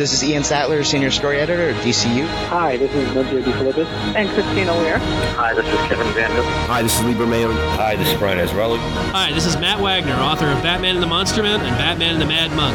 [0.00, 2.26] This is Ian Sattler, Senior Story Editor at DCU.
[2.48, 3.84] Hi, this is Nunzio DeFilippis.
[4.16, 4.96] And Christina Weir.
[5.36, 6.42] Hi, this is Kevin Vandal.
[6.72, 7.52] Hi, this is Libra Mayo.
[7.76, 8.78] Hi, this is Brian Azzarello.
[9.12, 12.22] Hi, this is Matt Wagner, author of Batman and the Monster Man and Batman and
[12.22, 12.74] the Mad Monk.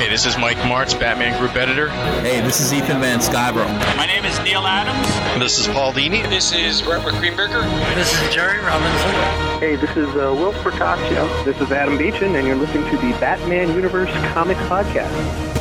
[0.00, 1.88] Hey, this is Mike Marts, Batman Group Editor.
[2.22, 3.64] Hey, this is Ethan Van Sciver.
[3.96, 5.06] My name is Neal Adams.
[5.40, 6.28] This is Paul Dini.
[6.28, 7.62] This is Robert Greenberger.
[7.94, 9.60] This is Jerry Robinson.
[9.60, 11.44] Hey, this is uh, Whilce Portacio.
[11.44, 15.55] This is Adam Beechen, and you're listening to the Batman Universe Comics Podcast.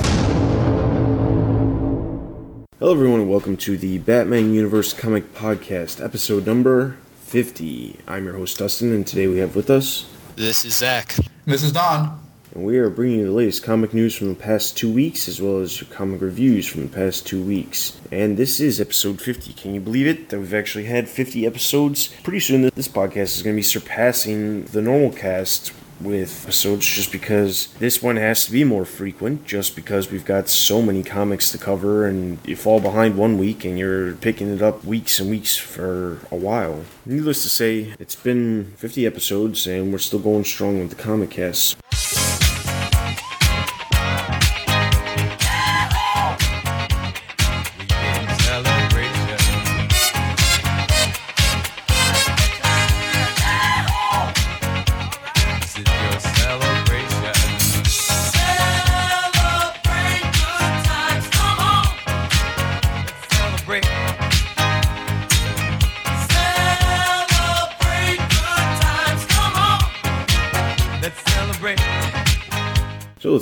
[2.77, 8.01] Hello, everyone, and welcome to the Batman Universe Comic Podcast, episode number 50.
[8.05, 10.05] I'm your host, Dustin, and today we have with us.
[10.35, 11.15] This is Zach.
[11.45, 12.19] This is Don.
[12.53, 15.41] And we are bringing you the latest comic news from the past two weeks, as
[15.41, 17.97] well as your comic reviews from the past two weeks.
[18.11, 19.53] And this is episode 50.
[19.53, 20.27] Can you believe it?
[20.27, 22.09] That we've actually had 50 episodes?
[22.23, 27.11] Pretty soon, this podcast is going to be surpassing the normal cast with episodes just
[27.11, 31.51] because this one has to be more frequent just because we've got so many comics
[31.51, 35.29] to cover and you fall behind one week and you're picking it up weeks and
[35.29, 36.83] weeks for a while.
[37.05, 41.31] Needless to say, it's been 50 episodes and we're still going strong with the comic
[41.31, 41.75] casts.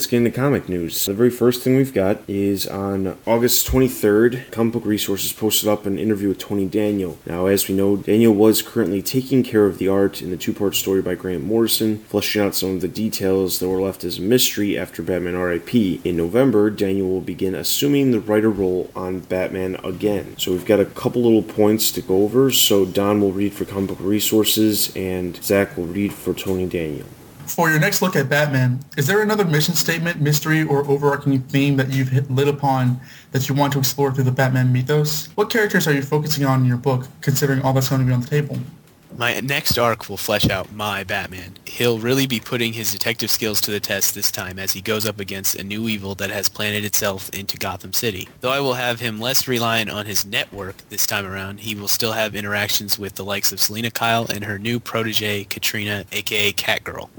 [0.03, 1.05] Let's get into comic news.
[1.05, 5.85] The very first thing we've got is on August 23rd, Comic Book Resources posted up
[5.85, 7.17] an interview with Tony Daniel.
[7.25, 10.51] Now, as we know, Daniel was currently taking care of the art in the two
[10.51, 14.17] part story by Grant Morrison, fleshing out some of the details that were left as
[14.17, 15.73] a mystery after Batman RIP.
[15.73, 20.35] In November, Daniel will begin assuming the writer role on Batman again.
[20.37, 22.51] So we've got a couple little points to go over.
[22.51, 27.05] So Don will read for Comic Book Resources, and Zach will read for Tony Daniel.
[27.47, 31.77] For your next look at Batman, is there another mission statement, mystery, or overarching theme
[31.77, 32.99] that you've hit, lit upon
[33.31, 35.27] that you want to explore through the Batman mythos?
[35.35, 38.13] What characters are you focusing on in your book, considering all that's going to be
[38.13, 38.57] on the table?
[39.15, 41.57] My next arc will flesh out my Batman.
[41.65, 45.05] He'll really be putting his detective skills to the test this time as he goes
[45.05, 48.27] up against a new evil that has planted itself into Gotham City.
[48.41, 51.87] Though I will have him less reliant on his network this time around, he will
[51.87, 56.51] still have interactions with the likes of Selina Kyle and her new protege, Katrina, aka
[56.51, 57.09] Catgirl.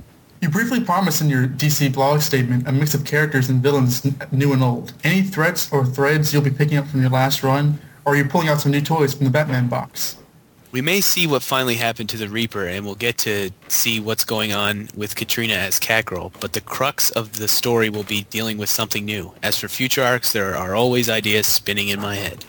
[0.44, 4.52] You briefly promised in your DC blog statement a mix of characters and villains new
[4.52, 4.92] and old.
[5.02, 8.26] Any threats or threads you'll be picking up from your last run, or are you
[8.26, 10.18] pulling out some new toys from the Batman box?
[10.70, 14.26] We may see what finally happened to the Reaper, and we'll get to see what's
[14.26, 18.58] going on with Katrina as Catgirl, but the crux of the story will be dealing
[18.58, 19.32] with something new.
[19.42, 22.44] As for future arcs, there are always ideas spinning in my head.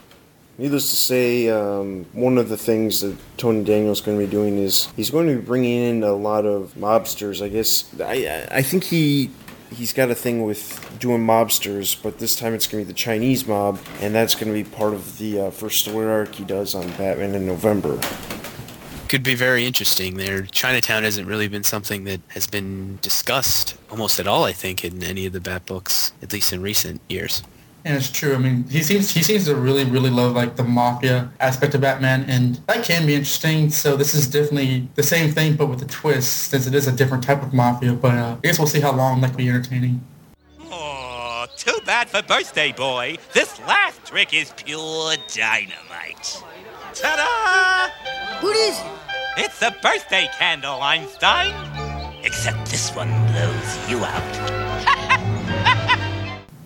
[0.57, 4.57] Needless to say, um, one of the things that Tony Daniel's going to be doing
[4.57, 7.43] is he's going to be bringing in a lot of mobsters.
[7.43, 9.31] I guess I I think he
[9.69, 12.97] he's got a thing with doing mobsters, but this time it's going to be the
[12.97, 16.45] Chinese mob, and that's going to be part of the uh, first story arc he
[16.45, 17.99] does on Batman in November.
[19.09, 20.16] Could be very interesting.
[20.16, 24.45] There, Chinatown hasn't really been something that has been discussed almost at all.
[24.45, 27.43] I think in any of the Bat books, at least in recent years.
[27.85, 28.34] And it's true.
[28.34, 31.81] I mean, he seems he seems to really really love like the mafia aspect of
[31.81, 33.69] Batman, and that can be interesting.
[33.69, 36.91] So this is definitely the same thing, but with a twist, since it is a
[36.91, 37.94] different type of mafia.
[37.94, 40.01] But uh, I guess we'll see how long that can be entertaining.
[40.62, 43.18] Oh, too bad for birthday boy.
[43.34, 46.44] This last trick is pure dynamite.
[46.96, 47.91] Ta-da!
[48.41, 48.85] What is it?
[49.38, 51.53] It's a birthday candle, Einstein.
[52.23, 54.65] Except this one blows you out.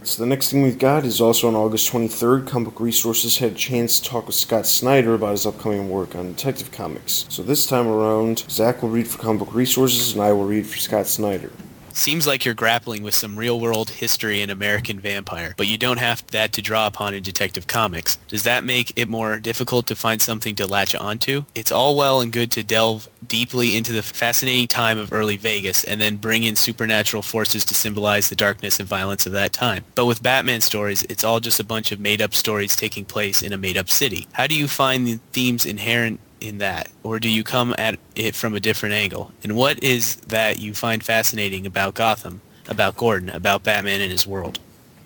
[0.09, 3.51] So the next thing we've got is also on August 23rd, Comic Book Resources had
[3.51, 7.27] a chance to talk with Scott Snyder about his upcoming work on Detective Comics.
[7.29, 10.65] So this time around, Zach will read for Comic Book Resources and I will read
[10.65, 11.51] for Scott Snyder.
[11.99, 16.25] Seems like you're grappling with some real-world history in American Vampire, but you don't have
[16.27, 18.15] that to draw upon in Detective Comics.
[18.29, 21.43] Does that make it more difficult to find something to latch onto?
[21.55, 25.83] It's all well and good to delve deeply into the fascinating time of early Vegas
[25.83, 29.83] and then bring in supernatural forces to symbolize the darkness and violence of that time.
[29.93, 33.51] But with Batman stories, it's all just a bunch of made-up stories taking place in
[33.51, 34.25] a made-up city.
[34.31, 38.35] How do you find the themes inherent in that, or do you come at it
[38.35, 39.31] from a different angle?
[39.43, 44.27] And what is that you find fascinating about Gotham, about Gordon, about Batman and his
[44.27, 44.59] world?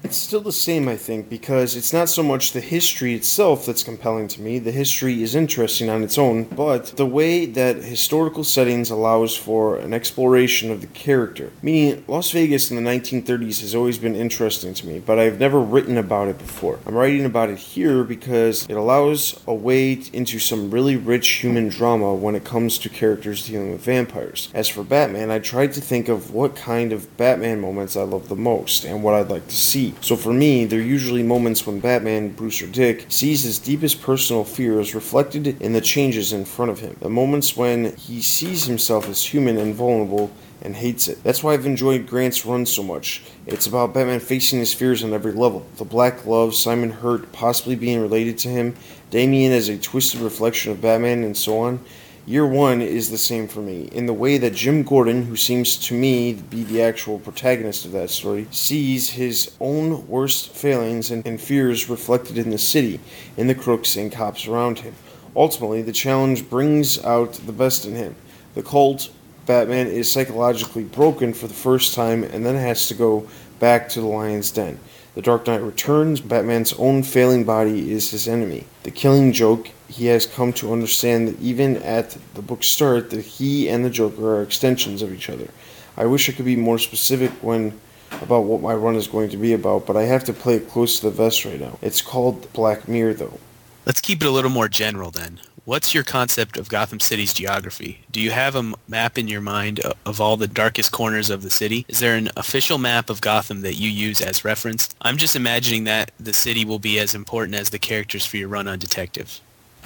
[0.03, 3.83] It's still the same, I think, because it's not so much the history itself that's
[3.83, 4.59] compelling to me.
[4.59, 9.77] The history is interesting on its own, but the way that historical settings allows for
[9.77, 11.53] an exploration of the character.
[11.61, 15.61] Meaning, Las Vegas in the 1930s has always been interesting to me, but I've never
[15.61, 16.79] written about it before.
[16.85, 21.69] I'm writing about it here because it allows a way into some really rich human
[21.69, 24.49] drama when it comes to characters dealing with vampires.
[24.53, 28.27] As for Batman, I tried to think of what kind of Batman moments I love
[28.27, 29.93] the most and what I'd like to see.
[30.01, 34.44] So for me, they're usually moments when Batman, Bruce or Dick, sees his deepest personal
[34.44, 36.95] fears reflected in the changes in front of him.
[37.00, 40.31] The moments when he sees himself as human and vulnerable
[40.62, 41.22] and hates it.
[41.24, 43.22] That's why I've enjoyed Grant's run so much.
[43.45, 45.66] It's about Batman facing his fears on every level.
[45.75, 48.75] The Black Glove, Simon Hurt possibly being related to him,
[49.12, 51.84] Damian as a twisted reflection of Batman, and so on.
[52.25, 55.75] Year one is the same for me, in the way that Jim Gordon, who seems
[55.87, 61.11] to me to be the actual protagonist of that story, sees his own worst failings
[61.11, 63.01] and, and fears reflected in the city,
[63.35, 64.95] in the crooks and cops around him.
[65.35, 68.15] Ultimately, the challenge brings out the best in him.
[68.53, 69.09] The cult,
[69.45, 73.27] Batman, is psychologically broken for the first time and then has to go
[73.59, 74.79] back to the lion's den.
[75.15, 78.65] The Dark Knight returns, Batman's own failing body is his enemy.
[78.81, 83.21] The killing joke, he has come to understand that even at the book's start, that
[83.21, 85.50] he and the Joker are extensions of each other.
[85.95, 87.80] I wish I could be more specific when
[88.21, 90.69] about what my run is going to be about, but I have to play it
[90.69, 91.77] close to the vest right now.
[91.81, 93.39] It's called Black Mirror, though.
[93.86, 95.39] Let's keep it a little more general then.
[95.65, 98.01] What's your concept of Gotham City's geography?
[98.12, 101.42] Do you have a map in your mind uh, of all the darkest corners of
[101.42, 101.86] the city?
[101.88, 104.89] Is there an official map of Gotham that you use as reference?
[105.00, 108.50] I'm just imagining that the city will be as important as the characters for your
[108.50, 109.39] run on Detective.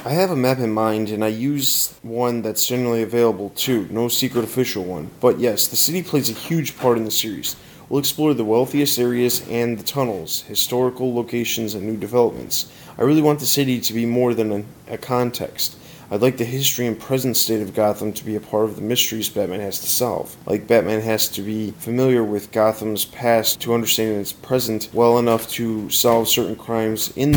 [0.04, 3.88] I have a map in mind, and I use one that's generally available too.
[3.92, 5.12] No secret official one.
[5.20, 7.56] But yes, the city plays a huge part in the series.
[7.88, 12.72] We'll explore the wealthiest areas and the tunnels, historical locations, and new developments.
[13.00, 15.78] I really want the city to be more than a, context.
[16.10, 18.82] I'd like the history and present state of Gotham to be a part of the
[18.82, 20.36] mysteries Batman has to solve.
[20.48, 25.48] Like Batman has to be familiar with Gotham's past to understand its present well enough
[25.52, 27.34] to solve certain crimes in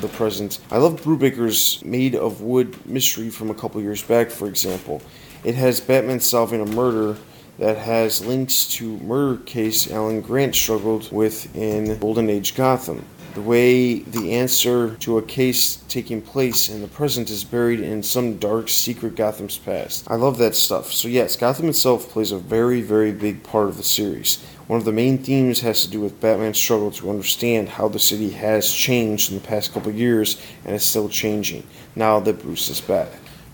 [0.00, 0.60] the present.
[0.70, 5.02] I love Brubaker's Made of Wood mystery from a couple years back, for example.
[5.42, 7.16] It has Batman solving a murder
[7.58, 13.04] that has links to murder case Alan Grant struggled with in Golden Age Gotham.
[13.34, 18.02] The way the answer to a case taking place in the present is buried in
[18.02, 20.04] some dark secret Gotham's past.
[20.10, 20.92] I love that stuff.
[20.92, 24.44] So yes, Gotham itself plays a very, very big part of the series.
[24.66, 27.98] One of the main themes has to do with Batman's struggle to understand how the
[27.98, 32.68] city has changed in the past couple years and is still changing now that Bruce
[32.68, 33.08] is back.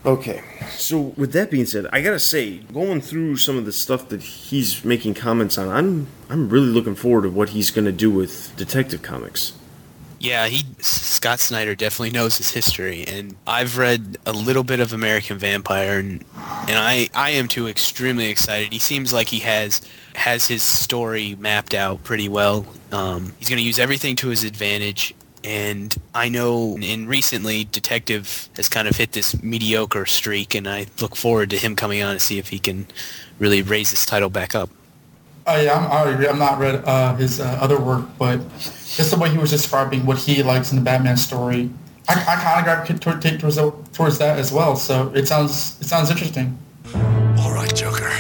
[0.05, 4.09] Okay, so with that being said, I gotta say, going through some of the stuff
[4.09, 8.11] that he's making comments on, I'm I'm really looking forward to what he's gonna do
[8.11, 9.53] with Detective Comics.
[10.21, 14.93] Yeah, he Scott Snyder definitely knows his history, and I've read a little bit of
[14.93, 18.73] American Vampire, and and I I am too extremely excited.
[18.73, 19.81] He seems like he has
[20.15, 22.67] has his story mapped out pretty well.
[22.91, 28.49] Um, he's going to use everything to his advantage, and I know in recently Detective
[28.57, 32.15] has kind of hit this mediocre streak, and I look forward to him coming on
[32.15, 32.89] to see if he can
[33.39, 34.69] really raise this title back up.
[35.51, 36.29] Oh yeah, I'm, I agree.
[36.29, 40.05] I'm not read uh, his uh, other work, but just the way he was describing
[40.05, 41.71] what he likes in the Batman story,
[42.07, 43.57] I, I kind of got toward, towards,
[43.97, 44.77] towards that as well.
[44.77, 46.59] So it sounds it sounds interesting.
[47.39, 48.11] All right, Joker,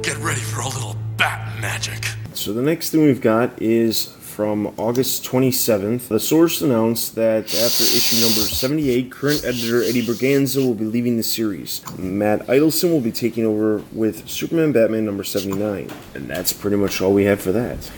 [0.00, 2.06] get ready for a little bat magic.
[2.34, 7.82] So the next thing we've got is from August 27th, the source announced that after
[7.82, 11.82] issue number 78, current editor Eddie Berganza will be leaving the series.
[11.98, 15.90] Matt Idelson will be taking over with Superman Batman number 79.
[16.14, 17.90] And that's pretty much all we have for that.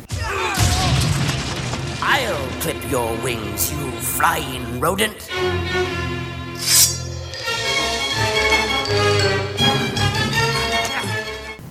[2.01, 5.29] I'll clip your wings, you flying rodent.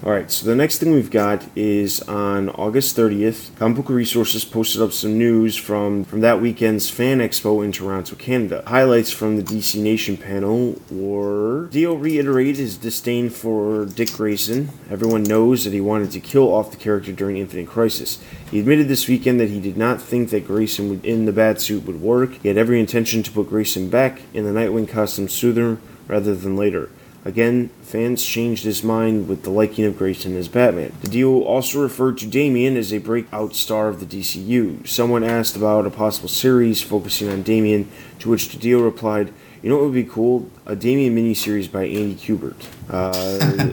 [0.03, 4.93] Alright, so the next thing we've got is on August 30th, Comic Resources posted up
[4.93, 8.63] some news from, from that weekend's Fan Expo in Toronto, Canada.
[8.65, 14.69] Highlights from the DC Nation panel were Dio reiterated his disdain for Dick Grayson.
[14.89, 18.19] Everyone knows that he wanted to kill off the character during Infinite Crisis.
[18.49, 21.85] He admitted this weekend that he did not think that Grayson would, in the Batsuit
[21.85, 22.31] would work.
[22.41, 25.77] He had every intention to put Grayson back in the Nightwing costume sooner
[26.07, 26.89] rather than later.
[27.23, 30.91] Again, fans changed his mind with the liking of Grayson as Batman.
[31.03, 34.87] DiDio also referred to Damian as a breakout star of the DCU.
[34.87, 39.75] Someone asked about a possible series focusing on Damian, to which Dio replied, You know
[39.77, 40.49] what would be cool?
[40.65, 42.55] A Damian miniseries by Andy Kubert.
[42.91, 43.71] Uh,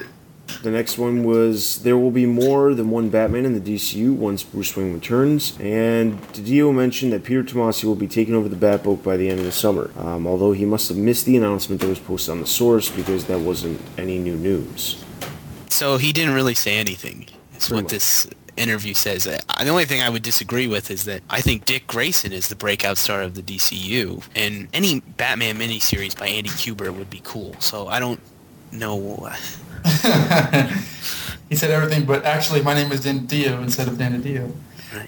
[0.63, 4.43] The next one was there will be more than one Batman in the DCU once
[4.43, 9.03] Bruce Wayne returns, and DiDio mentioned that Peter Tomasi will be taking over the Batbook
[9.05, 9.91] by the end of the summer.
[9.99, 13.27] Um, although he must have missed the announcement that was posted on the source because
[13.27, 15.03] that wasn't any new news.
[15.69, 17.27] So he didn't really say anything.
[17.57, 17.93] Is Pretty what much.
[17.93, 18.27] this
[18.57, 19.27] interview says.
[19.29, 22.49] Uh, The only thing I would disagree with is that I think Dick Grayson is
[22.49, 27.21] the breakout star of the DCU, and any Batman miniseries by Andy Kubert would be
[27.23, 27.55] cool.
[27.61, 28.19] So I don't
[28.73, 29.31] know.
[31.49, 34.53] he said everything, but actually, my name is Dan Dio instead of Dan Dio.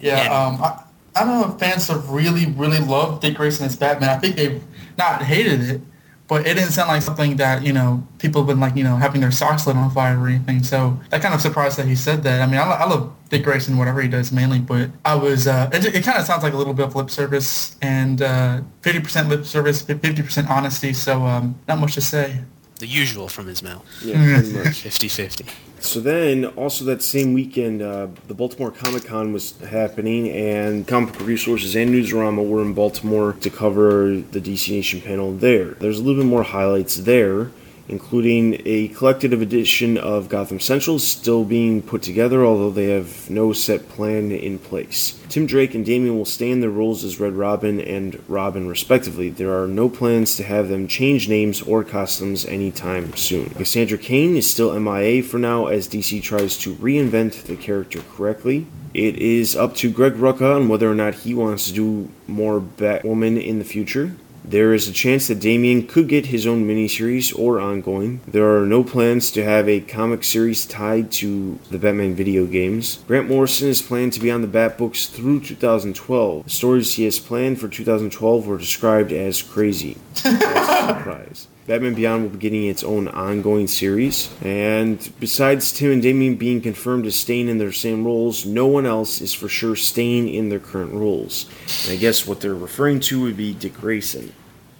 [0.01, 0.83] Yeah, And- um, I,
[1.17, 4.11] I don't know if fans have really, really loved Dick Grayson as Batman.
[4.11, 4.63] I think they've
[4.97, 5.81] not hated it,
[6.29, 8.95] but it didn't sound like something that, you know, people have been like, you know,
[8.97, 10.63] having their socks lit on fire or anything.
[10.63, 12.41] So that kind of surprised that he said that.
[12.41, 15.69] I mean, I, I love Dick Grayson, whatever he does mainly, but I was, uh,
[15.73, 19.29] it, it kind of sounds like a little bit of lip service and uh, 50%
[19.29, 20.93] lip service, 50% honesty.
[20.93, 22.39] So um, not much to say.
[22.81, 23.85] The usual from his mouth.
[24.03, 24.83] Yeah, pretty much.
[24.85, 25.47] 50-50.
[25.81, 31.13] So then, also that same weekend, uh, the Baltimore Comic Con was happening, and Comic
[31.13, 35.73] Book Resources and Newsarama were in Baltimore to cover the DC Nation panel there.
[35.73, 37.51] There's a little bit more highlights there,
[37.91, 43.53] including a collective edition of Gotham Central still being put together, although they have no
[43.53, 45.19] set plan in place.
[45.29, 49.29] Tim Drake and Damian will stay in their roles as Red Robin and Robin, respectively.
[49.29, 53.51] There are no plans to have them change names or costumes anytime soon.
[53.51, 58.67] Cassandra Cain is still MIA for now as DC tries to reinvent the character correctly.
[58.95, 62.61] It is up to Greg Rucka on whether or not he wants to do more
[62.61, 64.15] Batwoman in the future.
[64.45, 68.21] There is a chance that Damian could get his own miniseries or ongoing.
[68.27, 72.99] There are no plans to have a comic series tied to the Batman video games.
[73.07, 76.45] Grant Morrison is planned to be on the Bat books through 2012.
[76.45, 79.97] The stories he has planned for 2012 were described as crazy.
[80.15, 81.47] Surprise.
[81.71, 84.29] Batman Beyond will be getting its own ongoing series.
[84.43, 88.87] And besides Tim and Damian being confirmed as staying in their same roles, no one
[88.87, 91.49] else is for sure staying in their current roles.
[91.85, 94.33] And I guess what they're referring to would be Dick Grayson.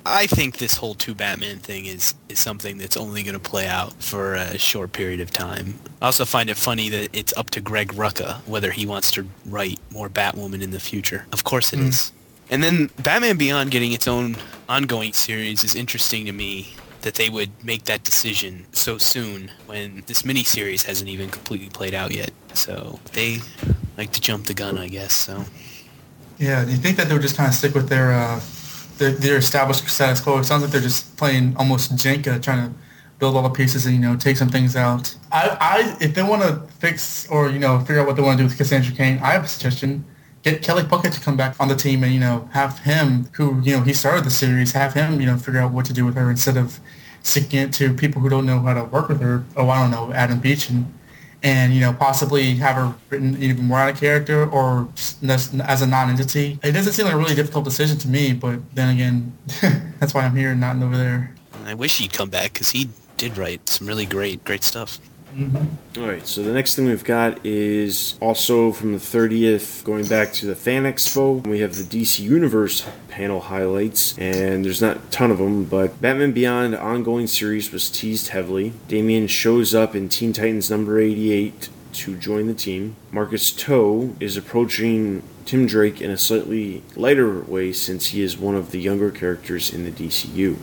[0.05, 3.69] I think this whole two Batman thing is, is something that's only going to play
[3.69, 5.79] out for a short period of time.
[6.03, 9.29] I also find it funny that it's up to Greg Rucka whether he wants to
[9.47, 11.25] write more Batwoman in the future.
[11.31, 11.87] Of course it hmm.
[11.87, 12.11] is.
[12.51, 14.37] And then Batman Beyond getting its own
[14.69, 20.03] ongoing series is interesting to me that they would make that decision so soon when
[20.07, 22.31] this miniseries hasn't even completely played out yet.
[22.53, 23.39] So they
[23.97, 25.15] like to jump the gun, I guess.
[25.15, 25.45] So
[26.39, 28.41] Yeah, do you think that they would just kind of stick with their uh,
[28.99, 30.39] their, their established status quo?
[30.39, 32.75] It sounds like they're just playing almost Jenga, trying to
[33.19, 35.15] build all the pieces and you know take some things out.
[35.31, 38.39] I, I if they want to fix or you know figure out what they want
[38.39, 40.05] to do with Cassandra Cain, I have a suggestion.
[40.43, 43.61] Get Kelley Puckett to come back on the team and you know have him who
[43.61, 46.07] you know he started the series have him you know figure out what to do
[46.07, 46.81] with her instead of
[47.23, 49.45] sticking it to people who don't know how to work with her.
[49.57, 50.87] Oh, I don't know, Adam Beechen
[51.43, 54.89] and you know possibly have her written even more out of character or
[55.29, 56.59] as, a non-entity.
[56.63, 59.33] It doesn't seem like a really difficult decision to me, but then again,
[59.99, 61.35] that's why I'm here and not over there.
[61.65, 64.99] I wish he'd come back because he did write some really great, great stuff.
[65.35, 66.01] Mm-hmm.
[66.01, 70.33] All right, so the next thing we've got is also from the 30th, going back
[70.35, 71.47] to the Fan Expo.
[71.47, 76.01] We have the DC Universe panel highlights, and there's not a ton of them, but
[76.01, 78.73] Batman Beyond ongoing series was teased heavily.
[78.89, 82.97] Damian shows up in Teen Titans number 88 to join the team.
[83.11, 88.55] Marcus To is approaching Tim Drake in a slightly lighter way since he is one
[88.55, 90.57] of the younger characters in the DCU.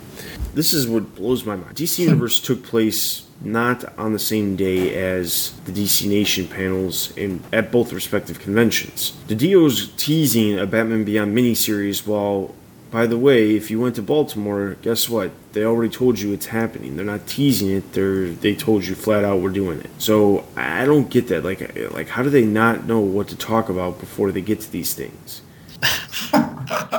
[0.57, 1.75] This is what blows my mind.
[1.75, 7.43] DC Universe took place not on the same day as the DC Nation panels in
[7.53, 9.13] at both respective conventions.
[9.27, 12.55] DiDio's teasing a Batman Beyond miniseries while
[12.89, 15.29] by the way, if you went to Baltimore, guess what?
[15.53, 16.95] They already told you it's happening.
[16.95, 17.93] They're not teasing it.
[17.93, 19.91] They're they told you flat out we're doing it.
[19.99, 21.43] So I don't get that.
[21.43, 21.61] Like
[21.91, 24.95] like how do they not know what to talk about before they get to these
[24.95, 25.43] things?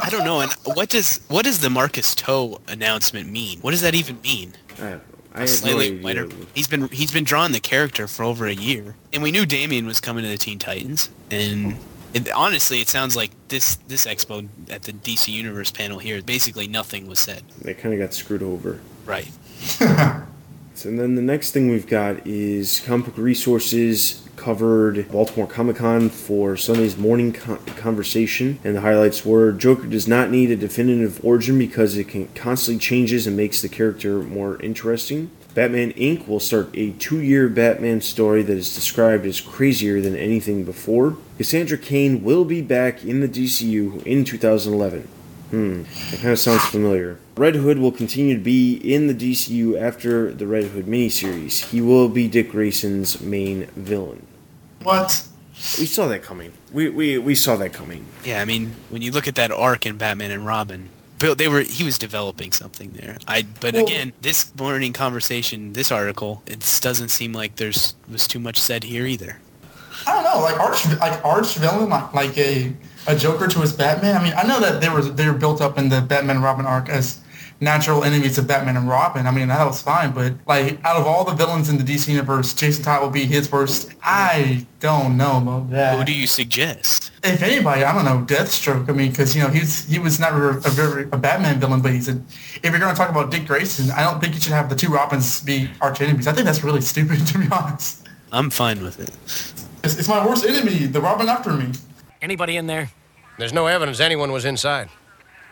[0.09, 0.41] I don't know.
[0.41, 3.61] And what does what does the Marcus To announcement mean?
[3.61, 4.55] What does that even mean?
[4.77, 5.01] I don't know.
[5.35, 6.03] I A have no slightly idea.
[6.03, 9.45] lighter- He's been he's been drawing the character for over a year, and we knew
[9.47, 11.11] Damian was coming to the Teen Titans.
[11.31, 11.77] And
[12.15, 16.67] it, honestly, it sounds like this this expo at the DC Universe panel here, basically
[16.67, 17.43] nothing was said.
[17.61, 18.81] They kind of got screwed over.
[19.05, 19.29] Right.
[20.75, 25.77] So, and then the next thing we've got is Comic Book Resources covered Baltimore Comic
[25.77, 30.57] Con for Sunday's morning con- conversation, and the highlights were Joker does not need a
[30.57, 35.31] definitive origin because it can constantly changes and makes the character more interesting.
[35.55, 36.29] Batman Inc.
[36.29, 41.17] will start a two-year Batman story that is described as crazier than anything before.
[41.37, 45.09] Cassandra Cain will be back in the DCU in 2011.
[45.51, 47.19] Hmm, that kind of sounds familiar.
[47.39, 51.71] Red Hood will continue to be in the DCU after the Red Hood miniseries.
[51.71, 54.27] He will be Dick Grayson's main villain.
[54.83, 55.25] What?
[55.79, 56.53] We saw that coming.
[56.73, 58.07] We, we, we saw that coming.
[58.25, 61.49] Yeah, I mean, when you look at that arc in Batman and Robin, Bill, they
[61.49, 63.19] were he was developing something there.
[63.27, 68.29] I but well, again, this morning conversation, this article, it doesn't seem like there's was
[68.29, 69.41] too much said here either.
[70.07, 72.73] I don't know, like arch like arch villain, like like a
[73.09, 74.17] a Joker to his Batman.
[74.17, 76.67] I mean, I know that they were they were built up in the Batman Robin
[76.67, 77.21] arc as
[77.61, 79.27] natural enemies of Batman and Robin.
[79.27, 82.09] I mean, that was fine, but like out of all the villains in the DC
[82.09, 83.93] universe, Jason Todd will be his worst.
[84.03, 85.99] I don't know about that.
[85.99, 87.11] Who do you suggest?
[87.25, 88.89] If anybody, I don't know, Deathstroke.
[88.89, 91.93] I mean, because you know he's he was never a very a Batman villain, but
[91.93, 92.13] he's a.
[92.13, 94.77] If you're going to talk about Dick Grayson, I don't think you should have the
[94.77, 96.27] two Robins be arch enemies.
[96.27, 98.07] I think that's really stupid, to be honest.
[98.31, 99.11] I'm fine with it.
[99.83, 101.73] It's, it's my worst enemy, the Robin after me.
[102.21, 102.91] Anybody in there?
[103.39, 104.89] There's no evidence anyone was inside.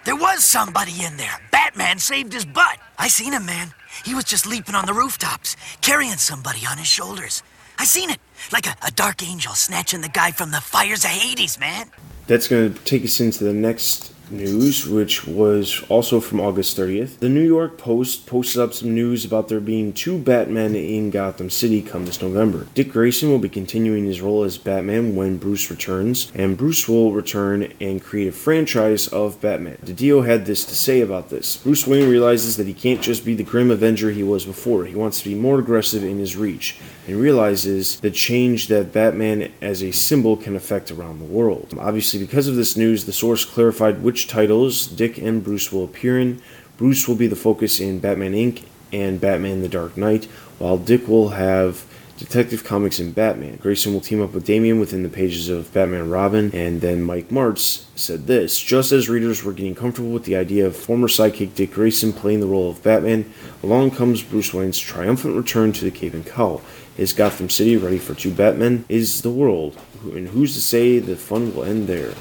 [0.07, 1.37] There was somebody in there.
[1.51, 2.79] Batman saved his butt.
[2.97, 3.75] I seen him, man.
[4.05, 7.43] He was just leaping on the rooftops, carrying somebody on his shoulders.
[7.77, 8.21] I seen it.
[8.53, 11.91] Like a, a dark angel snatching the guy from the fires of Hades, man.
[12.29, 17.19] That's going to take us into the next news, which was also from August 30th.
[17.19, 21.51] The New York Post posted up some news about there being two Batmen in Gotham
[21.51, 22.67] City come this November.
[22.75, 27.13] Dick Grayson will be continuing his role as Batman when Bruce returns, and Bruce will
[27.13, 29.79] return and create a franchise of Batman.
[29.85, 31.57] DiDio had this to say about this.
[31.57, 34.95] Bruce Wayne realizes that he can't just be the grim Avenger he was before, he
[34.95, 39.83] wants to be more aggressive in his reach, and realizes the change that Batman as
[39.83, 41.75] a symbol can affect around the world.
[41.79, 45.85] Obviously, because of this news, the source clarified which which titles Dick and Bruce will
[45.85, 46.41] appear in.
[46.79, 48.65] Bruce will be the focus in Batman Inc.
[48.91, 50.25] and Batman the Dark Knight,
[50.59, 51.85] while Dick will have
[52.17, 53.57] Detective Comics and Batman.
[53.57, 57.31] Grayson will team up with Damian within the pages of Batman Robin, and then Mike
[57.31, 61.55] Marts said this Just as readers were getting comfortable with the idea of former sidekick
[61.55, 63.31] Dick Grayson playing the role of Batman,
[63.63, 66.63] along comes Bruce Wayne's triumphant return to the Cape and Cowl.
[66.97, 68.87] Is Gotham City ready for two Batmen?
[68.89, 69.79] Is the world?
[70.05, 72.15] And who's to say the fun will end there?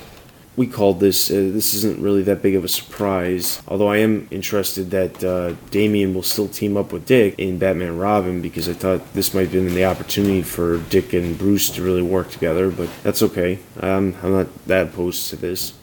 [0.55, 1.29] We called this.
[1.29, 3.61] Uh, this isn't really that big of a surprise.
[3.67, 7.97] Although I am interested that uh, Damian will still team up with Dick in Batman
[7.97, 11.83] Robin because I thought this might have been the opportunity for Dick and Bruce to
[11.83, 12.71] really work together.
[12.71, 13.59] But that's okay.
[13.79, 15.73] Um, I'm not that opposed to this.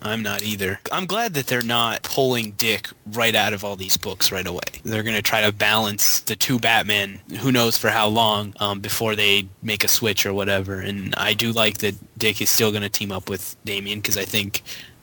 [0.00, 0.80] I'm not either.
[0.92, 4.60] I'm glad that they're not pulling Dick right out of all these books right away.
[4.84, 8.80] They're going to try to balance the two Batmen, who knows for how long, um,
[8.80, 10.80] before they make a switch or whatever.
[10.80, 14.16] And I do like that Dick is still going to team up with Damian because
[14.16, 14.62] I think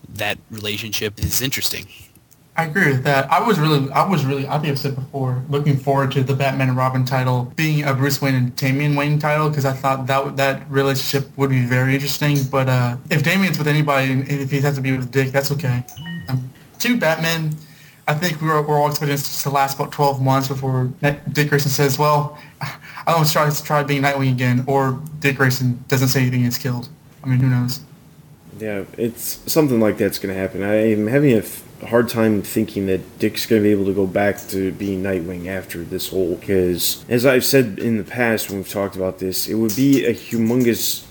[0.10, 1.88] that relationship is interesting.
[2.58, 3.30] I agree with that.
[3.30, 6.34] I was really, I was really, I think I've said before, looking forward to the
[6.34, 10.08] Batman and Robin title being a Bruce Wayne and Damian Wayne title because I thought
[10.08, 12.38] that that relationship would be very interesting.
[12.50, 15.52] But uh, if Damian's with anybody, and if he has to be with Dick, that's
[15.52, 15.84] okay.
[16.30, 17.58] Um, two Batman,
[18.08, 20.94] I think we were, we're all expecting this to last about 12 months before
[21.34, 25.84] Dick Grayson says, well, I don't try to try being Nightwing again, or Dick Grayson
[25.90, 26.88] doesn't say anything and is killed.
[27.22, 27.82] I mean, who knows?
[28.60, 30.64] Yeah, it's something like that's going to happen.
[30.64, 31.42] I am having a
[31.86, 35.48] hard time thinking that Dick's going to be able to go back to being Nightwing
[35.48, 36.36] after this whole.
[36.36, 40.06] Because, as I've said in the past when we've talked about this, it would be
[40.06, 41.06] a humongous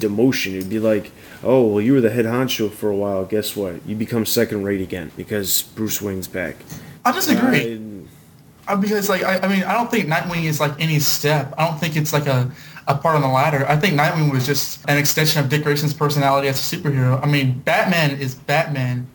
[0.00, 0.54] demotion.
[0.54, 3.24] It would be like, oh, well, you were the head honcho for a while.
[3.24, 3.86] Guess what?
[3.86, 6.56] You become second rate again because Bruce Wayne's back.
[7.04, 7.80] I disagree.
[8.66, 11.54] Uh, because, like, I, I mean, I don't think Nightwing is like any step.
[11.56, 12.50] I don't think it's like a
[12.88, 13.66] a part on the ladder.
[13.68, 17.22] I think Nightwing was just an extension of Dick Grayson's personality as a superhero.
[17.22, 19.06] I mean, Batman is Batman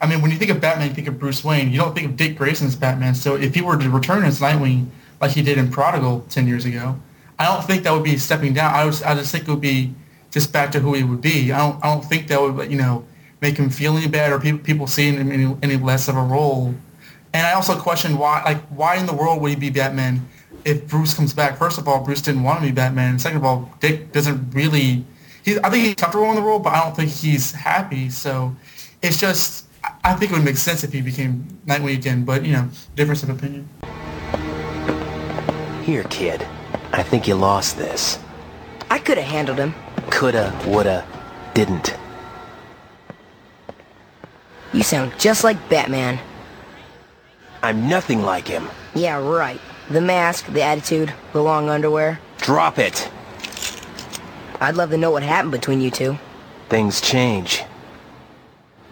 [0.00, 1.70] I mean, when you think of Batman, you think of Bruce Wayne.
[1.70, 3.14] You don't think of Dick Grayson as Batman.
[3.14, 4.86] So if he were to return as Nightwing
[5.20, 6.96] like he did in Prodigal 10 years ago,
[7.38, 8.74] I don't think that would be stepping down.
[8.74, 9.94] I, I just think it would be
[10.30, 11.52] just back to who he would be.
[11.52, 13.04] I don't, I don't think that would, you know,
[13.40, 16.22] make him feel any bad or people, people seeing him any, any less of a
[16.22, 16.74] role.
[17.32, 20.26] And I also question why, like, why in the world would he be Batman
[20.64, 21.58] if Bruce comes back?
[21.58, 23.18] First of all, Bruce didn't want to be Batman.
[23.18, 25.04] Second of all, Dick doesn't really,
[25.44, 28.10] he, I think he's comfortable in the role, but I don't think he's happy.
[28.10, 28.54] So
[29.02, 29.67] it's just,
[30.04, 33.22] I think it would make sense if he became Nightwing again, but you know, difference
[33.22, 33.68] of opinion.
[35.82, 36.46] Here, kid.
[36.92, 38.18] I think you lost this.
[38.90, 39.74] I could have handled him.
[40.10, 41.06] Coulda, woulda,
[41.54, 41.94] didn't.
[44.72, 46.18] You sound just like Batman.
[47.62, 48.68] I'm nothing like him.
[48.94, 49.60] Yeah, right.
[49.90, 52.20] The mask, the attitude, the long underwear.
[52.38, 53.10] Drop it.
[54.60, 56.18] I'd love to know what happened between you two.
[56.68, 57.62] Things change.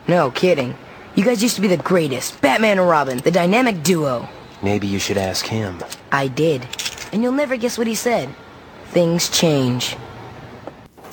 [0.08, 0.76] No, kidding.
[1.14, 2.40] You guys used to be the greatest.
[2.40, 4.28] Batman and Robin, the dynamic duo.
[4.62, 5.82] Maybe you should ask him.
[6.12, 6.66] I did.
[7.12, 8.34] And you'll never guess what he said.
[8.88, 9.96] Things change.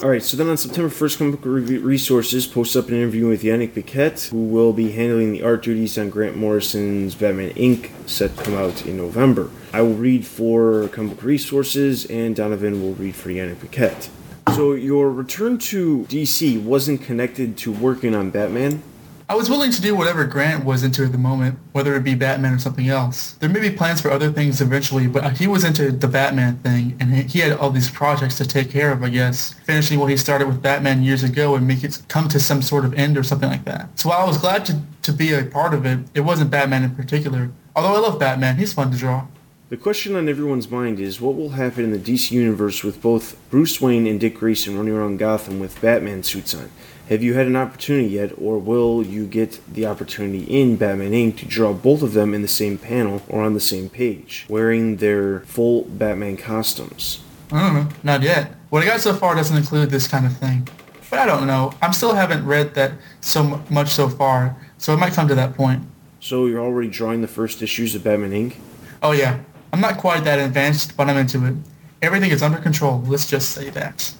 [0.01, 3.41] Alright, so then on September 1st, Comic Book Re- Resources posts up an interview with
[3.41, 8.35] Yanick Paquette, who will be handling the art duties on Grant Morrison's Batman Inc., set
[8.35, 9.49] to come out in November.
[9.71, 14.09] I will read for Comic Book Resources, and Donovan will read for Yanick Paquette.
[14.55, 18.83] So your return to DC wasn't connected to working on Batman?
[19.27, 22.13] I was willing to do whatever Grant was into at the moment, whether it be
[22.13, 23.31] Batman or something else.
[23.39, 26.57] There may be plans for other things eventually, but uh, he was into the Batman
[26.57, 30.11] thing, and he had all these projects to take care of, I guess, finishing what
[30.11, 33.17] he started with Batman years ago and make it come to some sort of end
[33.17, 33.97] or something like that.
[33.99, 36.83] So while I was glad to, to be a part of it, it wasn't Batman
[36.83, 37.49] in particular.
[37.75, 39.25] Although I love Batman, he's fun to draw.
[39.73, 43.35] The question on everyone's mind is what will happen in the DC universe with both
[43.49, 46.69] Bruce Wayne and Dick Grayson running around Gotham with Batman suits on?
[47.09, 51.37] Have you had an opportunity yet, or will you get the opportunity in Batman Inc.
[51.37, 54.97] to draw both of them in the same panel or on the same page, wearing
[54.97, 57.23] their full Batman costumes?
[57.51, 57.89] I don't know.
[58.03, 58.53] Not yet.
[58.69, 60.67] What I got so far doesn't include this kind of thing.
[61.09, 61.73] But I don't know.
[61.81, 65.55] I still haven't read that so much so far, so it might come to that
[65.55, 65.81] point.
[66.19, 68.55] So you're already drawing the first issues of Batman Inc.?
[69.01, 69.39] Oh yeah.
[69.73, 71.55] I'm not quite that advanced, but I'm into it.
[72.03, 74.13] Everything is under control, let's just say that.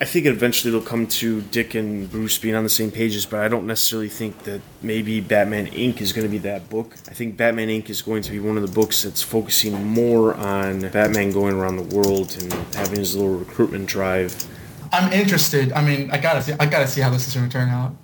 [0.00, 3.40] I think eventually it'll come to Dick and Bruce being on the same pages, but
[3.40, 6.00] I don't necessarily think that maybe Batman Inc.
[6.00, 6.94] is going to be that book.
[7.08, 7.90] I think Batman Inc.
[7.90, 11.76] is going to be one of the books that's focusing more on Batman going around
[11.76, 14.36] the world and having his little recruitment drive.
[14.92, 15.72] I'm interested.
[15.72, 16.52] I mean, I gotta see.
[16.60, 17.96] I gotta see how this is going to turn out.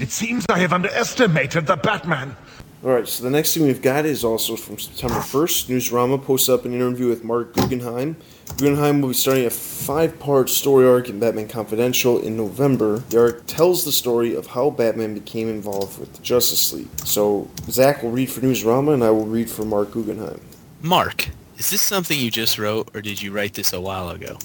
[0.00, 2.36] It seems I have underestimated the Batman.
[2.84, 5.66] Alright, so the next thing we've got is also from September 1st.
[5.66, 8.16] Newsarama posts up an interview with Marc Guggenheim.
[8.56, 12.98] Guggenheim will be starting a five part story arc in Batman Confidential in November.
[13.10, 16.86] The arc tells the story of how Batman became involved with the Justice League.
[17.04, 20.40] So, Zach will read for Newsarama, and I will read for Marc Guggenheim.
[20.80, 24.38] Mark, is this something you just wrote, or did you write this a while ago?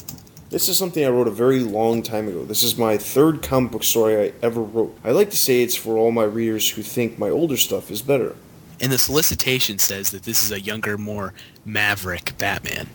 [0.53, 2.45] This is something I wrote a very long time ago.
[2.45, 4.95] This is my third comic book story I ever wrote.
[5.03, 8.03] I like to say it's for all my readers who think my older stuff is
[8.03, 8.35] better.
[8.79, 11.33] And the solicitation says that this is a younger, more
[11.65, 12.87] maverick Batman.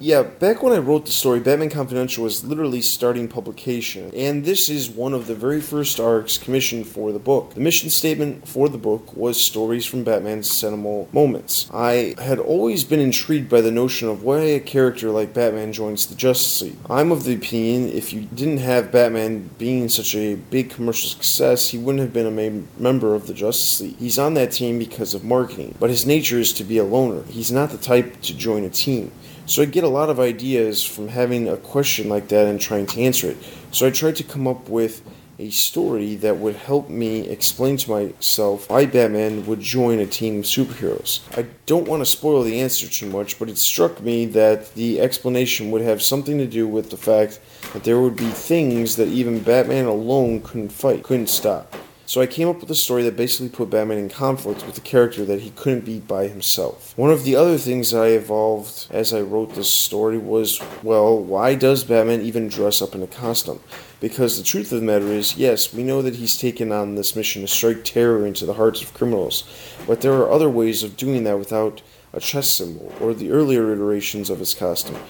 [0.00, 4.68] Yeah, back when I wrote the story, Batman Confidential was literally starting publication, and this
[4.68, 7.54] is one of the very first arcs commissioned for the book.
[7.54, 11.70] The mission statement for the book was stories from Batman's seminal moments.
[11.72, 16.06] I had always been intrigued by the notion of why a character like Batman joins
[16.06, 16.76] the Justice League.
[16.90, 21.68] I'm of the opinion if you didn't have Batman being such a big commercial success,
[21.68, 23.96] he wouldn't have been a main member of the Justice League.
[23.98, 27.22] He's on that team because of marketing, but his nature is to be a loner.
[27.28, 29.12] He's not the type to join a team.
[29.46, 32.86] So I get a lot of ideas from having a question like that and trying
[32.86, 33.36] to answer it.
[33.72, 35.02] So I tried to come up with
[35.38, 40.38] a story that would help me explain to myself why Batman would join a team
[40.38, 41.20] of superheroes.
[41.36, 45.00] I don't want to spoil the answer too much, but it struck me that the
[45.00, 47.38] explanation would have something to do with the fact
[47.74, 51.74] that there would be things that even Batman alone couldn't fight, couldn't stop.
[52.06, 54.82] So I came up with a story that basically put Batman in conflict with a
[54.82, 56.92] character that he couldn't beat by himself.
[56.98, 61.18] One of the other things that I evolved as I wrote this story was, well,
[61.18, 63.60] why does Batman even dress up in a costume?
[64.00, 67.16] Because the truth of the matter is, yes, we know that he's taken on this
[67.16, 69.44] mission to strike terror into the hearts of criminals,
[69.86, 71.80] but there are other ways of doing that without
[72.12, 75.00] a chest symbol or the earlier iterations of his costume,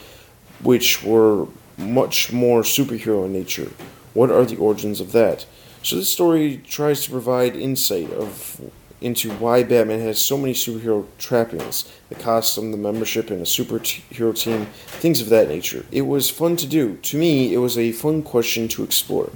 [0.62, 3.72] which were much more superhero in nature.
[4.12, 5.44] What are the origins of that?
[5.84, 8.58] So this story tries to provide insight of
[9.02, 14.34] into why Batman has so many superhero trappings the costume, the membership in a superhero
[14.34, 15.84] team, things of that nature.
[15.92, 16.96] It was fun to do.
[16.96, 19.30] To me, it was a fun question to explore.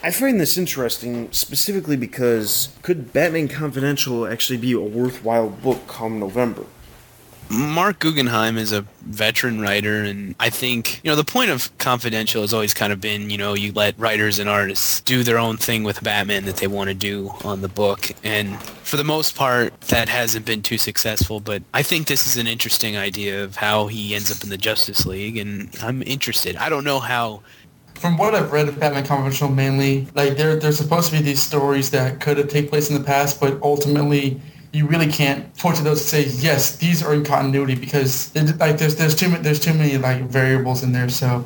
[0.00, 6.20] I find this interesting specifically because could Batman Confidential actually be a worthwhile book come
[6.20, 6.66] November?
[7.50, 12.42] Marc Guggenheim is a veteran writer, and I think, you know, the point of Confidential
[12.42, 15.56] has always kind of been, you know, you let writers and artists do their own
[15.56, 18.12] thing with Batman that they want to do on the book.
[18.22, 22.36] And for the most part, that hasn't been too successful, but I think this is
[22.36, 26.54] an interesting idea of how he ends up in the Justice League, and I'm interested.
[26.54, 27.42] I don't know how
[27.94, 31.42] from what I've read of Batman Confidential mainly, like there there's supposed to be these
[31.42, 34.40] stories that could have taken place in the past, but ultimately
[34.72, 38.78] you really can't point to those and say yes, these are in continuity because like
[38.78, 41.08] there's there's too many there's too many like variables in there.
[41.08, 41.44] So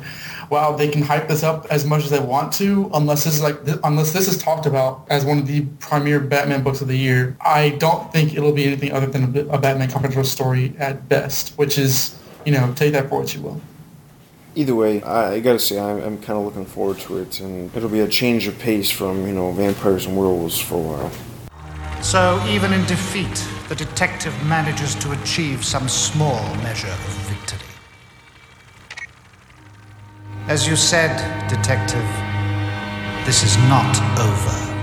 [0.49, 3.41] while they can hype this up as much as they want to, unless this is
[3.41, 6.97] like unless this is talked about as one of the premier Batman books of the
[6.97, 11.09] year, I don't think it'll be anything other than a, a Batman Confidential story at
[11.09, 13.59] best, which is you know take that for what you will.
[14.57, 17.89] Either way, I, gotta say I'm, I'm kind of looking forward to it, and it'll
[17.89, 21.11] be a change of pace from you know vampires and werewolves for a while.
[22.05, 27.67] So, even in defeat, the detective manages to achieve some small measure of victory.
[30.47, 31.17] As you said,
[31.49, 32.05] Detective,
[33.25, 34.73] this is not over.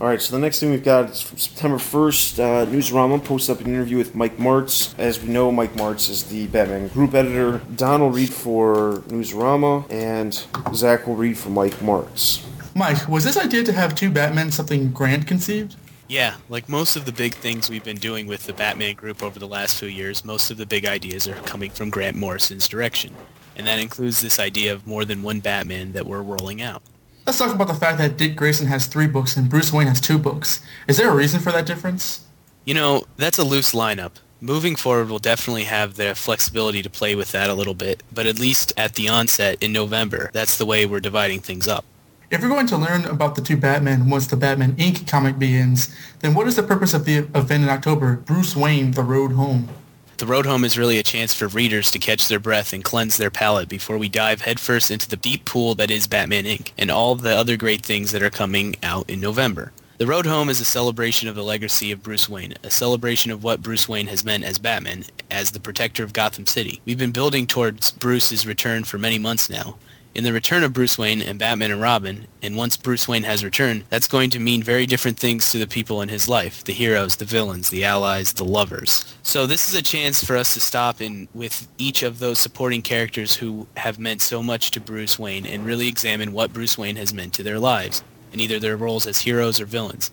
[0.00, 2.38] All right, so the next thing we've got is from September 1st.
[2.38, 4.94] Uh, Newsarama posted up an interview with Mike Marts.
[4.98, 7.60] As we know, Mike Marts is the Batman group editor.
[7.74, 12.46] Don will read for Newsarama, and Zach will read for Mike Marts.
[12.76, 15.74] Mike, was this idea to have two Batmen something Grant conceived?
[16.08, 19.38] Yeah, like most of the big things we've been doing with the Batman group over
[19.38, 23.14] the last few years, most of the big ideas are coming from Grant Morrison's direction.
[23.56, 26.80] And that includes this idea of more than one Batman that we're rolling out.
[27.26, 30.00] Let's talk about the fact that Dick Grayson has three books and Bruce Wayne has
[30.00, 30.64] two books.
[30.86, 32.24] Is there a reason for that difference?
[32.64, 34.12] You know, that's a loose lineup.
[34.40, 38.24] Moving forward, we'll definitely have the flexibility to play with that a little bit, but
[38.24, 41.84] at least at the onset in November, that's the way we're dividing things up.
[42.30, 45.08] If we're going to learn about the two Batmen once the Batman Inc.
[45.08, 49.02] comic begins, then what is the purpose of the event in October, Bruce Wayne, The
[49.02, 49.70] Road Home?
[50.18, 53.16] The road home is really a chance for readers to catch their breath and cleanse
[53.16, 56.72] their palate before we dive headfirst into the deep pool that is Batman Inc.
[56.76, 59.72] and all the other great things that are coming out in November.
[59.96, 63.42] The Road Home is a celebration of the legacy of Bruce Wayne, a celebration of
[63.42, 66.82] what Bruce Wayne has meant as Batman, as the protector of Gotham City.
[66.84, 69.76] We've been building towards Bruce's return for many months now,
[70.18, 73.44] in the return of Bruce Wayne and Batman and Robin, and once Bruce Wayne has
[73.44, 76.72] returned, that's going to mean very different things to the people in his life, the
[76.72, 79.14] heroes, the villains, the allies, the lovers.
[79.22, 82.82] So this is a chance for us to stop in with each of those supporting
[82.82, 86.96] characters who have meant so much to Bruce Wayne and really examine what Bruce Wayne
[86.96, 88.02] has meant to their lives,
[88.32, 90.10] and either their roles as heroes or villains.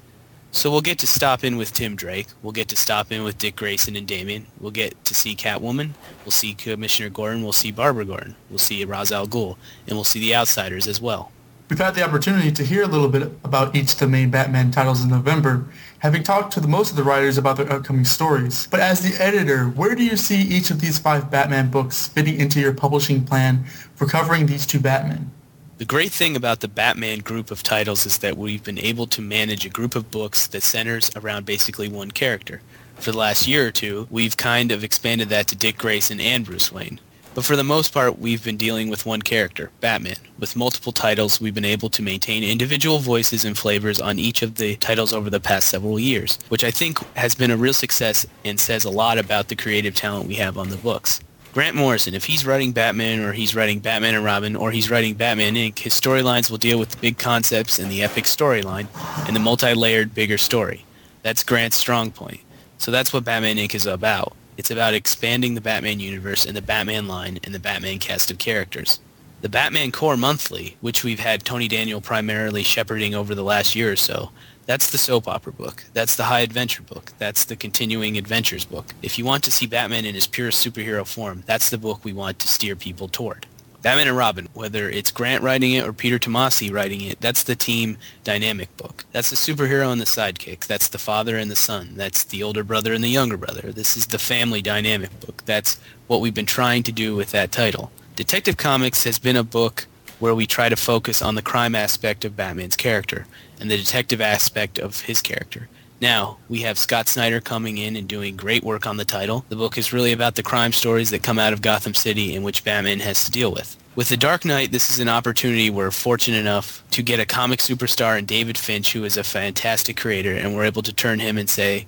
[0.56, 2.28] So we'll get to stop in with Tim Drake.
[2.42, 4.48] We'll get to stop in with Dick Grayson and Damian.
[4.58, 5.92] We'll get to see Catwoman.
[6.24, 7.44] We'll see Commissioner Gordon.
[7.44, 8.38] We'll see Barbara Gordon.
[8.50, 9.58] We'll see Ra's al Ghul.
[9.86, 11.34] And we'll see the Outsiders as well.
[11.70, 14.72] We've had the opportunity to hear a little bit about each of the main Batman
[14.72, 15.66] titles in November,
[16.00, 18.68] having talked to the, most of the writers about their upcoming stories.
[18.68, 22.40] But as the editor, where do you see each of these five Batman books fitting
[22.40, 23.66] into your publishing plan
[23.96, 25.32] for covering these two Batmen?
[25.78, 29.22] The great thing about the Batman group of titles is that we've been able to
[29.22, 32.62] manage a group of books that centers around basically one character.
[32.96, 36.46] For the last year or two, we've kind of expanded that to Dick Grayson and
[36.46, 37.02] Bruce Wayne.
[37.34, 40.16] But for the most part, we've been dealing with one character, Batman.
[40.40, 44.56] With multiple titles, we've been able to maintain individual voices and flavors on each of
[44.56, 48.26] the titles over the past several years, which I think has been a real success
[48.46, 51.20] and says a lot about the creative talent we have on the books.
[51.56, 55.14] Grant Morrison, if he's writing Batman or he's writing Batman and Robin or he's writing
[55.14, 58.88] Batman Inc., his storylines will deal with the big concepts and the epic storyline
[59.26, 60.84] and the multi-layered bigger story.
[61.24, 62.42] That's Grant's strong point.
[62.78, 63.74] So that's what Batman Inc.
[63.74, 64.36] is about.
[64.58, 68.38] It's about expanding the Batman universe and the Batman line and the Batman cast of
[68.38, 69.00] characters.
[69.40, 73.94] The Batman Core Monthly, which we've had Tony Daniel primarily shepherding over the last year
[73.94, 74.30] or so,
[74.66, 75.84] that's the soap opera book.
[75.94, 77.14] That's the high adventure book.
[77.20, 78.94] That's the continuing adventures book.
[79.02, 82.14] If you want to see Batman in his purest superhero form, that's the book we
[82.14, 83.46] want to steer people toward.
[83.86, 87.56] Batman and Robin, whether it's Grant writing it or Peter Tomasi writing it, that's the
[87.56, 89.06] team dynamic book.
[89.12, 90.66] That's the superhero and the sidekick.
[90.66, 91.92] That's the father and the son.
[91.94, 93.72] That's the older brother and the younger brother.
[93.72, 95.44] This is the family dynamic book.
[95.46, 97.92] That's what we've been trying to do with that title.
[98.16, 99.86] Detective Comics has been a book
[100.18, 103.28] where we try to focus on the crime aspect of Batman's character
[103.60, 105.68] and the detective aspect of his character.
[106.02, 109.46] Now, we have Scott Snyder coming in and doing great work on the title.
[109.48, 112.44] The book is really about the crime stories that come out of Gotham City and
[112.44, 113.78] which Batman has to deal with.
[113.96, 117.60] With The Dark Knight, this is an opportunity we're fortunate enough to get a comic
[117.60, 121.38] superstar in David Finch, who is a fantastic creator, and we're able to turn him
[121.38, 121.88] and say,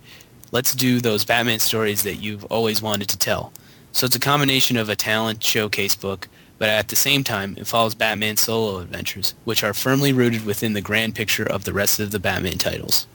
[0.53, 3.51] let's do those Batman stories that you've always wanted to tell.
[3.91, 7.67] So it's a combination of a talent showcase book, but at the same time, it
[7.67, 11.99] follows Batman's solo adventures, which are firmly rooted within the grand picture of the rest
[11.99, 13.07] of the Batman titles.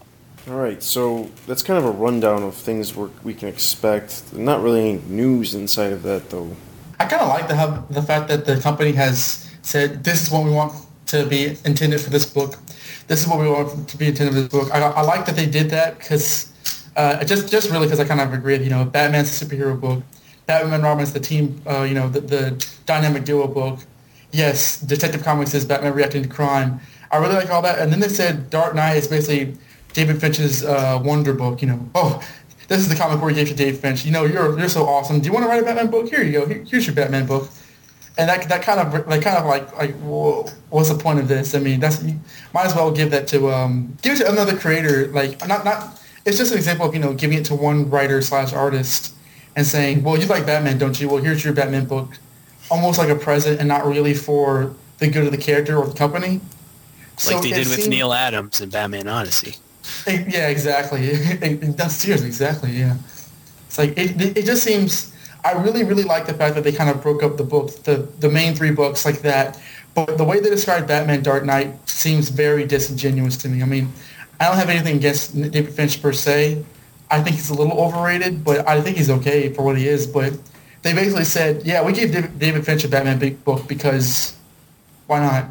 [0.49, 4.33] All right, so that's kind of a rundown of things we can expect.
[4.33, 6.57] Not really any news inside of that, though.
[6.99, 10.45] I kind of like the the fact that the company has said this is what
[10.45, 10.73] we want
[11.07, 12.59] to be intended for this book.
[13.07, 14.75] This is what we want to be intended for this book.
[14.75, 16.53] I, I like that they did that because
[16.97, 18.57] uh, just just really because I kind of agree.
[18.57, 20.03] You know, Batman's a superhero book.
[20.47, 21.61] Batman and Robin is the team.
[21.67, 23.81] Uh, you know, the, the dynamic duo book.
[24.33, 26.81] Yes, Detective Comics is Batman reacting to crime.
[27.11, 27.79] I really like all that.
[27.79, 29.57] And then they said Dark Knight is basically
[29.93, 31.61] David Finch's uh, Wonder Book.
[31.61, 32.23] You know, oh,
[32.69, 34.05] this is the comic you gave to Dave Finch.
[34.05, 35.21] You know, you're you're so awesome.
[35.21, 36.09] Do you want to write a Batman book?
[36.09, 36.47] Here you go.
[36.47, 37.51] Here, here's your Batman book.
[38.17, 41.29] And that that kind of like kind of like like whoa, what's the point of
[41.29, 41.55] this?
[41.55, 42.19] I mean, that's you
[42.55, 45.09] might as well give that to um give it to another creator.
[45.09, 46.01] Like not not.
[46.25, 49.15] It's just an example of you know giving it to one writer slash artist
[49.57, 51.09] and saying, well, you like Batman, don't you?
[51.09, 52.19] Well, here's your Batman book,
[52.71, 55.95] almost like a present and not really for the good of the character or the
[55.95, 56.41] company.
[57.27, 59.57] Like so they did with seemed, Neal Adams in Batman Odyssey.
[60.07, 61.11] Yeah, exactly.
[61.77, 62.71] That's serious, exactly.
[62.71, 62.97] Yeah,
[63.67, 64.37] it's like it.
[64.39, 65.13] It just seems.
[65.45, 68.09] I really, really like the fact that they kind of broke up the book, the
[68.21, 69.61] the main three books like that.
[69.95, 73.63] But the way they described Batman Dark Knight seems very disingenuous to me.
[73.63, 73.93] I mean,
[74.41, 76.65] I don't have anything against David Finch per se.
[77.13, 80.07] I think he's a little overrated, but I think he's okay for what he is.
[80.07, 80.33] But
[80.81, 84.35] they basically said, yeah, we gave David Finch a Batman big book because
[85.07, 85.47] why not?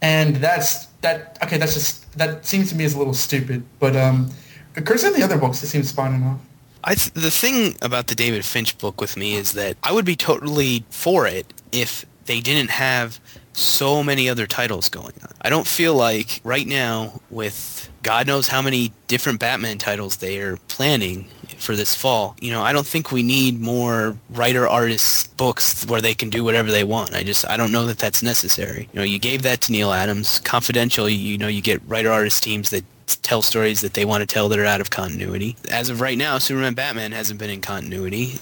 [0.00, 1.38] And that's that.
[1.42, 3.64] Okay, that's just that seems to me is a little stupid.
[3.80, 4.30] But um,
[4.74, 6.38] concerning the other books, it seems fine enough.
[6.84, 10.04] I th- the thing about the David Finch book with me is that I would
[10.04, 13.20] be totally for it if they didn't have
[13.52, 15.32] so many other titles going on.
[15.42, 20.38] I don't feel like right now with God knows how many different Batman titles they
[20.40, 22.36] are planning for this fall.
[22.40, 26.44] You know, I don't think we need more writer artist books where they can do
[26.44, 27.14] whatever they want.
[27.14, 28.88] I just I don't know that that's necessary.
[28.92, 30.40] You know, you gave that to Neal Adams.
[30.40, 32.84] Confidential, you know, you get writer artist teams that
[33.22, 35.56] tell stories that they want to tell that are out of continuity.
[35.70, 38.38] As of right now, Superman Batman hasn't been in continuity.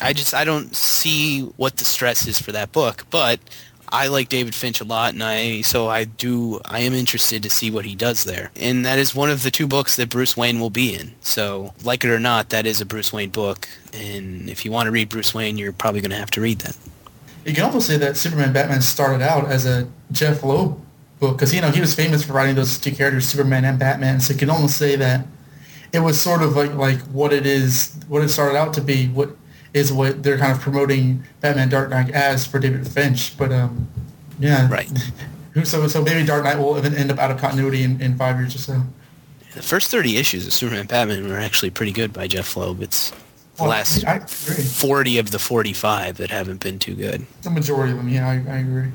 [0.00, 3.40] I just I don't see what the stress is for that book, but
[3.92, 7.50] I like David Finch a lot, and I so I do I am interested to
[7.50, 8.50] see what he does there.
[8.56, 11.12] And that is one of the two books that Bruce Wayne will be in.
[11.20, 13.68] So like it or not, that is a Bruce Wayne book.
[13.92, 16.60] And if you want to read Bruce Wayne, you're probably going to have to read
[16.60, 16.76] that.
[17.44, 20.80] You can also say that Superman Batman started out as a Jeph Loeb
[21.18, 24.20] book because you know he was famous for writing those two characters, Superman and Batman.
[24.20, 25.26] So you can almost say that
[25.92, 29.08] it was sort of like like what it is, what it started out to be.
[29.08, 29.36] What
[29.72, 33.36] is what they're kind of promoting Batman Dark Knight as for David Finch.
[33.36, 33.88] But um,
[34.38, 34.90] yeah, right.
[35.64, 38.38] so so maybe Dark Knight will even end up out of continuity in, in five
[38.38, 38.82] years or so.
[39.54, 42.82] The first 30 issues of Superman Batman were actually pretty good by Jeph Loeb.
[42.82, 43.10] It's
[43.56, 47.26] the well, last 40 of the 45 that haven't been too good.
[47.42, 48.92] The majority of them, yeah, I, I agree.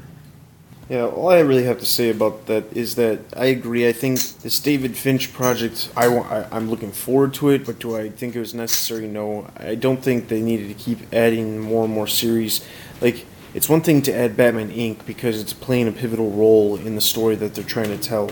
[0.88, 3.88] Yeah, all I really have to say about that is that I agree.
[3.88, 7.98] I think this David Finch project, I, I, am looking forward to it, but do
[7.98, 9.08] I think it was necessary?
[9.08, 9.50] No.
[9.58, 12.64] I don't think they needed to keep adding more and more series.
[13.02, 15.08] Like, it's one thing to add Batman Inc.
[15.08, 18.30] because it's playing a pivotal role in the story that they're trying to tell,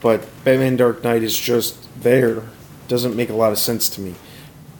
[0.00, 2.44] but Batman Dark Knight is just there.
[2.86, 4.14] Doesn't make a lot of sense to me.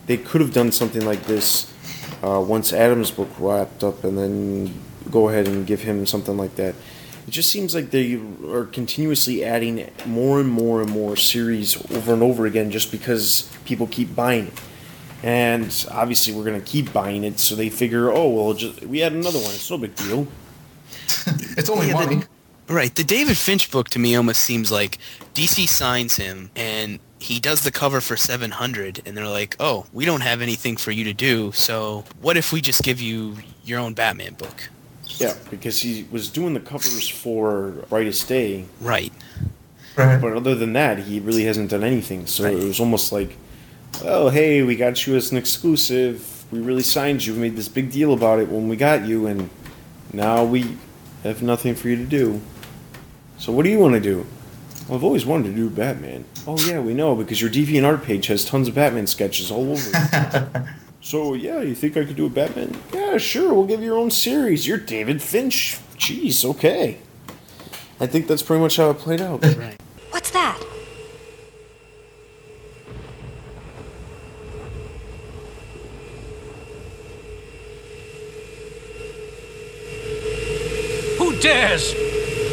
[0.06, 1.72] They could have done something like this
[2.22, 6.54] uh, once Adams' book wrapped up and then go ahead and give him something like
[6.54, 6.76] that
[7.26, 12.14] it just seems like they are continuously adding more and more and more series over
[12.14, 14.60] and over again just because people keep buying it.
[15.22, 19.00] And obviously, we're going to keep buying it, so they figure, oh, well, just, we
[19.00, 19.50] had another one.
[19.52, 20.28] It's no big deal.
[21.56, 22.26] it's only yeah, one.
[22.66, 22.94] The, right.
[22.94, 24.98] The David Finch book to me almost seems like
[25.34, 30.04] DC signs him and he does the cover for 700 and they're like, "Oh, we
[30.04, 31.50] don't have anything for you to do.
[31.52, 34.68] So, what if we just give you your own Batman book?"
[35.18, 38.66] Yeah, because he was doing the covers for Brightest Day.
[38.80, 39.12] Right.
[39.96, 40.20] Right.
[40.20, 42.26] But other than that, he really hasn't done anything.
[42.26, 42.54] So right.
[42.54, 43.36] it was almost like,
[44.04, 46.44] oh, hey, we got you as an exclusive.
[46.50, 47.32] We really signed you.
[47.32, 49.48] We made this big deal about it when we got you, and
[50.12, 50.76] now we
[51.22, 52.40] have nothing for you to do.
[53.38, 54.26] So what do you want to do?
[54.86, 56.24] Well, I've always wanted to do Batman.
[56.46, 59.90] Oh yeah, we know because your DeviantArt page has tons of Batman sketches all over
[59.92, 60.62] it.
[61.06, 62.76] So yeah, you think I could do a Batman?
[62.92, 63.54] Yeah, sure.
[63.54, 64.66] We'll give you your own series.
[64.66, 65.78] You're David Finch.
[65.96, 66.98] Jeez, okay.
[68.00, 69.40] I think that's pretty much how it played out.
[69.56, 69.80] right.
[70.10, 70.60] What's that?
[81.18, 81.94] Who dares?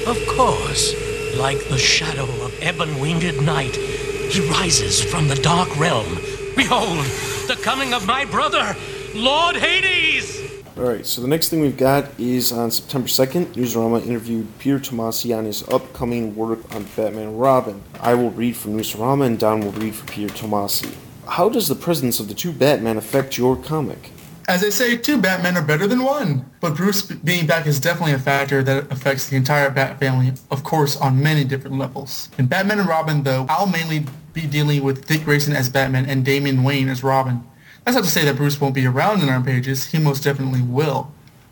[0.06, 0.94] Of course,
[1.40, 6.20] like the shadow of ebon-winged night, he rises from the dark realm.
[6.56, 7.04] Behold,
[7.48, 8.76] the coming of my brother,
[9.14, 10.64] Lord Hades!
[10.78, 15.38] Alright, so the next thing we've got is on September 2nd, Newsarama interviewed Peter Tomasi
[15.38, 17.82] on his upcoming work on Batman Robin.
[18.00, 20.94] I will read from Newsarama and Don will read for Peter Tomasi.
[21.28, 24.13] How does the presence of the two Batman affect your comic?
[24.46, 26.46] As I say, two Batmen are better than one.
[26.60, 30.66] But Bruce being back is definitely a factor that affects the entire Bat family, of
[30.66, 32.28] course, on many different levels.
[32.38, 36.26] In Batman and Robin, though, I'll mainly be dealing with Dick Grayson as Batman and
[36.26, 37.42] Damian Wayne as Robin.
[37.86, 40.62] That's not to say that Bruce won't be around in our pages, he most definitely
[40.62, 41.12] will.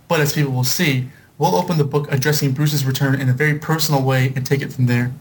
[0.10, 3.58] But as people will see, we'll open the book addressing Bruce's return in a very
[3.58, 5.14] personal way and take it from there.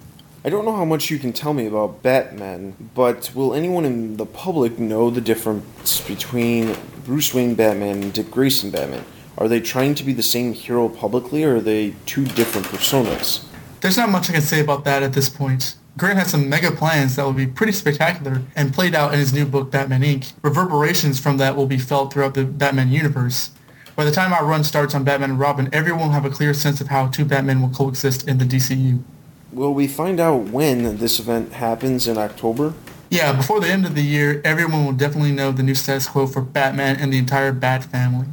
[0.45, 4.17] I don't know how much you can tell me about Batman, but will anyone in
[4.17, 6.75] the public know the difference between
[7.11, 9.05] Bruce Wayne Batman and Dick Grayson Batman?
[9.37, 13.45] Are they trying to be the same hero publicly, or are they two different personas?
[13.81, 15.75] There's not much I can say about that at this point.
[15.99, 19.33] Grant has some mega plans that will be pretty spectacular and played out in his
[19.33, 20.35] new book, Batman Inc.
[20.41, 23.51] Reverberations from that will be felt throughout the Batman universe.
[23.97, 26.55] By the time our run starts on Batman and Robin, everyone will have a clear
[26.55, 29.03] sense of how two Batmen will coexist in the DCU.
[29.51, 32.75] Will we find out when this event happens in October?
[33.11, 36.27] Yeah, before the end of the year, everyone will definitely know the new status quo
[36.29, 38.27] for Batman and the entire Bat family.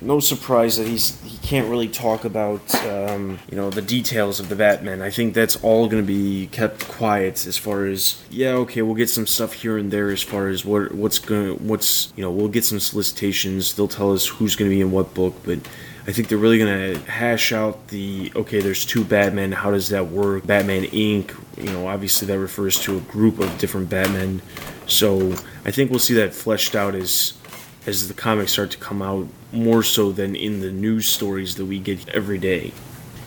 [0.00, 4.48] no surprise that he's he can't really talk about um, you know the details of
[4.48, 5.00] the Batman.
[5.00, 8.96] I think that's all going to be kept quiet as far as yeah, okay, we'll
[8.96, 12.30] get some stuff here and there as far as what what's going what's you know
[12.32, 13.74] we'll get some solicitations.
[13.74, 15.60] They'll tell us who's going to be in what book, but.
[16.06, 18.60] I think they're really gonna hash out the okay.
[18.60, 19.52] There's two Batman.
[19.52, 20.46] How does that work?
[20.46, 21.34] Batman Inc.
[21.56, 24.42] You know, obviously that refers to a group of different Batmen.
[24.86, 25.32] So
[25.64, 27.32] I think we'll see that fleshed out as
[27.86, 31.64] as the comics start to come out more so than in the news stories that
[31.64, 32.72] we get every day.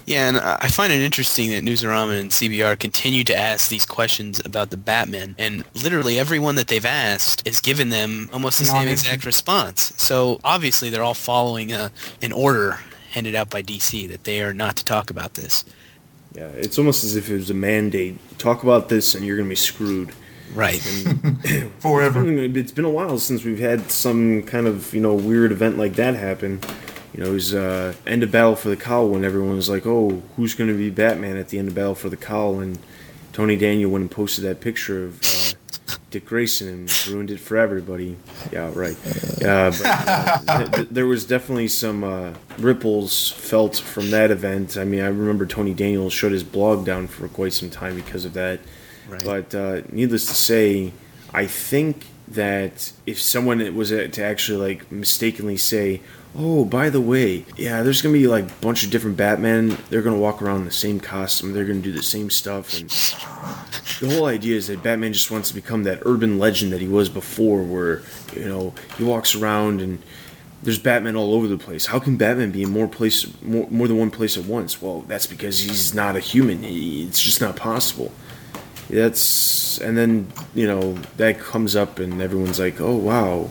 [0.07, 4.39] Yeah, and I find it interesting that Newsarama and CBR continue to ask these questions
[4.45, 8.87] about the Batman, and literally everyone that they've asked has given them almost the same
[8.87, 9.91] exact response.
[9.97, 11.91] So obviously they're all following a,
[12.21, 12.79] an order
[13.11, 15.65] handed out by DC that they are not to talk about this.
[16.33, 18.17] Yeah, it's almost as if it was a mandate.
[18.37, 20.13] Talk about this and you're going to be screwed.
[20.53, 20.79] Right.
[21.79, 22.23] Forever.
[22.25, 25.95] It's been a while since we've had some kind of, you know, weird event like
[25.95, 26.61] that happen.
[27.17, 29.87] You know, it was uh, end of Battle for the Cowl when everyone was like,
[29.87, 32.77] "Oh, who's going to be Batman at the end of Battle for the Cowl?" And
[33.33, 37.57] Tony Daniel went and posted that picture of uh, Dick Grayson and ruined it for
[37.57, 38.17] everybody.
[38.51, 38.95] Yeah, right.
[39.03, 44.77] But uh, th- th- there was definitely some uh, ripples felt from that event.
[44.77, 48.25] I mean, I remember Tony Daniel shut his blog down for quite some time because
[48.25, 48.59] of that.
[49.09, 49.25] Right.
[49.25, 50.93] But uh, needless to say,
[51.33, 56.01] I think that if someone was to actually like mistakenly say,
[56.35, 59.77] "Oh, by the way, yeah, there's gonna be like a bunch of different Batman.
[59.89, 61.53] They're gonna walk around in the same costume.
[61.53, 62.89] They're gonna do the same stuff." And
[64.01, 66.87] the whole idea is that Batman just wants to become that urban legend that he
[66.87, 68.01] was before, where
[68.35, 69.99] you know he walks around and
[70.63, 71.85] there's Batman all over the place.
[71.85, 74.81] How can Batman be in more place, more, more than one place at once?
[74.81, 76.63] Well, that's because he's not a human.
[76.63, 78.11] He, it's just not possible
[78.89, 83.49] that's and then you know that comes up and everyone's like oh wow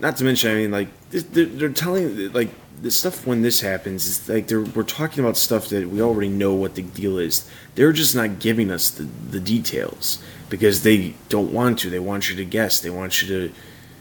[0.00, 2.50] not to mention i mean like they're, they're telling like
[2.82, 6.28] the stuff when this happens is like they're we're talking about stuff that we already
[6.28, 7.48] know what the deal is.
[7.74, 11.90] They're just not giving us the, the details because they don't want to.
[11.90, 12.80] They want you to guess.
[12.80, 13.54] They want you to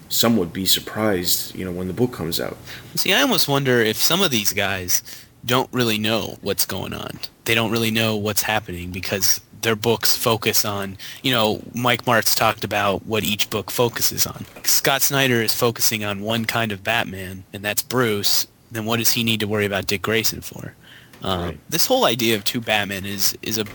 [0.07, 2.57] somewhat be surprised you know when the book comes out.
[2.95, 5.01] See, I almost wonder if some of these guys
[5.45, 7.19] don't really know what's going on.
[7.45, 12.33] They don't really know what's happening because their books focus on, you know, Mike Marts
[12.33, 14.45] talked about what each book focuses on.
[14.63, 18.47] Scott Snyder is focusing on one kind of Batman, and that's Bruce.
[18.71, 20.73] Then what does he need to worry about Dick Grayson for?
[21.21, 21.59] Um, Right.
[21.69, 23.65] This whole idea of two Batmen is is a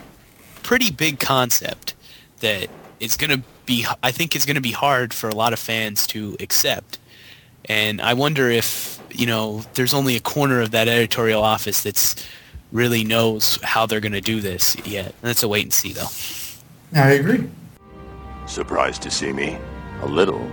[0.63, 1.95] pretty big concept
[2.41, 2.69] that
[3.01, 5.59] is going to be, I think, is going to be hard for a lot of
[5.59, 6.99] fans to accept.
[7.67, 12.27] And I wonder if, you know, there's only a corner of that editorial office that's
[12.73, 15.15] really knows how they're going to do this yet.
[15.23, 16.09] That's a wait and see, though.
[16.95, 17.49] I agree.
[18.47, 19.59] Surprised to see me?
[20.03, 20.51] A little.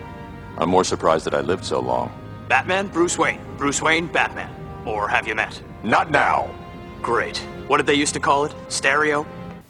[0.58, 2.12] I'm more surprised that I lived so long.
[2.48, 3.40] Batman, Bruce Wayne.
[3.58, 4.50] Bruce Wayne, Batman.
[4.86, 5.62] Or have you met?
[5.84, 6.50] Not now.
[7.02, 7.38] Great.
[7.68, 8.54] What did they used to call it?
[8.70, 9.26] Stereo?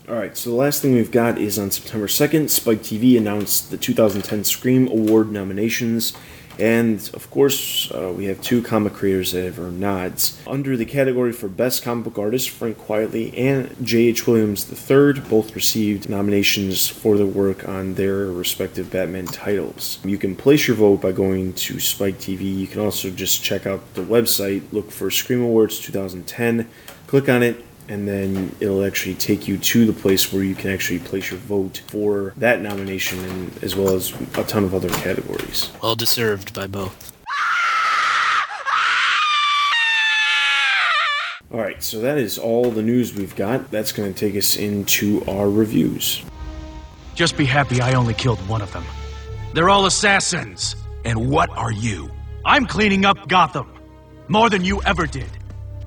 [0.08, 3.72] All right, so the last thing we've got is on September 2nd, Spike TV announced
[3.72, 6.14] the 2010 Scream Award nominations.
[6.60, 10.42] And of course, uh, we have two comic creators that have earned nods.
[10.48, 14.26] Under the category for Best Comic Book Artist, Frank Quitely and J.H.
[14.28, 20.00] Williams III both received nominations for their work on their respective Batman titles.
[20.04, 22.58] You can place your vote by going to Spike TV.
[22.58, 26.68] You can also just check out the website, look for Scream Awards 2010,
[27.08, 30.72] click on it, and then it'll actually take you to the place where you can
[30.72, 34.90] actually place your vote for that nomination and as well as a ton of other
[34.90, 35.72] categories.
[35.82, 37.14] Well deserved by both.
[41.50, 43.72] All right, so that is all the news we've got.
[43.72, 46.22] That's going to take us into our reviews.
[47.16, 48.84] Just be happy I only killed one of them.
[49.54, 50.76] They're all assassins.
[51.06, 52.12] And what are you?
[52.46, 53.74] I'm cleaning up Gotham.
[54.28, 55.30] More than you ever did.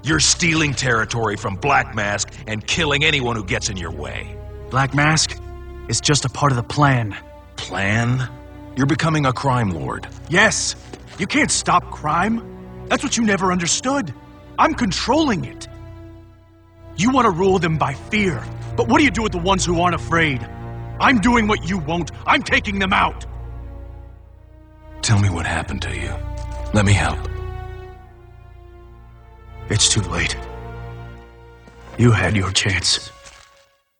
[0.02, 4.34] You're stealing territory from Black Mask and killing anyone who gets in your way.
[4.70, 5.38] Black Mask
[5.88, 7.14] is just a part of the plan.
[7.56, 8.30] Plan?
[8.76, 10.08] You're becoming a crime lord.
[10.30, 10.74] Yes,
[11.18, 12.86] you can't stop crime.
[12.88, 14.14] That's what you never understood.
[14.58, 15.68] I'm controlling it.
[16.96, 18.42] You want to rule them by fear,
[18.76, 20.40] but what do you do with the ones who aren't afraid?
[20.98, 22.10] I'm doing what you won't.
[22.26, 23.26] I'm taking them out.
[25.02, 26.14] Tell me what happened to you.
[26.72, 27.18] Let me help.
[29.70, 30.36] It's too late.
[31.96, 33.12] You had your chance.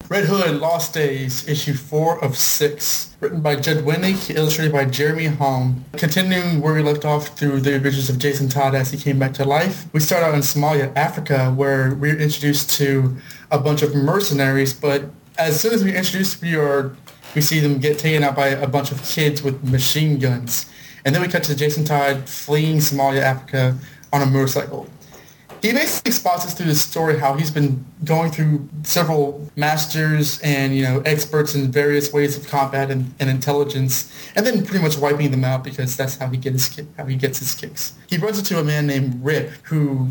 [0.09, 3.17] Red Hood Lost Days, issue 4 of 6.
[3.21, 5.85] Written by Judd Winick, illustrated by Jeremy Haun.
[5.93, 9.33] Continuing where we left off through the adventures of Jason Todd as he came back
[9.35, 9.87] to life.
[9.93, 13.17] We start out in Somalia, Africa, where we're introduced to
[13.53, 15.05] a bunch of mercenaries, but
[15.39, 16.97] as soon as we're introduced, we are
[17.37, 20.67] we see them get taken out by a bunch of kids with machine guns.
[21.05, 23.79] And then we cut to Jason Todd fleeing Somalia, Africa,
[24.13, 24.89] on a motorcycle.
[25.63, 30.75] He basically spots us through the story how he's been going through several masters and
[30.75, 34.97] you know experts in various ways of combat and, and intelligence, and then pretty much
[34.97, 37.95] wiping them out because that's how he gets his, how he gets his kicks.
[38.09, 40.09] He runs into a man named Rip who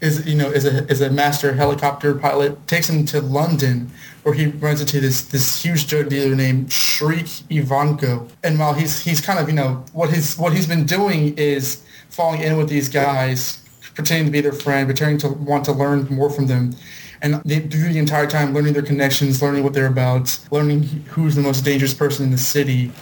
[0.00, 2.66] is you know is a is a master helicopter pilot.
[2.66, 3.90] Takes him to London
[4.22, 8.28] where he runs into this this huge drug dealer named Shriek Ivanko.
[8.42, 11.82] And while he's he's kind of you know what he's what he's been doing is
[12.10, 13.59] falling in with these guys
[14.00, 16.74] pretending to be their friend, pretending to want to learn more from them.
[17.22, 21.34] And they do the entire time learning their connections, learning what they're about, learning who's
[21.34, 22.92] the most dangerous person in the city,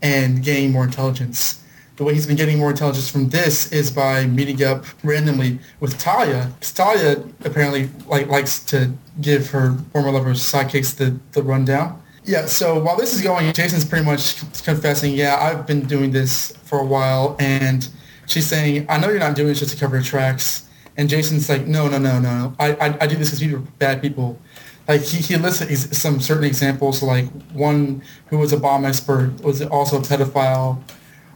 [0.00, 1.60] and gaining more intelligence.
[1.96, 5.98] The way he's been getting more intelligence from this is by meeting up randomly with
[5.98, 6.52] Talia.
[6.60, 12.00] Talia apparently like likes to give her former lover's sidekicks the, the rundown.
[12.24, 16.52] Yeah, so while this is going, Jason's pretty much confessing, yeah, I've been doing this
[16.64, 17.88] for a while, and
[18.26, 20.68] she's saying, I know you're not doing this just to cover your tracks.
[20.96, 22.54] And Jason's like, no, no, no, no.
[22.58, 24.38] I, I, I do this because people are bad people.
[24.86, 29.62] Like he, he lists some certain examples, like one who was a bomb expert was
[29.62, 30.82] also a pedophile.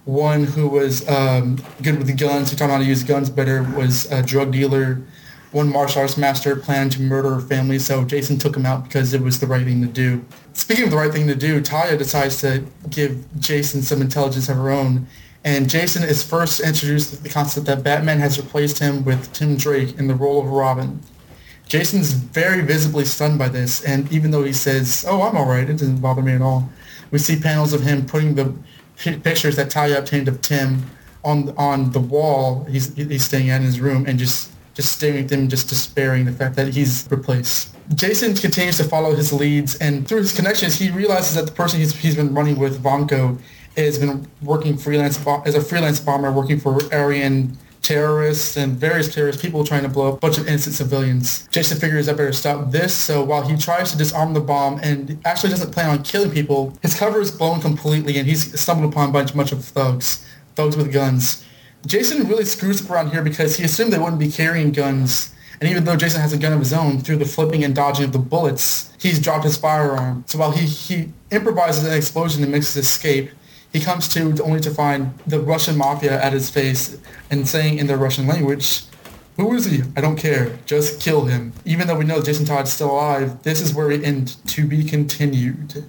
[0.04, 3.62] One who was um, good with the guns, who taught how to use guns better,
[3.62, 5.02] was a drug dealer.
[5.52, 9.14] One martial arts master planned to murder her family, so Jason took him out because
[9.14, 10.24] it was the right thing to do.
[10.52, 14.56] Speaking of the right thing to do, Taya decides to give Jason some intelligence of
[14.56, 15.06] her own
[15.44, 19.56] and Jason is first introduced with the concept that Batman has replaced him with Tim
[19.56, 21.00] Drake in the role of Robin.
[21.66, 25.68] Jason's very visibly stunned by this, and even though he says, oh, I'm all right,
[25.68, 26.68] it doesn't bother me at all,
[27.10, 28.54] we see panels of him putting the
[28.96, 30.82] pictures that Talia obtained of Tim
[31.24, 35.24] on on the wall he's, he's staying at in his room and just, just staring
[35.24, 37.74] at them, just despairing the fact that he's replaced.
[37.94, 41.80] Jason continues to follow his leads, and through his connections, he realizes that the person
[41.80, 43.38] he's, he's been running with, Vanko,
[43.84, 49.40] has been working freelance as a freelance bomber, working for Aryan terrorists and various terrorist
[49.40, 51.48] people trying to blow up a bunch of innocent civilians.
[51.50, 55.18] Jason figures I better stop this, so while he tries to disarm the bomb and
[55.24, 59.08] actually doesn't plan on killing people, his cover is blown completely and he's stumbled upon
[59.08, 61.44] a bunch, bunch of thugs, thugs with guns.
[61.86, 65.34] Jason really screws up around here because he assumed they wouldn't be carrying guns.
[65.60, 68.04] And even though Jason has a gun of his own, through the flipping and dodging
[68.04, 70.24] of the bullets, he's dropped his firearm.
[70.26, 73.30] So while he, he improvises an explosion to make his escape,
[73.72, 76.98] he comes to only to find the Russian mafia at his face
[77.30, 78.82] and saying in their Russian language,
[79.36, 79.82] who is he?
[79.96, 80.58] I don't care.
[80.66, 81.52] Just kill him.
[81.64, 84.82] Even though we know Jason Todd's still alive, this is where we end to be
[84.82, 85.84] continued.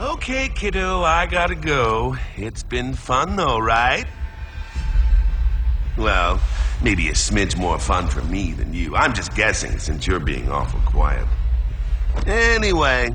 [0.00, 2.16] Okay, kiddo, I gotta go.
[2.36, 4.06] It's been fun though, right?
[5.98, 6.40] Well,
[6.82, 8.96] maybe a smidge more fun for me than you.
[8.96, 11.26] I'm just guessing since you're being awful quiet.
[12.26, 13.14] Anyway,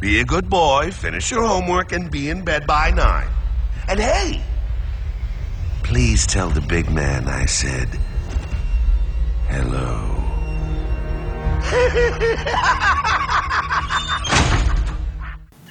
[0.00, 3.28] be a good boy, finish your homework, and be in bed by nine.
[3.88, 4.42] And hey,
[5.82, 7.88] please tell the big man I said
[9.48, 10.16] hello.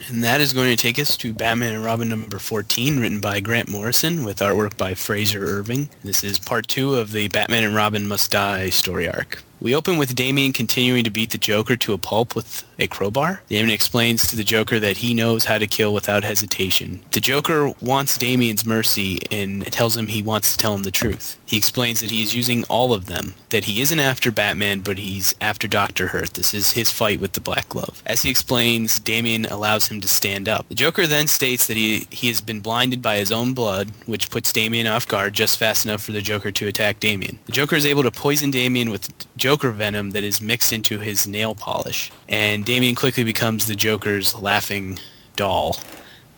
[0.09, 3.39] And that is going to take us to Batman and Robin number 14, written by
[3.41, 5.87] Grant Morrison, with artwork by Frazer Irving.
[6.03, 9.43] This is part two of the Batman and Robin Must Die story arc.
[9.61, 13.41] We open with Damian continuing to beat the Joker to a pulp with a crowbar.
[13.49, 17.01] Damian explains to the Joker that he knows how to kill without hesitation.
[17.11, 21.37] The Joker wants Damian's mercy and tells him he wants to tell him the truth.
[21.45, 24.97] He explains that he is using all of them, that he isn't after Batman, but
[24.97, 26.07] he's after Dr.
[26.07, 26.35] Hurt.
[26.35, 28.01] This is his fight with the Black Glove.
[28.05, 30.69] As he explains, Damian allows him to stand up.
[30.69, 34.29] The Joker then states that he, he has been blinded by his own blood, which
[34.29, 37.39] puts Damian off guard just fast enough for the Joker to attack Damian.
[37.45, 41.27] The Joker is able to poison Damian with Joker venom that is mixed into his
[41.27, 44.99] nail polish, and Damian quickly becomes the Joker's laughing
[45.35, 45.77] doll.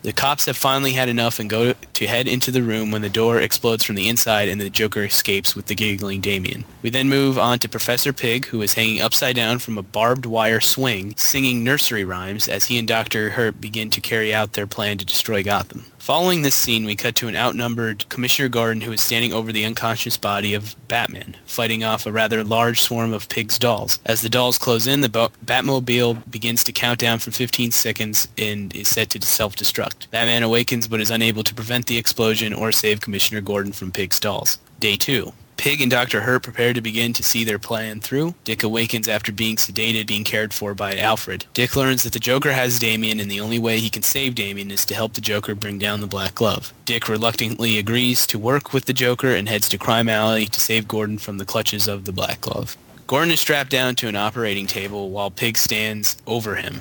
[0.02, 3.08] The cops have finally had enough and go to head into the room when the
[3.08, 6.64] door explodes from the inside and the Joker escapes with the giggling Damian.
[6.82, 10.26] We then move on to Professor Pig, who is hanging upside down from a barbed
[10.26, 13.30] wire swing, singing nursery rhymes as he and Dr.
[13.30, 15.84] Hurt begin to carry out their plan to destroy Gotham.
[16.02, 19.64] Following this scene, we cut to an outnumbered Commissioner Gordon who is standing over the
[19.64, 24.00] unconscious body of Batman, fighting off a rather large swarm of Pig's dolls.
[24.04, 28.74] As the dolls close in, the Batmobile begins to count down for 15 seconds and
[28.74, 30.10] is set to self-destruct.
[30.10, 34.18] Batman awakens but is unable to prevent the explosion or save Commissioner Gordon from Pig's
[34.18, 34.58] dolls.
[34.80, 35.32] Day 2.
[35.62, 36.22] Pig and Dr.
[36.22, 38.34] Hurt prepare to begin to see their plan through.
[38.42, 41.46] Dick awakens after being sedated, being cared for by Alfred.
[41.54, 44.72] Dick learns that the Joker has Damian and the only way he can save Damian
[44.72, 46.74] is to help the Joker bring down the Black Glove.
[46.84, 50.88] Dick reluctantly agrees to work with the Joker and heads to Crime Alley to save
[50.88, 52.76] Gordon from the clutches of the Black Glove.
[53.06, 56.80] Gordon is strapped down to an operating table while Pig stands over him.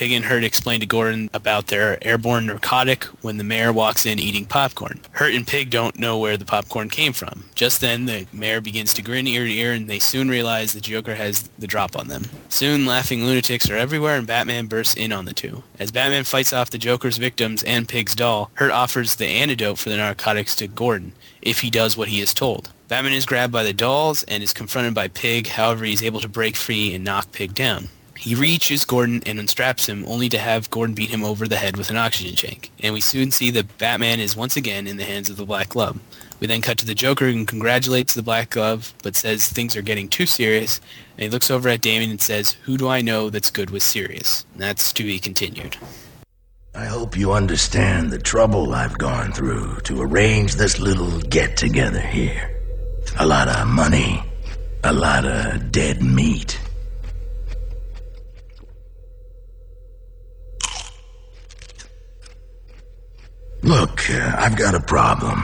[0.00, 4.18] Pig and Hurt explain to Gordon about their airborne narcotic when the mayor walks in
[4.18, 4.98] eating popcorn.
[5.10, 7.44] Hurt and Pig don't know where the popcorn came from.
[7.54, 10.80] Just then, the mayor begins to grin ear to ear, and they soon realize the
[10.80, 12.30] Joker has the drop on them.
[12.48, 15.64] Soon, laughing lunatics are everywhere, and Batman bursts in on the two.
[15.78, 19.90] As Batman fights off the Joker's victims and Pig's doll, Hurt offers the antidote for
[19.90, 22.70] the narcotics to Gordon, if he does what he is told.
[22.88, 26.20] Batman is grabbed by the dolls and is confronted by Pig, however he is able
[26.20, 27.90] to break free and knock Pig down.
[28.20, 31.78] He reaches Gordon and unstraps him, only to have Gordon beat him over the head
[31.78, 32.70] with an oxygen tank.
[32.80, 35.70] And we soon see that Batman is once again in the hands of the Black
[35.70, 35.98] Glove.
[36.38, 39.80] We then cut to the Joker and congratulates the Black Glove, but says things are
[39.80, 40.82] getting too serious.
[41.16, 43.82] And he looks over at Damian and says, who do I know that's good with
[43.82, 44.44] serious?
[44.52, 45.78] And that's to be continued.
[46.74, 52.60] I hope you understand the trouble I've gone through to arrange this little get-together here.
[53.18, 54.22] A lot of money,
[54.84, 56.60] a lot of dead meat.
[63.62, 65.42] Look, uh, I've got a problem.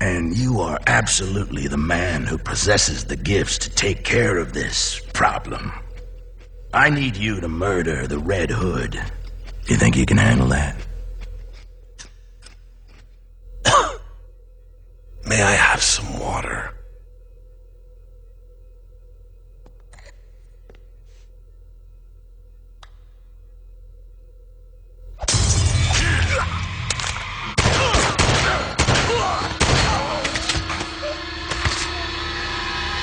[0.00, 5.00] And you are absolutely the man who possesses the gifts to take care of this
[5.14, 5.72] problem.
[6.74, 8.92] I need you to murder the Red Hood.
[8.92, 10.76] Do you think you can handle that?
[15.26, 16.74] May I have some water?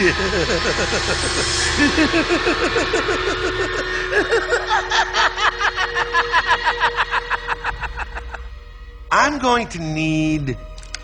[9.11, 10.55] I'm going to need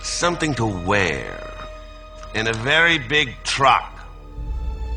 [0.03, 1.51] something to wear
[2.35, 3.91] in a very big truck.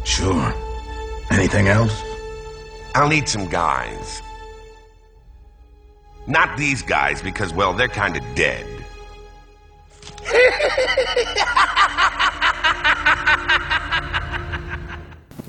[0.05, 0.53] Sure.
[1.31, 2.03] Anything else?
[2.95, 4.21] I'll need some guys.
[6.27, 8.67] Not these guys, because, well, they're kind of dead.
[13.09, 13.88] ha ha ha ha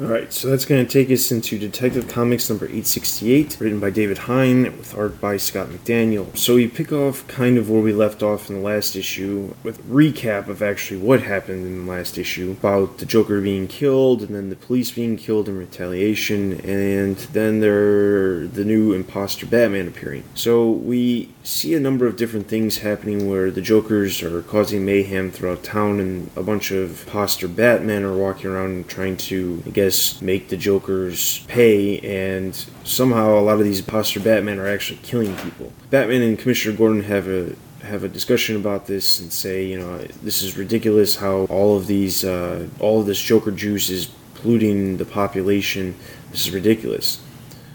[0.02, 4.20] Alright, so that's going to take us into Detective Comics number 868, written by David
[4.20, 6.38] Hine, with art by Scott McDaniel.
[6.38, 9.80] So we pick off kind of where we left off in the last issue, with
[9.80, 14.22] a recap of actually what happened in the last issue, about the Joker being killed,
[14.22, 19.89] and then the police being killed in retaliation, and then there the new imposter Batman
[19.89, 20.24] appearing.
[20.34, 25.30] So we see a number of different things happening where the Jokers are causing mayhem
[25.30, 30.21] throughout town, and a bunch of imposter Batman are walking around trying to, I guess,
[30.21, 35.35] make the Jokers pay, and somehow a lot of these imposter Batman are actually killing
[35.37, 35.73] people.
[35.89, 39.97] Batman and Commissioner Gordon have a have a discussion about this and say, you know,
[40.21, 44.97] this is ridiculous how all of these, uh, all of this Joker juice is polluting
[44.97, 45.95] the population.
[46.29, 47.19] This is ridiculous.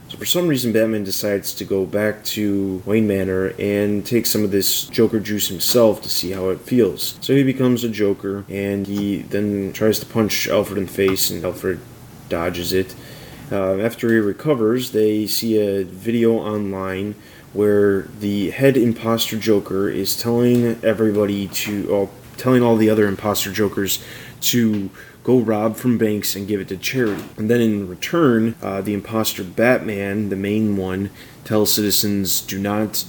[0.09, 4.45] So for some reason, Batman decides to go back to Wayne Manor and take some
[4.45, 7.19] of this Joker juice himself to see how it feels.
[7.21, 11.31] So he becomes a Joker, and he then tries to punch Alfred in the face,
[11.31, 11.81] and Alfred
[12.29, 12.95] dodges it.
[13.53, 17.15] Uh, after he recovers, they see a video online
[17.53, 22.07] where the head imposter Joker is telling everybody to, uh,
[22.37, 24.03] telling all the other imposter Jokers
[24.41, 24.91] to
[25.23, 27.25] go rob from banks and give it to charity.
[27.37, 31.11] And then in return, uh, the imposter Batman, the main one,
[31.45, 33.05] tells citizens do not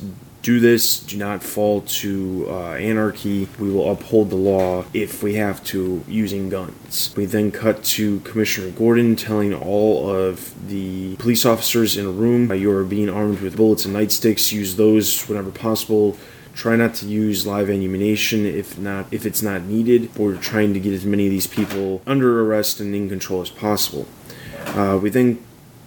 [0.46, 3.50] do this, do not fall to uh, anarchy.
[3.58, 7.12] We will uphold the law if we have to, using guns.
[7.18, 12.54] We then cut to Commissioner Gordon telling all of the police officers in a room,
[12.54, 16.16] you are being armed with bullets and nightsticks, use those whenever possible.
[16.54, 20.16] Try not to use live ammunition if not if it's not needed.
[20.16, 23.50] We're trying to get as many of these people under arrest and in control as
[23.50, 24.08] possible.
[24.68, 25.45] Uh, we then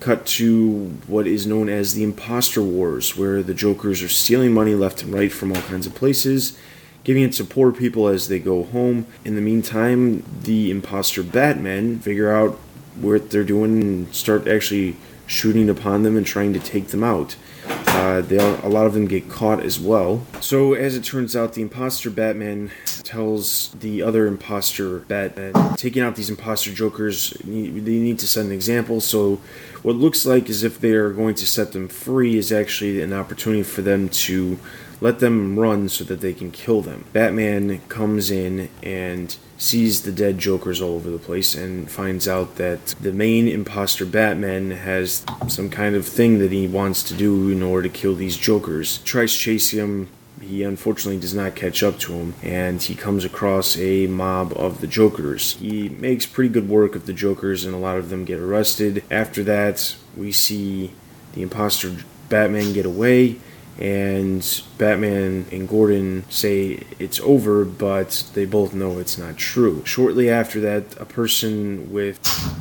[0.08, 4.74] cut to what is known as the Imposter Wars, where the Jokers are stealing money
[4.74, 6.58] left and right from all kinds of places,
[7.04, 9.06] giving it to poor people as they go home.
[9.26, 12.52] In the meantime, the Imposter Batman figure out
[12.96, 14.96] what they're doing and start actually
[15.26, 17.36] shooting upon them and trying to take them out.
[17.68, 20.24] Uh, they all, a lot of them get caught as well.
[20.40, 22.70] So as it turns out, the imposter Batman
[23.02, 28.52] tells the other imposter Batman, taking out these imposter Jokers, they need to set an
[28.52, 29.00] example.
[29.00, 29.40] So
[29.82, 33.12] what looks like as if they are going to set them free is actually an
[33.12, 34.58] opportunity for them to
[35.00, 37.04] let them run so that they can kill them.
[37.12, 42.56] Batman comes in and sees the dead Jokers all over the place and finds out
[42.56, 47.50] that the main imposter Batman has some kind of thing that he wants to do
[47.50, 48.98] in order to kill these Jokers.
[48.98, 50.08] Tries chasing him.
[50.40, 54.80] He unfortunately does not catch up to him, and he comes across a mob of
[54.80, 55.54] the Jokers.
[55.54, 59.02] He makes pretty good work of the Jokers, and a lot of them get arrested.
[59.10, 60.92] After that, we see
[61.34, 61.96] the imposter
[62.28, 63.38] Batman get away,
[63.78, 69.84] and Batman and Gordon say it's over, but they both know it's not true.
[69.84, 72.18] Shortly after that, a person with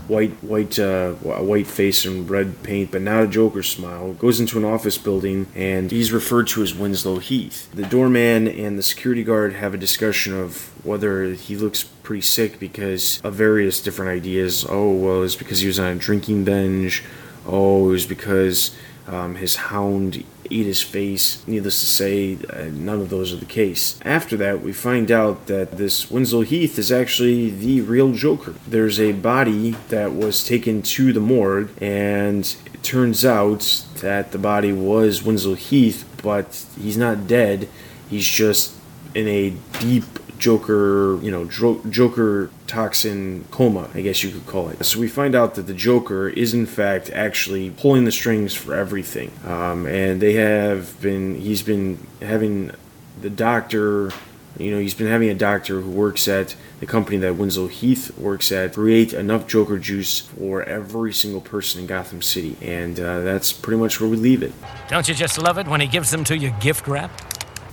[0.07, 4.39] white white uh, a white face and red paint, but not a Joker smile, goes
[4.39, 7.70] into an office building, and he's referred to as Winslow Heath.
[7.74, 12.59] The doorman and the security guard have a discussion of whether he looks pretty sick
[12.59, 14.65] because of various different ideas.
[14.70, 17.03] Oh, well, it's because he was on a drinking binge.
[17.45, 18.76] Oh, it was because
[19.07, 21.45] um, his hound ate his face.
[21.47, 23.99] Needless to say, uh, none of those are the case.
[24.03, 28.55] After that, we find out that this Winslow Heath is actually the real Joker.
[28.67, 34.37] There's a body that was taken to the morgue, and it turns out that the
[34.37, 37.69] body was Winslow Heath, but he's not dead.
[38.09, 38.73] He's just
[39.13, 40.05] in a deep
[40.37, 44.84] Joker, you know, Joker toxin coma, I guess you could call it.
[44.86, 48.76] So we find out that the Joker is in fact actually pulling the strings for
[48.76, 51.36] everything, um, and they have been.
[51.36, 52.72] He's been having
[53.22, 54.11] the doctor.
[54.59, 58.18] You know, he's been having a doctor who works at the company that Winslow Heath
[58.18, 63.22] works at create enough Joker juice for every single person in Gotham City, and uh,
[63.22, 64.53] that's pretty much where we leave it.
[64.88, 67.11] Don't you just love it when he gives them to you gift wrap?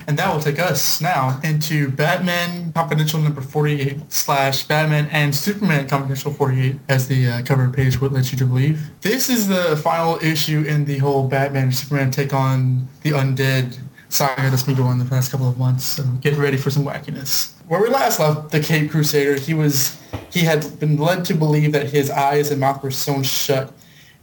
[0.06, 5.88] And that will take us now into Batman Confidential number 48 slash Batman and Superman
[5.88, 8.90] Confidential 48 as the uh, cover page would let you to believe.
[9.00, 13.78] This is the final issue in the whole Batman and Superman take on the undead
[14.08, 15.84] saga that's been going on the past couple of months.
[15.84, 17.52] So get ready for some wackiness.
[17.66, 19.98] Where we last left the Cape Crusader, he was
[20.30, 23.72] he had been led to believe that his eyes and mouth were sewn shut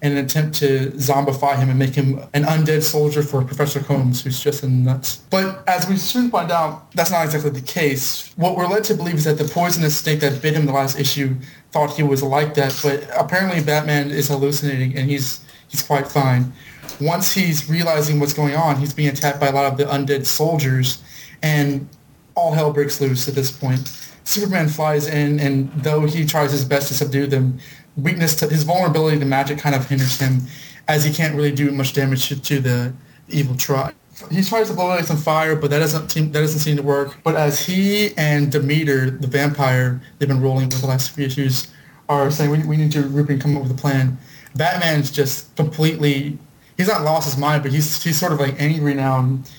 [0.01, 4.23] in an attempt to zombify him and make him an undead soldier for Professor Combs,
[4.23, 5.17] who's just a nuts.
[5.29, 8.33] But as we soon find out, that's not exactly the case.
[8.35, 10.99] What we're led to believe is that the poisonous snake that bit him the last
[10.99, 11.35] issue
[11.71, 16.51] thought he was like that, but apparently Batman is hallucinating and he's he's quite fine.
[16.99, 20.25] Once he's realizing what's going on, he's being attacked by a lot of the undead
[20.25, 21.01] soldiers,
[21.43, 21.87] and
[22.35, 23.87] all hell breaks loose at this point.
[24.23, 27.59] Superman flies in, and though he tries his best to subdue them,
[27.97, 30.41] weakness to his vulnerability to magic kind of hinders him,
[30.87, 32.93] as he can't really do much damage to, to the
[33.29, 33.95] evil tribe.
[34.29, 36.83] He tries to blow away some fire, but that doesn't seem that doesn't seem to
[36.83, 37.17] work.
[37.23, 41.67] But as he and Demeter, the vampire they've been rolling with the last few issues,
[42.07, 44.17] are saying we, we need to Rupin come up with a plan,
[44.55, 46.37] Batman's just completely
[46.77, 49.19] he's not lost his mind, but he's he's sort of like angry now.
[49.19, 49.49] And,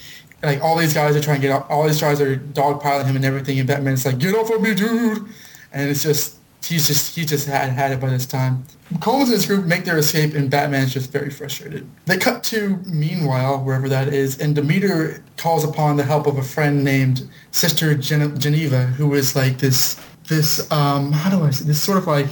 [0.42, 3.14] like all these guys are trying to get out, all these guys are dogpiling him
[3.14, 5.24] and everything, and Batman's like, "Get off of me, dude!"
[5.72, 8.64] And it's just he's just he just had had it by this time.
[9.00, 11.88] Combs and his group make their escape, and Batman is just very frustrated.
[12.06, 16.42] They cut to meanwhile wherever that is, and Demeter calls upon the help of a
[16.42, 21.64] friend named Sister Gen- Geneva, who is like this this um how do I say
[21.64, 22.30] this sort of like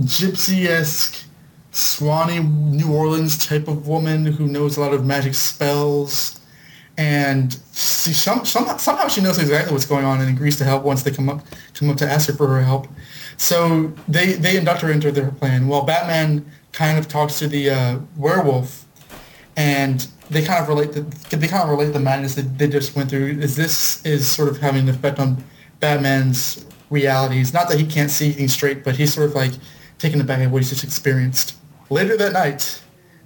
[0.00, 1.24] gypsy esque.
[1.72, 6.40] Swanee, New Orleans type of woman who knows a lot of magic spells,
[6.98, 10.82] and she, some, somehow, somehow she knows exactly what's going on and agrees to help
[10.82, 12.88] once they come up come up to ask her for her help.
[13.40, 15.66] So they, they induct her into their plan.
[15.66, 18.84] While Batman kind of talks to the uh, werewolf,
[19.56, 21.00] and they kind of relate the
[21.34, 23.38] they kind of relate the madness that they just went through.
[23.40, 25.42] Is this is sort of having an effect on
[25.80, 27.54] Batman's realities?
[27.54, 29.52] Not that he can't see things straight, but he's sort of like
[29.98, 31.56] taken aback at what he's just experienced.
[31.88, 32.82] Later that night,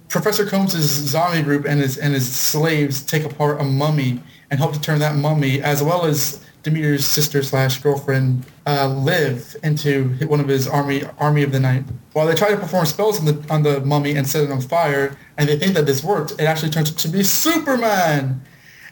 [0.07, 4.71] Professor Combs' zombie group and his and his slaves take apart a mummy and help
[4.71, 10.39] to turn that mummy, as well as Demeter's sister slash girlfriend, uh, Liv, into one
[10.39, 11.83] of his army army of the night.
[12.13, 14.61] While they try to perform spells on the on the mummy and set it on
[14.61, 18.41] fire, and they think that this worked, it actually turns out to be Superman.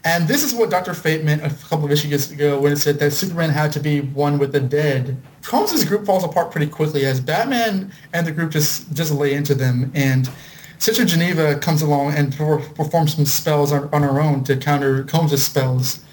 [0.05, 0.93] And this is what Dr.
[0.93, 4.01] Fate meant a couple of issues ago when it said that Superman had to be
[4.01, 5.15] one with the dead.
[5.43, 9.55] Combs' group falls apart pretty quickly as Batman and the group just, just lay into
[9.55, 9.91] them.
[9.95, 10.29] And
[10.77, 15.41] Sister Geneva comes along and performs some spells on, on her own to counter Combs'
[15.41, 16.03] spells.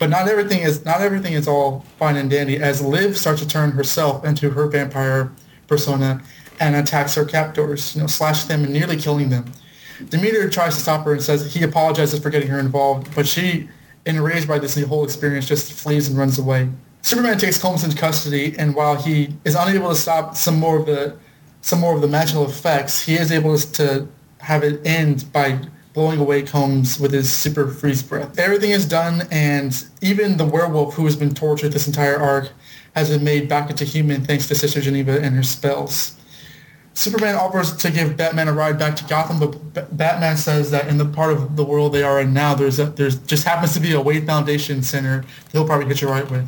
[0.00, 3.46] But not everything is not everything is all fine and dandy as Liv starts to
[3.46, 5.30] turn herself into her vampire
[5.68, 6.22] persona
[6.58, 9.52] and attacks her captors, you know, slash them and nearly killing them.
[10.08, 13.68] Demeter tries to stop her and says he apologizes for getting her involved, but she,
[14.06, 16.70] enraged by this whole experience, just flees and runs away.
[17.02, 20.86] Superman takes Combs into custody, and while he is unable to stop some more of
[20.86, 21.14] the
[21.60, 25.60] some more of the magical effects, he is able to have it end by
[25.92, 28.38] blowing away Combs with his super freeze breath.
[28.38, 32.50] Everything is done, and even the werewolf who has been tortured this entire arc
[32.94, 36.16] has been made back into human thanks to Sister Geneva and her spells.
[36.94, 40.88] Superman offers to give Batman a ride back to Gotham, but B- Batman says that
[40.88, 43.74] in the part of the world they are in now, there's a, there's just happens
[43.74, 46.46] to be a Wayne Foundation center he'll probably get you right with.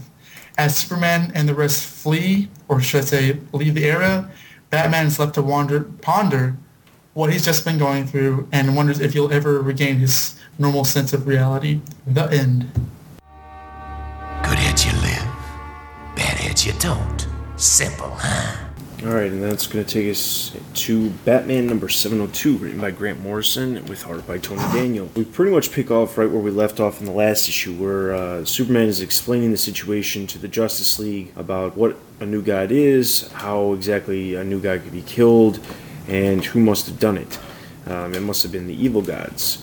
[0.58, 4.30] As Superman and the rest flee, or should I say, leave the area,
[4.70, 6.56] Batman is left to wander, ponder
[7.14, 11.12] what he's just been going through and wonders if he'll ever regain his normal sense
[11.12, 11.80] of reality.
[12.06, 12.70] The end.
[14.42, 17.26] Good heads you live, bad heads you don't.
[17.56, 18.68] Simple, huh?
[19.04, 23.84] Alright, and that's going to take us to Batman number 702, written by Grant Morrison,
[23.86, 25.10] with art by Tony Daniel.
[25.16, 28.14] We pretty much pick off right where we left off in the last issue, where
[28.14, 32.70] uh, Superman is explaining the situation to the Justice League about what a new god
[32.70, 35.58] is, how exactly a new god could be killed,
[36.08, 37.38] and who must have done it.
[37.86, 39.62] Um, it must have been the evil gods.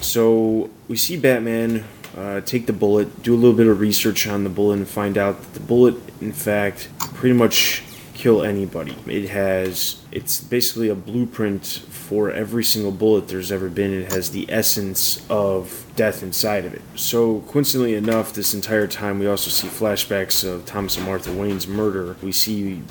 [0.00, 1.84] So we see Batman
[2.16, 5.18] uh, take the bullet, do a little bit of research on the bullet, and find
[5.18, 7.82] out that the bullet, in fact, pretty much
[8.18, 8.96] kill anybody.
[9.06, 13.92] It has it's basically a blueprint for every single bullet there's ever been.
[13.92, 16.82] It has the essence of death inside of it.
[16.96, 21.68] So coincidentally enough, this entire time we also see flashbacks of Thomas and Martha Wayne's
[21.68, 22.16] murder.
[22.20, 22.82] We see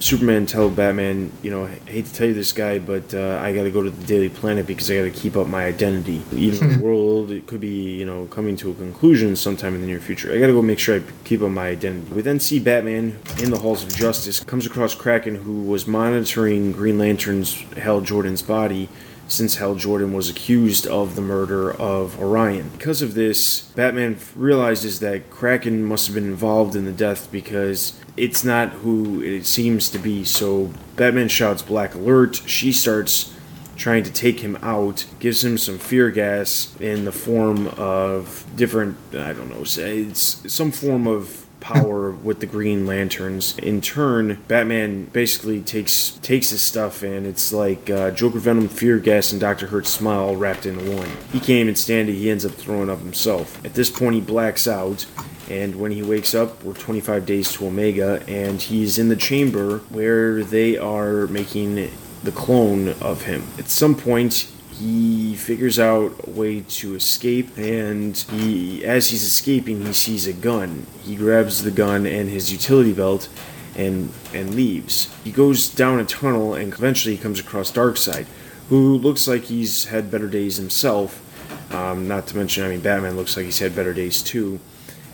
[0.00, 3.54] Superman tell Batman, you know, I hate to tell you this guy, but uh, I
[3.54, 6.22] got to go to the Daily Planet because I got to keep up my identity.
[6.32, 9.86] Even the world it could be, you know, coming to a conclusion sometime in the
[9.86, 10.32] near future.
[10.32, 12.14] I got to go make sure I keep up my identity.
[12.14, 16.72] We then see Batman in the halls of justice comes across Kraken, who was monitoring
[16.72, 18.88] Green Lantern's Hal Jordan's body
[19.30, 22.68] since Hal Jordan was accused of the murder of Orion.
[22.70, 27.98] Because of this, Batman realizes that Kraken must have been involved in the death because
[28.16, 30.24] it's not who it seems to be.
[30.24, 32.42] So Batman shouts Black Alert.
[32.46, 33.32] She starts
[33.76, 38.96] trying to take him out, gives him some fear gas in the form of different,
[39.14, 43.56] I don't know, it's some form of power with the Green Lanterns.
[43.58, 48.98] In turn, Batman basically takes takes his stuff and it's like uh, Joker Venom, Fear
[48.98, 51.10] Gas, and Doctor Hurt's smile all wrapped into one.
[51.32, 52.14] He can't even stand it.
[52.14, 53.64] He ends up throwing up himself.
[53.64, 55.06] At this point, he blacks out.
[55.48, 59.78] And when he wakes up, we're 25 days to Omega, and he's in the chamber
[59.88, 61.90] where they are making
[62.22, 63.42] the clone of him.
[63.58, 64.48] At some point,
[64.80, 70.32] he figures out a way to escape and he as he's escaping he sees a
[70.32, 70.86] gun.
[71.04, 73.28] He grabs the gun and his utility belt
[73.76, 75.14] and and leaves.
[75.22, 78.24] He goes down a tunnel and eventually he comes across darkseid
[78.70, 81.26] who looks like he's had better days himself.
[81.74, 84.58] Um, not to mention i mean batman looks like he's had better days too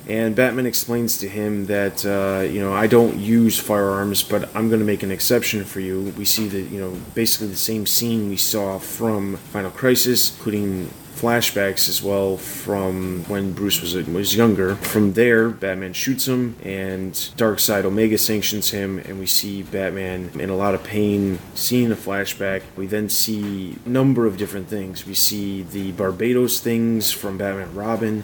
[0.08, 4.68] and Batman explains to him that uh, you know I don't use firearms, but I'm
[4.68, 6.14] going to make an exception for you.
[6.16, 10.90] We see the you know basically the same scene we saw from Final Crisis, including
[11.16, 14.76] flashbacks as well from when Bruce was was younger.
[14.76, 20.50] From there, Batman shoots him, and Darkseid Omega sanctions him, and we see Batman in
[20.50, 22.62] a lot of pain, seeing the flashback.
[22.76, 25.06] We then see a number of different things.
[25.06, 28.22] We see the Barbatos things from Batman Robin.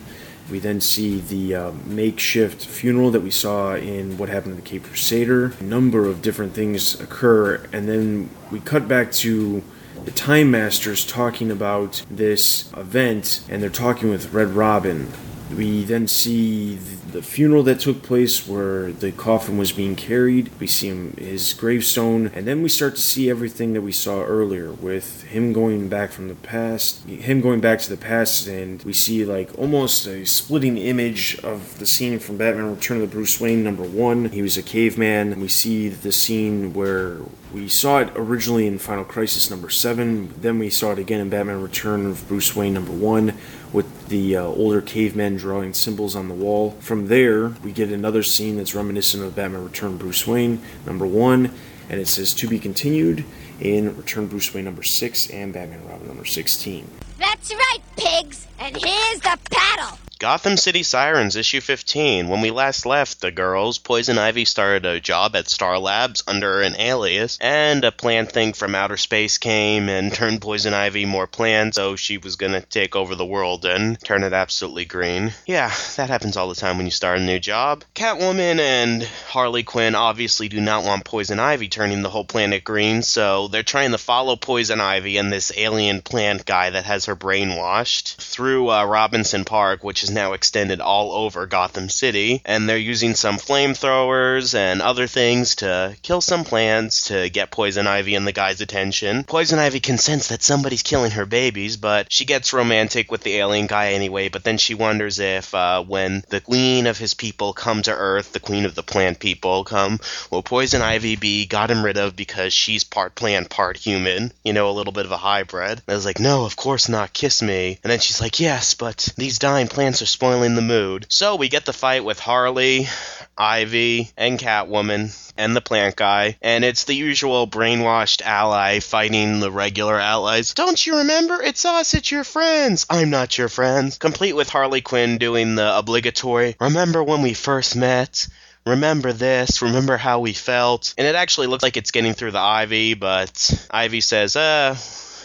[0.52, 4.68] We then see the uh, makeshift funeral that we saw in What Happened to the
[4.68, 5.54] Cape Crusader.
[5.58, 9.62] A number of different things occur, and then we cut back to
[10.04, 15.10] the Time Masters talking about this event, and they're talking with Red Robin.
[15.56, 16.78] We then see
[17.12, 20.50] the funeral that took place where the coffin was being carried.
[20.58, 24.22] We see him, his gravestone, and then we start to see everything that we saw
[24.22, 28.82] earlier with him going back from the past, him going back to the past, and
[28.82, 33.14] we see like almost a splitting image of the scene from Batman Return of the
[33.14, 34.30] Bruce Wayne number one.
[34.30, 35.40] He was a caveman.
[35.40, 37.18] We see the scene where
[37.52, 41.28] we saw it originally in Final Crisis number seven, then we saw it again in
[41.28, 43.36] Batman Return of Bruce Wayne number one
[43.72, 46.72] with the uh, older cavemen drawing symbols on the wall.
[46.80, 51.52] From there, we get another scene that's reminiscent of Batman Return Bruce Wayne number one,
[51.88, 53.24] and it says to be continued
[53.60, 56.88] in Return Bruce Wayne number six and Batman Robin number 16.
[57.18, 58.46] That's right, pigs!
[58.58, 59.98] And here's the paddle!
[60.22, 62.28] Gotham City Sirens, issue 15.
[62.28, 66.60] When we last left the girls, Poison Ivy started a job at Star Labs under
[66.60, 71.26] an alias, and a plant thing from outer space came and turned Poison Ivy more
[71.26, 75.34] planned, so she was gonna take over the world and turn it absolutely green.
[75.44, 77.82] Yeah, that happens all the time when you start a new job.
[77.96, 83.02] Catwoman and Harley Quinn obviously do not want Poison Ivy turning the whole planet green,
[83.02, 87.16] so they're trying to follow Poison Ivy and this alien plant guy that has her
[87.16, 92.76] brainwashed through uh, Robinson Park, which is now extended all over Gotham City, and they're
[92.76, 98.26] using some flamethrowers and other things to kill some plants to get Poison Ivy and
[98.26, 99.24] the guy's attention.
[99.24, 103.66] Poison Ivy consents that somebody's killing her babies, but she gets romantic with the alien
[103.66, 107.82] guy anyway, but then she wonders if uh, when the queen of his people come
[107.82, 109.98] to Earth, the queen of the plant people come,
[110.30, 114.32] will Poison Ivy be gotten rid of because she's part plant, part human?
[114.44, 115.82] You know, a little bit of a hybrid.
[115.88, 117.78] I was like, no, of course not, kiss me.
[117.82, 121.06] And then she's like, yes, but these dying plants are spoiling the mood.
[121.08, 122.88] So we get the fight with Harley.
[123.36, 129.50] Ivy and Catwoman and the plant guy, and it's the usual brainwashed ally fighting the
[129.50, 130.52] regular allies.
[130.54, 131.42] Don't you remember?
[131.42, 132.86] It's us, it's your friends.
[132.90, 133.98] I'm not your friends.
[133.98, 138.28] Complete with Harley Quinn doing the obligatory, remember when we first met?
[138.64, 140.94] Remember this, remember how we felt.
[140.96, 144.76] And it actually looks like it's getting through the Ivy, but Ivy says, uh,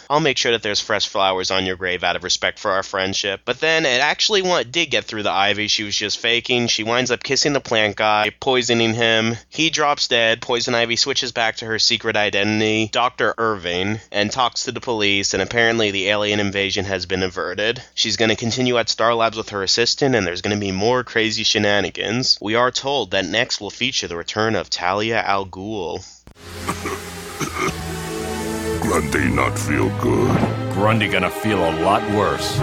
[0.10, 2.84] I'll make sure that there's fresh flowers on your grave out of respect for our
[2.84, 3.42] friendship.
[3.46, 5.68] But then it actually did get through the ivy.
[5.68, 6.68] She was just faking.
[6.68, 9.36] She winds up kissing the plant guy, poisoning him.
[9.50, 10.42] He drops dead.
[10.42, 13.34] Poison Ivy switches back to her secret identity, Dr.
[13.38, 15.34] Irving, and talks to the police.
[15.34, 17.82] And apparently the alien invasion has been averted.
[17.94, 20.72] She's going to continue at Star Labs with her assistant, and there's going to be
[20.72, 22.38] more crazy shenanigans.
[22.42, 26.04] We are told that next will feature the return of Talia al Ghul.
[28.88, 30.72] Grundy not feel good.
[30.72, 32.58] Grundy gonna feel a lot worse.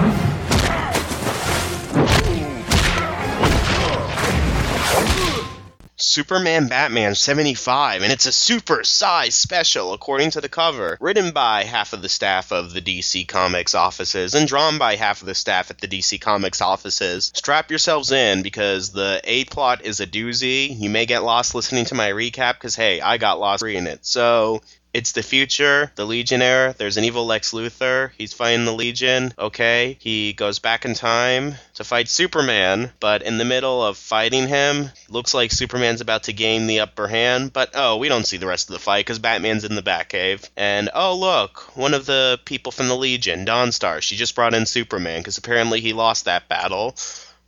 [5.96, 10.96] Superman Batman 75, and it's a super size special according to the cover.
[10.98, 15.20] Written by half of the staff of the DC Comics offices and drawn by half
[15.20, 17.32] of the staff at the DC Comics offices.
[17.34, 20.74] Strap yourselves in because the A plot is a doozy.
[20.74, 24.06] You may get lost listening to my recap because, hey, I got lost reading it.
[24.06, 24.62] So
[24.95, 26.72] it's the future, the Legion era.
[26.78, 28.12] There's an evil Lex Luthor.
[28.16, 29.32] He's fighting the Legion.
[29.36, 29.99] Okay.
[30.01, 34.90] He goes back in time to fight Superman, but in the middle of fighting him,
[35.09, 37.53] looks like Superman's about to gain the upper hand.
[37.53, 40.49] But oh, we don't see the rest of the fight because Batman's in the Batcave.
[40.57, 44.64] And oh, look, one of the people from the Legion, Dawnstar, she just brought in
[44.64, 46.95] Superman because apparently he lost that battle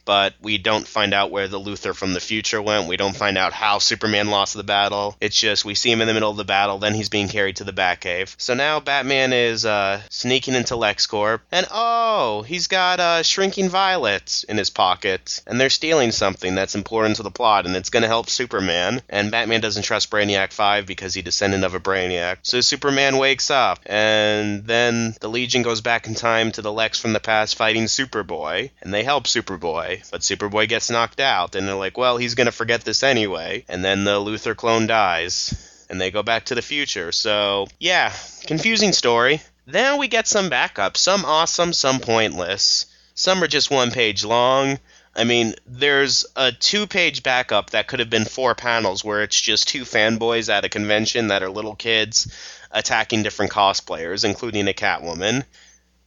[0.07, 2.89] but we don't find out where the Luthor from the future went.
[2.89, 5.17] We don't find out how Superman lost the battle.
[5.21, 7.57] It's just we see him in the middle of the battle, then he's being carried
[7.57, 8.35] to the Batcave.
[8.39, 14.45] So now Batman is uh, sneaking into LexCorp, and oh, he's got uh, Shrinking Violet
[14.49, 18.05] in his pocket, and they're stealing something that's important to the plot, and it's going
[18.05, 19.03] to help Superman.
[19.09, 22.39] And Batman doesn't trust Brainiac 5 because he's descendant of a Brainiac.
[22.43, 27.01] So Superman wakes up, and then the Legion goes back in time to the Lex
[27.01, 31.67] from the past fighting Superboy, and they help Superboy but Superboy gets knocked out, and
[31.67, 33.65] they're like, well, he's gonna forget this anyway.
[33.69, 37.13] And then the Luthor clone dies, and they go back to the future.
[37.13, 38.13] So, yeah,
[38.47, 39.41] confusing story.
[39.67, 42.87] Then we get some backup, some awesome, some pointless.
[43.15, 44.79] Some are just one page long.
[45.17, 49.41] I mean, there's a two page backup that could have been four panels where it's
[49.41, 52.31] just two fanboys at a convention that are little kids
[52.71, 55.45] attacking different cosplayers, including a Catwoman.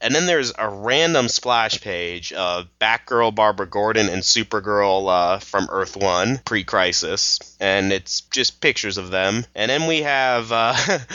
[0.02, 5.68] And then there's a random splash page of Batgirl, Barbara Gordon, and Supergirl uh, from
[5.70, 7.39] Earth 1, pre crisis.
[7.60, 9.45] And it's just pictures of them.
[9.56, 10.52] And then we have.
[10.52, 10.76] Uh,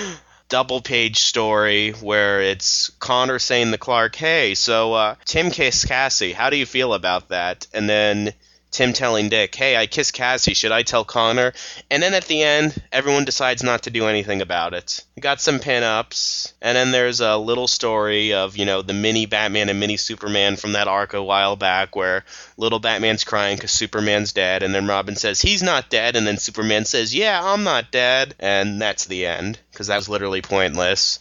[0.51, 6.33] double page story where it's Connor saying to Clark, "Hey, so uh, Tim Cassie.
[6.33, 8.35] How do you feel about that?" And then
[8.75, 10.53] Tim telling Dick, "Hey, I kissed Cassie.
[10.53, 11.53] Should I tell Connor?"
[11.93, 15.01] And then at the end, everyone decides not to do anything about it.
[15.21, 19.69] Got some pin-ups, and then there's a little story of you know the mini Batman
[19.69, 22.25] and mini Superman from that arc a while back, where
[22.57, 26.39] little Batman's crying because Superman's dead, and then Robin says he's not dead, and then
[26.39, 31.21] Superman says, "Yeah, I'm not dead," and that's the end because that was literally pointless.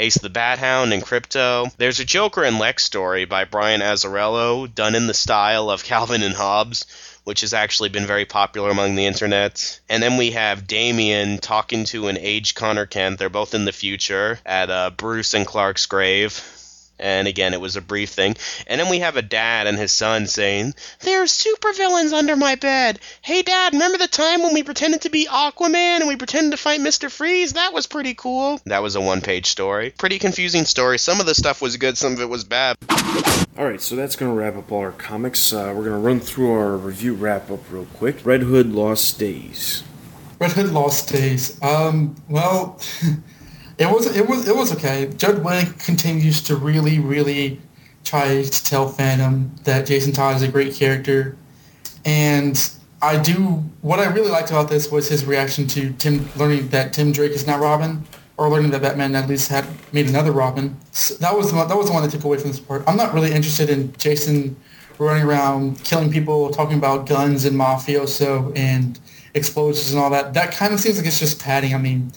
[0.00, 1.70] Ace the Bat Hound and Krypto.
[1.76, 6.22] There's a Joker and Lex story by Brian Azzarello, done in the style of Calvin
[6.22, 6.86] and Hobbes,
[7.24, 9.78] which has actually been very popular among the internet.
[9.90, 13.18] And then we have Damian talking to an aged Connor Kent.
[13.18, 16.42] They're both in the future at uh, Bruce and Clark's grave.
[17.00, 18.36] And again, it was a brief thing.
[18.66, 23.00] And then we have a dad and his son saying, There's supervillains under my bed.
[23.22, 26.56] Hey, dad, remember the time when we pretended to be Aquaman and we pretended to
[26.58, 27.10] fight Mr.
[27.10, 27.54] Freeze?
[27.54, 28.60] That was pretty cool.
[28.66, 29.94] That was a one page story.
[29.96, 30.98] Pretty confusing story.
[30.98, 32.76] Some of the stuff was good, some of it was bad.
[33.58, 35.52] Alright, so that's going to wrap up all our comics.
[35.52, 38.24] Uh, we're going to run through our review wrap up real quick.
[38.24, 39.82] Red Hood Lost Days.
[40.38, 41.60] Red Hood Lost Days.
[41.62, 42.80] Um, well.
[43.80, 45.10] It was it was it was okay.
[45.16, 47.58] Judd Winick continues to really really
[48.04, 51.34] try to tell Phantom that Jason Todd is a great character,
[52.04, 52.70] and
[53.00, 56.92] I do what I really liked about this was his reaction to Tim learning that
[56.92, 58.04] Tim Drake is not Robin,
[58.36, 60.76] or learning that Batman at least had made another Robin.
[60.90, 62.84] So that was the one, that was the one that took away from this part.
[62.86, 64.56] I'm not really interested in Jason
[64.98, 69.00] running around killing people, talking about guns and mafioso and
[69.32, 70.34] explosives and all that.
[70.34, 71.74] That kind of seems like it's just padding.
[71.74, 72.12] I mean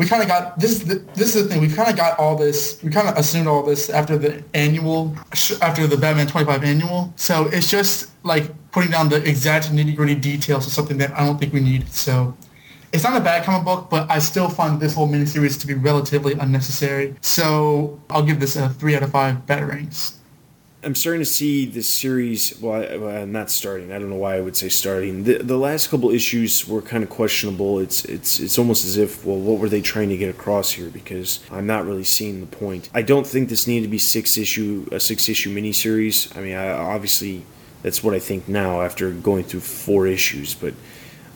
[0.00, 0.78] we kind of got this.
[0.78, 1.60] This is the thing.
[1.60, 2.82] We kind of got all this.
[2.82, 5.14] We kind of assumed all this after the annual,
[5.60, 7.12] after the Batman 25 annual.
[7.16, 11.26] So it's just like putting down the exact nitty gritty details of something that I
[11.26, 11.86] don't think we need.
[11.92, 12.34] So
[12.94, 15.74] it's not a bad comic book, but I still find this whole miniseries to be
[15.74, 17.14] relatively unnecessary.
[17.20, 20.14] So I'll give this a three out of five batarangs.
[20.82, 22.58] I'm starting to see this series.
[22.58, 23.92] Well, I, I'm not starting.
[23.92, 25.24] I don't know why I would say starting.
[25.24, 27.78] The, the last couple issues were kind of questionable.
[27.78, 30.88] It's it's it's almost as if, well, what were they trying to get across here?
[30.88, 32.88] Because I'm not really seeing the point.
[32.94, 36.34] I don't think this needed to be six issue a six issue miniseries.
[36.36, 37.44] I mean, I, obviously
[37.82, 40.74] that's what I think now after going through four issues, but.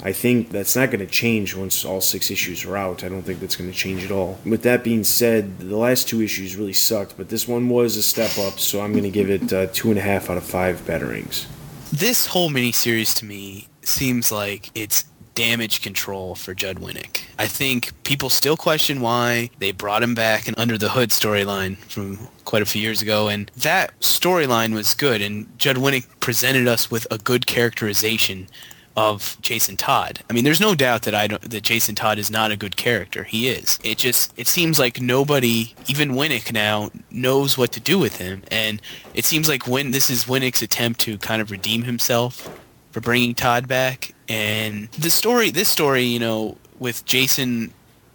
[0.04, 3.02] I think that's not going to change once all six issues are out.
[3.02, 4.38] I don't think that's going to change at all.
[4.44, 8.02] With that being said, the last two issues really sucked, but this one was a
[8.02, 10.44] step up, so I'm going to give it uh, two and a half out of
[10.44, 11.46] five batarangs.
[11.90, 17.22] This whole miniseries to me seems like it's damage control for Judd Winick.
[17.38, 21.76] I think people still question why they brought him back in Under the Hood storyline
[21.76, 26.68] from quite a few years ago, and that storyline was good, and Judd Winick presented
[26.68, 28.48] us with a good characterization
[28.96, 30.20] of Jason Todd.
[30.30, 32.76] I mean, there's no doubt that I don't, that Jason Todd is not a good
[32.76, 33.24] character.
[33.24, 33.78] He is.
[33.82, 38.42] It just it seems like nobody, even Winick now, knows what to do with him,
[38.50, 38.80] and
[39.14, 42.48] it seems like when this is Winick's attempt to kind of redeem himself
[42.92, 44.14] for bringing Todd back.
[44.28, 47.72] And the story, this story, you know, with Jason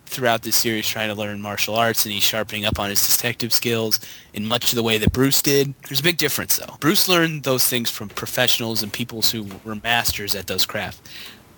[0.10, 3.54] throughout this series trying to learn martial arts and he's sharpening up on his detective
[3.54, 4.00] skills
[4.34, 5.74] in much of the way that Bruce did.
[5.88, 6.76] There's a big difference though.
[6.80, 11.02] Bruce learned those things from professionals and people who were masters at those crafts.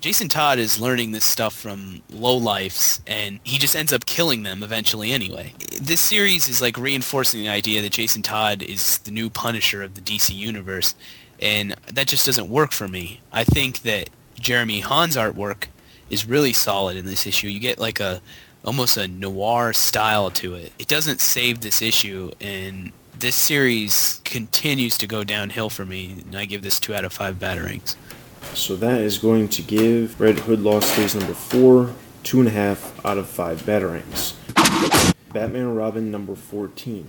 [0.01, 4.63] Jason Todd is learning this stuff from lowlifes and he just ends up killing them
[4.63, 5.53] eventually anyway.
[5.79, 9.93] This series is like reinforcing the idea that Jason Todd is the new Punisher of
[9.93, 10.95] the DC universe
[11.39, 13.21] and that just doesn't work for me.
[13.31, 15.67] I think that Jeremy Haun's artwork
[16.11, 17.47] is really solid in this issue.
[17.47, 18.21] You get like a
[18.63, 20.71] almost a noir style to it.
[20.77, 26.23] It doesn't save this issue, and this series continues to go downhill for me.
[26.25, 27.95] And I give this two out of five batarangs.
[28.53, 31.93] So that is going to give Red Hood Lost Days number four
[32.23, 34.35] two and a half out of five batarangs.
[35.33, 37.07] Batman and Robin number fourteen.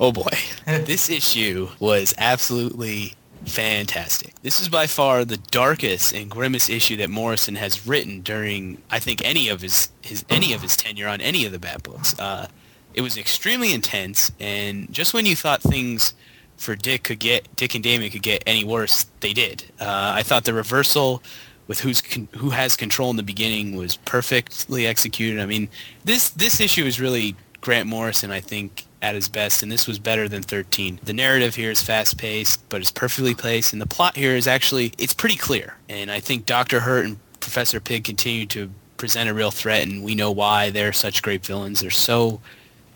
[0.00, 0.30] Oh boy,
[0.66, 3.14] this issue was absolutely
[3.46, 4.34] fantastic.
[4.42, 8.98] This is by far the darkest and grimmest issue that Morrison has written during, I
[8.98, 12.18] think, any of his, his any of his tenure on any of the Bat books.
[12.18, 12.48] Uh,
[12.94, 16.14] it was extremely intense, and just when you thought things
[16.56, 19.64] for Dick could get Dick and Damian could get any worse, they did.
[19.80, 21.22] Uh, I thought the reversal
[21.66, 25.40] with who's con- who has control in the beginning was perfectly executed.
[25.40, 25.68] I mean,
[26.04, 29.98] this this issue is really Grant Morrison, I think, at his best, and this was
[29.98, 30.98] better than 13.
[31.04, 34.94] The narrative here is fast-paced, but it's perfectly placed, and the plot here is actually,
[34.96, 35.76] it's pretty clear.
[35.90, 36.80] And I think Dr.
[36.80, 40.94] Hurt and Professor Pig continue to present a real threat, and we know why they're
[40.94, 41.80] such great villains.
[41.80, 42.40] They're so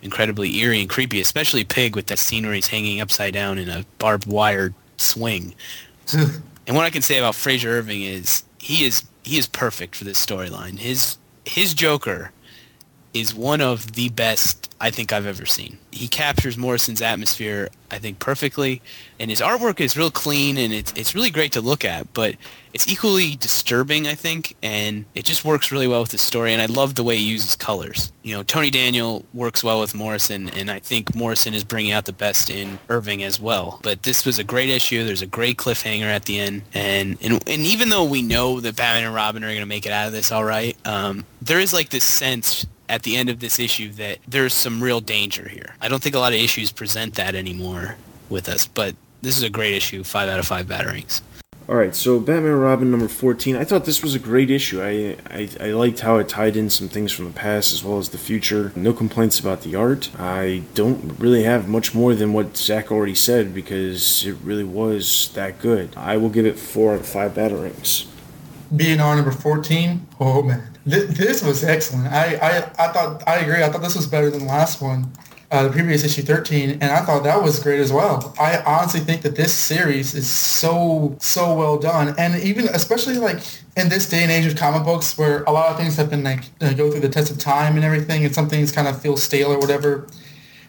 [0.00, 3.68] incredibly eerie and creepy, especially Pig with that scene where he's hanging upside down in
[3.68, 5.54] a barbed wire swing.
[6.16, 10.04] and what I can say about Frazer Irving is he is he is perfect for
[10.04, 10.78] this storyline.
[10.78, 12.32] His his Joker
[13.20, 15.78] is one of the best I think I've ever seen.
[15.90, 18.80] He captures Morrison's atmosphere, I think, perfectly,
[19.18, 22.36] and his artwork is real clean and it's it's really great to look at, but
[22.72, 26.52] it's equally disturbing, I think, and it just works really well with the story.
[26.52, 28.12] And I love the way he uses colors.
[28.22, 32.04] You know, Tony Daniel works well with Morrison, and I think Morrison is bringing out
[32.04, 33.80] the best in Irving as well.
[33.82, 35.04] But this was a great issue.
[35.04, 38.76] There's a great cliffhanger at the end, and and, and even though we know that
[38.76, 41.58] Batman and Robin are going to make it out of this all right, um, there
[41.58, 45.48] is like this sense at the end of this issue that there's some real danger
[45.48, 45.74] here.
[45.80, 47.96] I don't think a lot of issues present that anymore
[48.28, 51.20] with us, but this is a great issue, five out of five batarangs.
[51.68, 53.54] All right, so Batman Robin number 14.
[53.54, 54.80] I thought this was a great issue.
[54.80, 57.98] I, I, I liked how it tied in some things from the past as well
[57.98, 58.72] as the future.
[58.74, 60.08] No complaints about the art.
[60.18, 65.30] I don't really have much more than what Zach already said because it really was
[65.34, 65.90] that good.
[65.94, 68.06] I will give it four out of five batarangs.
[68.72, 70.06] BNR number 14.
[70.20, 72.08] Oh man, Th- this was excellent.
[72.08, 73.62] I, I, I thought I agree.
[73.62, 75.10] I thought this was better than the last one,
[75.50, 78.34] uh, the previous issue 13, and I thought that was great as well.
[78.38, 83.40] I honestly think that this series is so so well done, and even especially like
[83.76, 86.24] in this day and age of comic books, where a lot of things have been
[86.24, 89.00] like uh, go through the test of time and everything, and some things kind of
[89.00, 90.06] feel stale or whatever.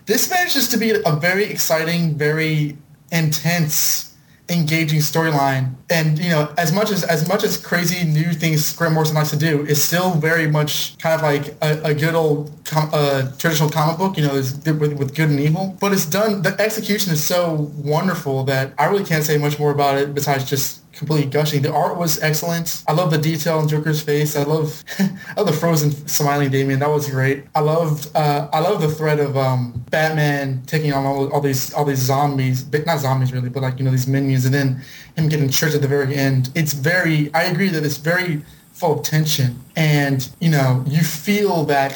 [0.05, 2.77] This manages to be a very exciting, very
[3.11, 4.09] intense
[4.49, 5.76] engaging storyline.
[5.89, 9.30] And you know, as much as as much as crazy new things Grant Morrison likes
[9.31, 13.31] to do, is still very much kind of like a, a good old com- uh,
[13.38, 14.17] traditional comic book.
[14.17, 15.77] You know, with, with good and evil.
[15.80, 16.41] But it's done.
[16.41, 20.49] The execution is so wonderful that I really can't say much more about it besides
[20.49, 21.61] just completely gushing.
[21.61, 22.83] The art was excellent.
[22.87, 24.35] I love the detail on Joker's face.
[24.35, 26.79] I love, I love the frozen smiling Damian.
[26.79, 27.45] That was great.
[27.55, 31.73] I loved, uh, I love the threat of um, Batman taking on all, all these
[31.73, 34.81] all these zombies, but not zombies really, but like you know these minions, and then
[35.15, 36.49] him getting tricked at the very end.
[36.55, 37.33] It's very.
[37.33, 38.41] I agree that it's very
[38.73, 41.93] full of tension, and you know you feel that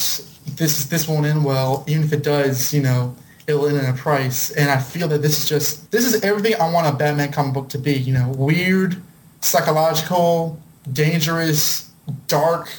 [0.56, 2.74] this this won't end well, even if it does.
[2.74, 3.16] You know
[3.48, 4.52] it'll end in a price.
[4.52, 7.54] And I feel that this is just this is everything I want a Batman comic
[7.54, 7.94] book to be.
[7.94, 9.02] You know, weird,
[9.42, 10.60] psychological,
[10.92, 11.90] dangerous,
[12.28, 12.70] dark,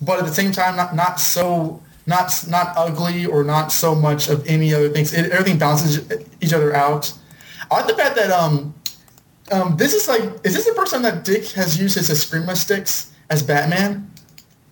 [0.00, 4.28] but at the same time not not so not not ugly or not so much
[4.28, 5.12] of any other things.
[5.12, 6.06] It, everything balances
[6.40, 7.12] each other out.
[7.70, 8.74] I like the fact that um
[9.50, 12.56] um this is like is this the first time that Dick has used his Eskrima
[12.56, 14.10] sticks as Batman?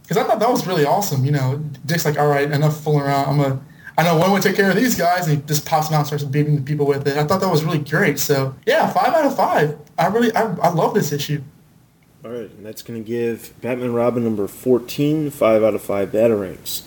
[0.02, 1.24] Because I thought that was really awesome.
[1.24, 3.28] You know, Dick's like, all right, enough fooling around.
[3.28, 3.60] I'm gonna
[3.97, 6.01] I know one would take care of these guys, and he just pops them out
[6.01, 7.16] and starts beating the people with it.
[7.16, 8.19] I thought that was really great.
[8.19, 9.78] So yeah, five out of five.
[9.98, 11.43] I really I, I love this issue.
[12.24, 16.12] All right, and that's going to give Batman Robin number 14 5 out of 5
[16.12, 16.82] batarangs.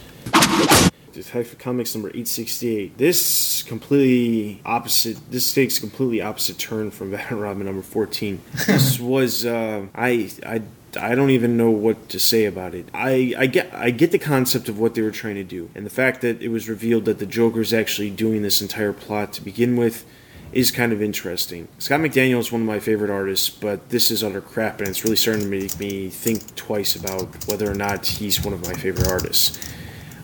[1.12, 2.98] Detective Comics number 868.
[2.98, 5.18] This completely opposite.
[5.32, 8.42] This takes a completely opposite turn from Batman Robin number 14.
[8.66, 10.62] This was uh, I I
[10.98, 12.88] I don't even know what to say about it.
[12.94, 15.86] I, I get I get the concept of what they were trying to do, and
[15.86, 19.42] the fact that it was revealed that the Joker's actually doing this entire plot to
[19.42, 20.06] begin with
[20.52, 21.68] is kind of interesting.
[21.80, 25.04] Scott McDaniel is one of my favorite artists, but this is utter crap, and it's
[25.04, 28.74] really starting to make me think twice about whether or not he's one of my
[28.74, 29.60] favorite artists.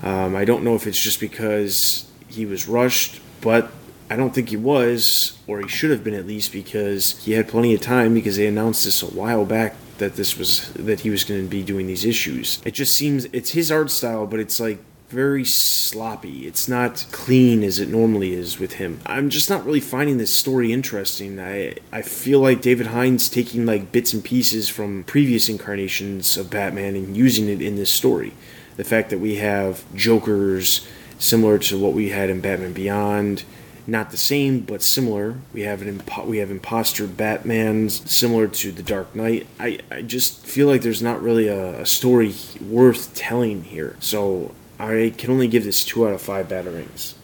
[0.04, 3.72] Um, I don't know if it's just because he was rushed, but
[4.10, 7.48] I don't think he was, or he should have been at least, because he had
[7.48, 11.12] plenty of time because they announced this a while back that this was that he
[11.12, 12.60] was going to be doing these issues.
[12.66, 14.80] It just seems it's his art style, but it's like
[15.10, 16.48] very sloppy.
[16.48, 19.00] It's not clean as it normally is with him.
[19.06, 21.40] I'm just not really finding this story interesting.
[21.40, 26.50] I I feel like David Hine's taking like bits and pieces from previous incarnations of
[26.50, 28.34] Batman and using it in this story.
[28.78, 30.88] The fact that we have Jokers
[31.20, 33.44] similar to what we had in Batman Beyond,
[33.88, 35.36] not the same but similar.
[35.54, 39.48] We have an impo- we have imposter Batmans similar to the Dark Knight.
[39.60, 43.96] I, I just feel like there's not really a, a story worth telling here.
[44.00, 47.16] So I can only give this two out of five batarangs.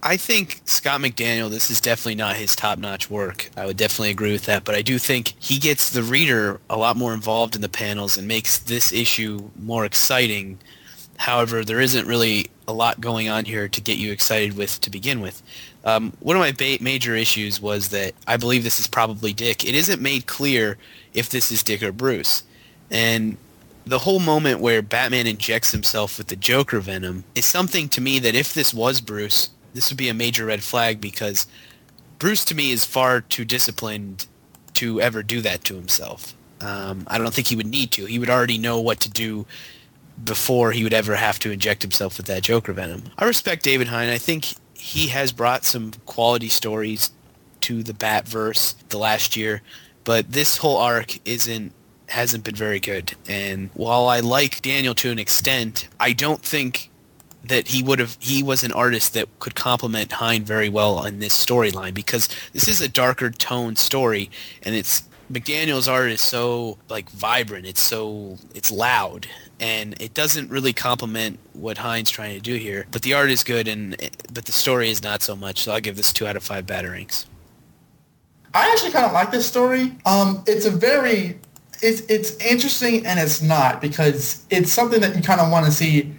[0.00, 3.50] I think Scott McDaniel, this is definitely not his top-notch work.
[3.56, 6.76] I would definitely agree with that, but I do think he gets the reader a
[6.76, 10.60] lot more involved in the panels and makes this issue more exciting.
[11.16, 14.90] However, there isn't really a lot going on here to get you excited with to
[14.90, 15.42] begin with.
[15.88, 19.66] Um, one of my ba- major issues was that I believe this is probably Dick.
[19.66, 20.76] It isn't made clear
[21.14, 22.42] if this is Dick or Bruce.
[22.90, 23.38] And
[23.86, 28.18] the whole moment where Batman injects himself with the Joker venom is something to me
[28.18, 31.46] that if this was Bruce, this would be a major red flag because
[32.18, 34.26] Bruce to me is far too disciplined
[34.74, 36.34] to ever do that to himself.
[36.60, 38.04] Um, I don't think he would need to.
[38.04, 39.46] He would already know what to do
[40.22, 43.04] before he would ever have to inject himself with that Joker venom.
[43.16, 44.10] I respect David Hine.
[44.10, 47.10] I think he has brought some quality stories
[47.62, 49.62] to the Batverse the last year,
[50.04, 51.72] but this whole arc isn't
[52.08, 53.14] hasn't been very good.
[53.28, 56.90] And while I like Daniel to an extent, I don't think
[57.44, 61.18] that he would have he was an artist that could complement Hine very well on
[61.18, 64.30] this storyline because this is a darker tone story
[64.62, 69.26] and it's McDaniel's art is so like vibrant, it's so it's loud
[69.60, 72.86] and it doesn't really complement what Hine's trying to do here.
[72.90, 73.96] But the art is good and
[74.32, 75.62] but the story is not so much.
[75.62, 77.26] So I'll give this 2 out of 5 batarangs.
[78.54, 79.92] I actually kind of like this story.
[80.06, 81.38] Um, it's a very
[81.82, 85.72] it's it's interesting and it's not because it's something that you kind of want to
[85.72, 86.14] see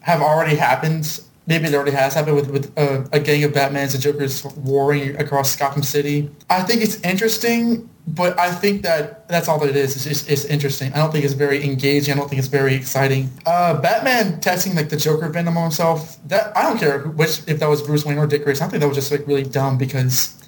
[0.00, 1.20] have already happened.
[1.46, 5.16] Maybe it already has happened with, with uh, a gang of Batmans and Jokers warring
[5.16, 6.30] across Gotham City.
[6.50, 9.94] I think it's interesting, but I think that that's all that it is.
[9.94, 10.92] It's just it's interesting.
[10.94, 12.14] I don't think it's very engaging.
[12.14, 13.30] I don't think it's very exciting.
[13.44, 16.16] Uh, Batman testing like the Joker venom on himself.
[16.26, 18.66] That I don't care which if that was Bruce Wayne or Dick Grayson.
[18.66, 20.42] I think that was just like really dumb because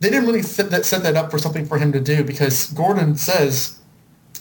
[0.00, 2.24] they didn't really set that set that up for something for him to do.
[2.24, 3.78] Because Gordon says,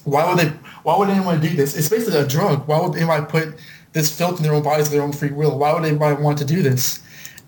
[0.05, 0.49] why would they?
[0.83, 1.75] Why would anyone do this?
[1.75, 2.65] It's basically a drug.
[2.65, 3.59] Why would anybody put
[3.91, 5.57] this filth in their own bodies of their own free will?
[5.57, 7.01] Why would anybody want to do this?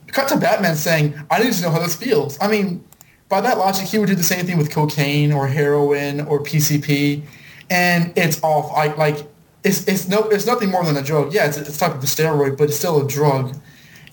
[0.07, 2.37] Cut to Batman saying, I need to know how this feels.
[2.41, 2.83] I mean,
[3.29, 7.21] by that logic, he would do the same thing with cocaine or heroin or PCP,
[7.69, 8.73] and it's off.
[8.73, 9.27] like like
[9.63, 11.31] it's it's no it's nothing more than a drug.
[11.31, 13.55] Yeah, it's it's type of a steroid, but it's still a drug.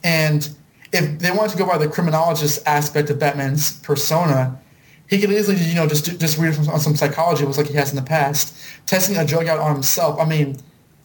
[0.05, 0.49] And
[0.93, 4.61] if they wanted to go by the criminologist aspect of Batman's persona,
[5.09, 7.91] he could easily you know just just read on some psychology, was like he has
[7.91, 10.21] in the past, testing a drug out on himself.
[10.21, 10.59] I mean,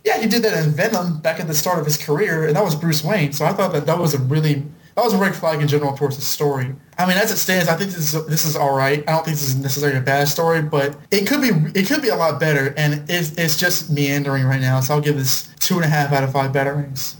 [0.04, 2.64] yeah, he did that in Venom back at the start of his career, and that
[2.64, 3.32] was Bruce Wayne.
[3.32, 5.96] So I thought that that was a really that was a red flag in general
[5.96, 6.74] towards the story.
[6.98, 9.00] I mean, as it stands, I think this is this is all right.
[9.08, 11.50] I don't think this is necessarily a bad story, but it could be
[11.80, 14.80] it could be a lot better, and it's it's just meandering right now.
[14.82, 17.16] So I'll give this two and a half out of five batarangs.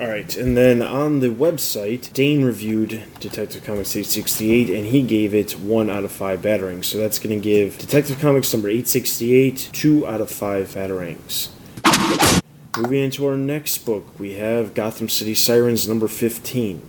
[0.00, 5.34] All right, and then on the website, Dane reviewed Detective Comics 868, and he gave
[5.34, 6.84] it 1 out of 5 batarangs.
[6.84, 11.48] So that's going to give Detective Comics number 868 2 out of 5 batarangs.
[12.78, 16.80] Moving into our next book, we have Gotham City Sirens number 15.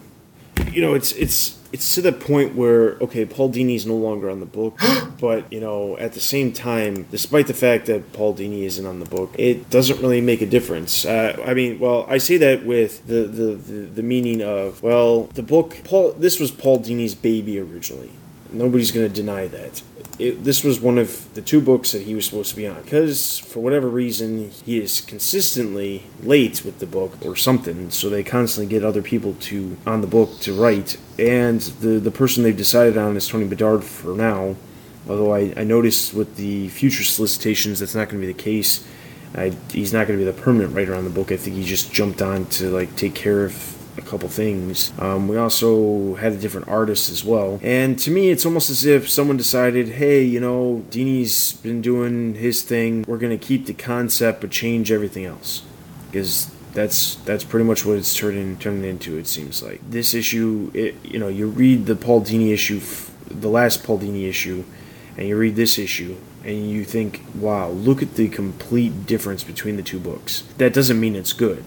[0.72, 4.40] you know, it's it's it's to the point where okay, Paul Dini's no longer on
[4.40, 4.80] the book,
[5.20, 9.00] but you know, at the same time, despite the fact that Paul Dini isn't on
[9.00, 11.06] the book, it doesn't really make a difference.
[11.06, 15.24] Uh, I mean, well, I say that with the, the the the meaning of well,
[15.34, 16.12] the book Paul.
[16.12, 18.12] This was Paul Dini's baby originally.
[18.52, 19.82] Nobody's going to deny that.
[20.18, 22.82] It, this was one of the two books that he was supposed to be on
[22.82, 28.22] because for whatever reason he is consistently late with the book or something so they
[28.22, 30.98] constantly get other people to on the book to write.
[31.18, 34.58] And the the person they've decided on is tony bedard for now
[35.08, 38.86] although i, I noticed with the future solicitations that's not going to be the case.
[39.36, 41.32] I, he's not going to be the permanent writer on the book.
[41.32, 43.54] I think he just jumped on to like take care of
[44.00, 44.92] a couple things.
[45.00, 47.60] Um, we also had a different artist as well.
[47.62, 52.36] And to me, it's almost as if someone decided, hey, you know, Dini's been doing
[52.36, 53.06] his thing.
[53.08, 55.64] We're going to keep the concept but change everything else.
[56.08, 59.18] Because that's that's pretty much what it's turning turning into.
[59.18, 60.72] It seems like this issue.
[60.74, 62.80] It, you know, you read the Paul Dini issue,
[63.30, 64.64] the last Paul Dini issue,
[65.18, 69.76] and you read this issue, and you think, wow, look at the complete difference between
[69.76, 70.44] the two books.
[70.58, 71.64] That doesn't mean it's good.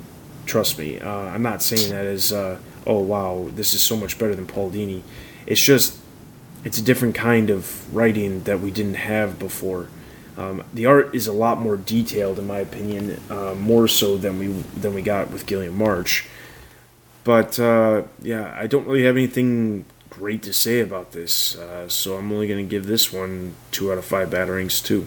[0.46, 0.98] Trust me.
[0.98, 4.46] Uh, I'm not saying that as, uh, oh, wow, this is so much better than
[4.46, 5.02] Paul Dini.
[5.46, 5.98] It's just,
[6.64, 9.88] it's a different kind of writing that we didn't have before.
[10.36, 14.38] Um, the art is a lot more detailed, in my opinion, uh, more so than
[14.38, 14.46] we
[14.80, 16.26] than we got with Guillem March.
[17.22, 22.16] But uh, yeah, I don't really have anything great to say about this, uh, so
[22.16, 25.06] I'm only going to give this one two out of five batarangs too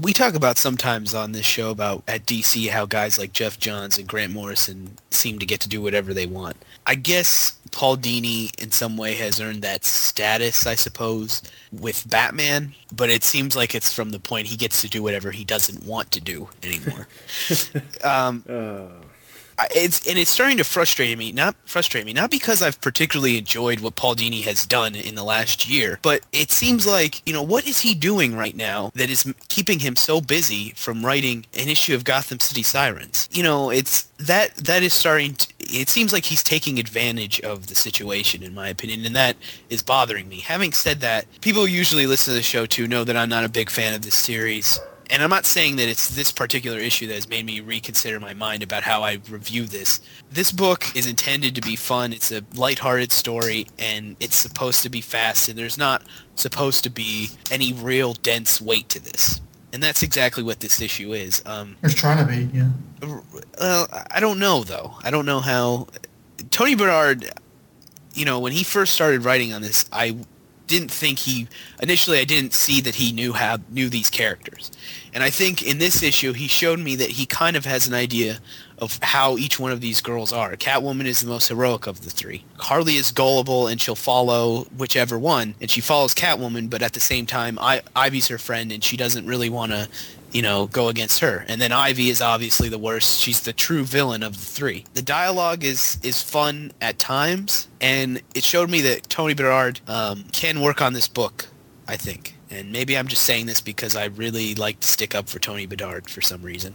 [0.00, 3.98] we talk about sometimes on this show about at DC how guys like Geoff Johns
[3.98, 6.56] and Grant Morrison seem to get to do whatever they want.
[6.86, 11.42] I guess Paul Dini in some way has earned that status, I suppose,
[11.72, 15.30] with Batman, but it seems like it's from the point he gets to do whatever
[15.30, 17.08] he doesn't want to do anymore.
[18.04, 19.03] um, uh
[19.70, 21.32] it's and it's starting to frustrate me.
[21.32, 25.24] Not frustrate me, not because I've particularly enjoyed what Paul Dini has done in the
[25.24, 29.10] last year, but it seems like you know what is he doing right now that
[29.10, 33.28] is keeping him so busy from writing an issue of Gotham City Sirens.
[33.32, 35.34] You know, it's that that is starting.
[35.34, 39.36] To, it seems like he's taking advantage of the situation, in my opinion, and that
[39.70, 40.40] is bothering me.
[40.40, 43.48] Having said that, people usually listen to the show too know that I'm not a
[43.48, 44.78] big fan of this series
[45.10, 48.34] and I'm not saying that it's this particular issue that has made me reconsider my
[48.34, 50.00] mind about how I review this.
[50.30, 52.12] This book is intended to be fun.
[52.12, 56.02] It's a lighthearted story, and it's supposed to be fast, and there's not
[56.34, 59.40] supposed to be any real dense weight to this.
[59.72, 61.42] And that's exactly what this issue is.
[61.46, 62.70] Um, it's trying to be, yeah.
[63.58, 64.94] Well, I don't know, though.
[65.02, 65.88] I don't know how...
[66.50, 67.28] Tony Bedard,
[68.14, 70.16] you know, when he first started writing on this, I
[70.66, 71.48] didn't think he
[71.82, 74.70] initially I didn't see that he knew how knew these characters.
[75.12, 77.94] And I think in this issue he showed me that he kind of has an
[77.94, 78.40] idea
[78.78, 80.56] of how each one of these girls are.
[80.56, 82.44] Catwoman is the most heroic of the three.
[82.58, 87.00] Harley is gullible and she'll follow whichever one and she follows Catwoman but at the
[87.00, 89.88] same time I, Ivy's her friend and she doesn't really want to
[90.34, 91.46] you know, go against her.
[91.48, 93.20] And then Ivy is obviously the worst.
[93.20, 94.84] She's the true villain of the three.
[94.92, 100.24] The dialogue is is fun at times, and it showed me that Tony Bedard um,
[100.32, 101.46] can work on this book.
[101.86, 105.28] I think, and maybe I'm just saying this because I really like to stick up
[105.28, 106.74] for Tony Bedard for some reason.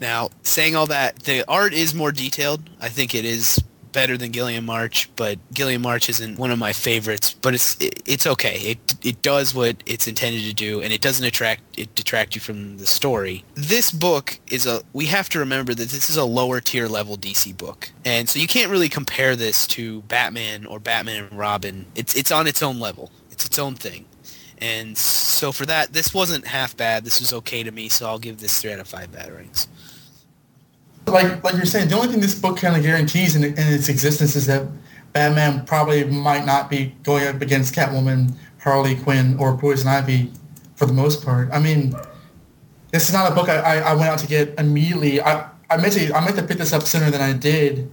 [0.00, 2.70] Now, saying all that, the art is more detailed.
[2.80, 3.62] I think it is
[3.92, 7.34] better than Guillem March, but Guillem March isn't one of my favorites.
[7.34, 8.56] But it's it, it's okay.
[8.58, 12.40] It it does what it's intended to do, and it doesn't attract it detract you
[12.40, 13.44] from the story.
[13.54, 14.82] This book is a.
[14.92, 18.38] We have to remember that this is a lower tier level DC book, and so
[18.38, 21.86] you can't really compare this to Batman or Batman and Robin.
[21.94, 23.10] It's it's on its own level.
[23.30, 24.06] It's its own thing.
[24.62, 27.02] And so for that, this wasn't half bad.
[27.02, 29.68] This was okay to me, so I'll give this three out of five batarangs
[31.06, 33.88] like like you're saying, the only thing this book kind of guarantees in, in its
[33.88, 34.66] existence is that
[35.12, 40.32] Batman probably might not be going up against Catwoman, Harley Quinn, or Poison Ivy
[40.76, 41.48] for the most part.
[41.52, 41.94] I mean,
[42.92, 45.20] this is not a book I, I, I went out to get immediately.
[45.20, 47.90] I, I meant to I meant to pick this up sooner than I did,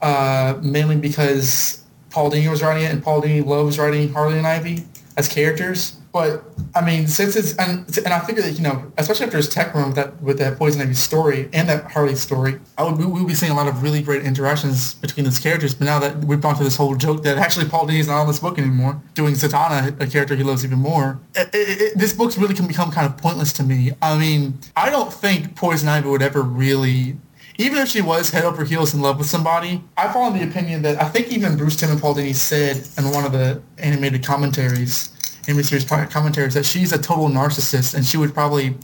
[0.00, 4.46] uh, mainly because Paul Dini was writing it, and Paul Dini loves writing Harley and
[4.46, 4.84] Ivy
[5.16, 5.96] as characters.
[6.14, 6.44] But
[6.76, 9.74] I mean, since it's and, and I figure that you know, especially after his tech
[9.74, 13.04] room with that with that Poison Ivy story and that Harley story, I would we
[13.04, 15.74] would be seeing a lot of really great interactions between those characters.
[15.74, 18.28] But now that we've gone through this whole joke that actually Paul Dini's not on
[18.28, 22.12] this book anymore, doing Zatanna, a character he loves even more, it, it, it, this
[22.12, 23.90] book's really can become kind of pointless to me.
[24.00, 27.16] I mean, I don't think Poison Ivy would ever really
[27.56, 30.48] even if she was head over heels in love with somebody, I fall in the
[30.48, 33.62] opinion that I think even Bruce Timm and Paul Dini said in one of the
[33.78, 35.13] animated commentaries
[35.48, 38.76] Amy Series commentaries that she's a total narcissist and she would probably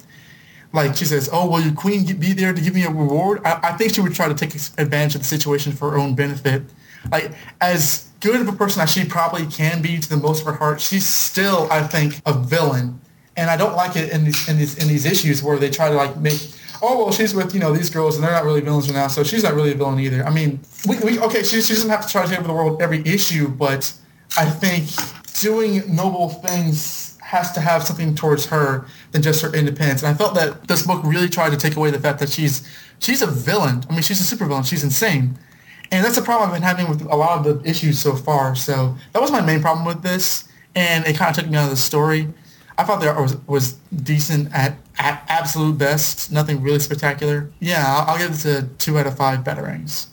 [0.73, 3.61] like she says, "Oh, will your queen be there to give me a reward?" I,
[3.63, 6.63] I, think she would try to take advantage of the situation for her own benefit.
[7.11, 10.47] Like as good of a person as she probably can be to the most of
[10.47, 13.01] her heart, she's still, I think, a villain.
[13.37, 15.89] And I don't like it in these in these in these issues where they try
[15.89, 16.41] to like make
[16.83, 19.07] oh well she's with you know these girls and they're not really villains right now
[19.07, 20.25] so she's not really a villain either.
[20.25, 22.55] I mean we, we okay she, she doesn't have to try to take over the
[22.55, 23.93] world every issue but
[24.37, 24.89] I think
[25.41, 30.03] doing noble things has to have something towards her than just her independence.
[30.03, 32.69] And I felt that this book really tried to take away the fact that she's
[32.99, 33.85] she's a villain.
[33.89, 34.67] I mean she's a supervillain.
[34.67, 35.39] She's insane.
[35.93, 38.55] And that's a problem I've been having with a lot of the issues so far.
[38.55, 40.45] So that was my main problem with this,
[40.77, 42.29] and it kind of took me out of the story.
[42.79, 43.73] I thought the art was, was
[44.05, 47.51] decent at, at absolute best, nothing really spectacular.
[47.59, 50.07] Yeah, I'll, I'll give this a two out of five batarangs.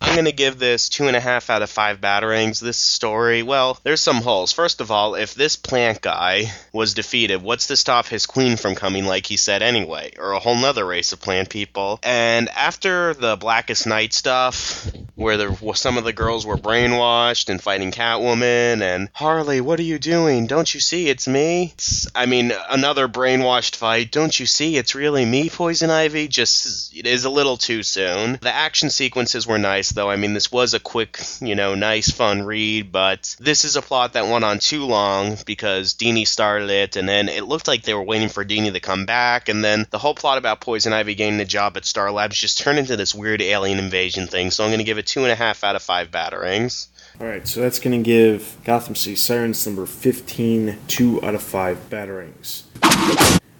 [0.00, 2.58] I'm going to give this two and a half out of five batarangs.
[2.60, 4.52] This story, well, there's some holes.
[4.52, 8.74] First of all, if this plant guy was defeated, what's to stop his queen from
[8.74, 10.12] coming like he said anyway?
[10.18, 12.00] Or a whole nother race of plant people?
[12.02, 17.62] And after the Blackest Night stuff, where there, some of the girls were brainwashed and
[17.62, 20.46] fighting Catwoman, and Harley, what are you doing?
[20.46, 21.74] Don't you see it's me?
[22.14, 24.10] I mean, another brainwashed fight.
[24.10, 26.26] Don't you see it's really me, Poison Ivy?
[26.26, 28.38] Just, it is a little too soon.
[28.40, 30.10] The action sequences were nice though.
[30.10, 33.82] I mean, this was a quick, you know, nice, fun read, but this is a
[33.82, 37.82] plot that went on too long because Dini started it, and then it looked like
[37.82, 40.92] they were waiting for Dini to come back, and then the whole plot about Poison
[40.92, 44.50] Ivy getting the job at Star Labs just turned into this weird alien invasion thing,
[44.50, 46.88] so I'm going to give it two and a half out of five batarangs.
[47.20, 51.90] Alright, so that's going to give Gotham City Sirens number 15 2 out of 5
[51.90, 52.62] batarangs.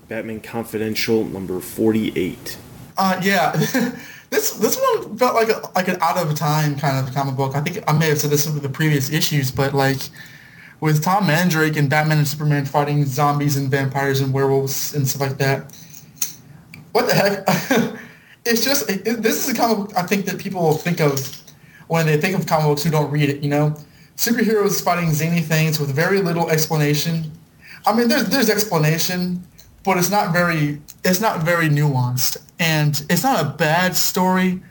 [0.08, 2.56] Batman Confidential number 48.
[2.96, 3.94] Uh, yeah.
[4.30, 7.54] this this one felt like a, like an out of time kind of comic book.
[7.56, 9.98] I think I may have said this in the previous issues, but like
[10.80, 15.20] with Tom Mandrake and Batman and Superman fighting zombies and vampires and werewolves and stuff
[15.20, 15.76] like that.
[16.92, 17.98] What the heck?
[18.44, 21.18] it's just it, this is a comic book I think that people will think of
[21.88, 23.42] when they think of comic books who don't read it.
[23.42, 23.74] You know,
[24.16, 27.32] superheroes fighting zany things with very little explanation.
[27.84, 29.44] I mean, there's there's explanation,
[29.82, 34.62] but it's not very it's not very nuanced and it's not a bad story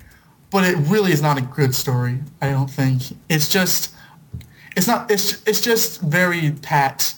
[0.52, 3.02] but it really is not a good story i don't think.
[3.30, 3.94] It's just
[4.76, 7.14] it's not it's it's just very pat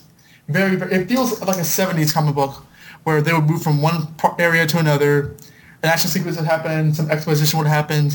[0.48, 2.66] very, very it feels like a 70s comic book
[3.04, 4.08] where they would move from one
[4.38, 5.36] area to another
[5.84, 8.12] an action sequence would happen some exposition would happen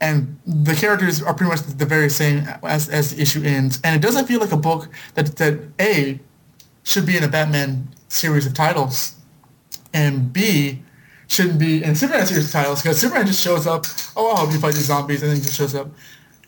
[0.00, 3.80] and the characters are pretty much the very same as, as the issue ends.
[3.82, 6.20] And it doesn't feel like a book that that a
[6.84, 9.17] should be in a batman series of titles
[9.92, 10.82] and B
[11.28, 13.86] shouldn't be in Superman series titles because Superman just shows up,
[14.16, 15.88] oh, I hope you fight these zombies, and then just shows up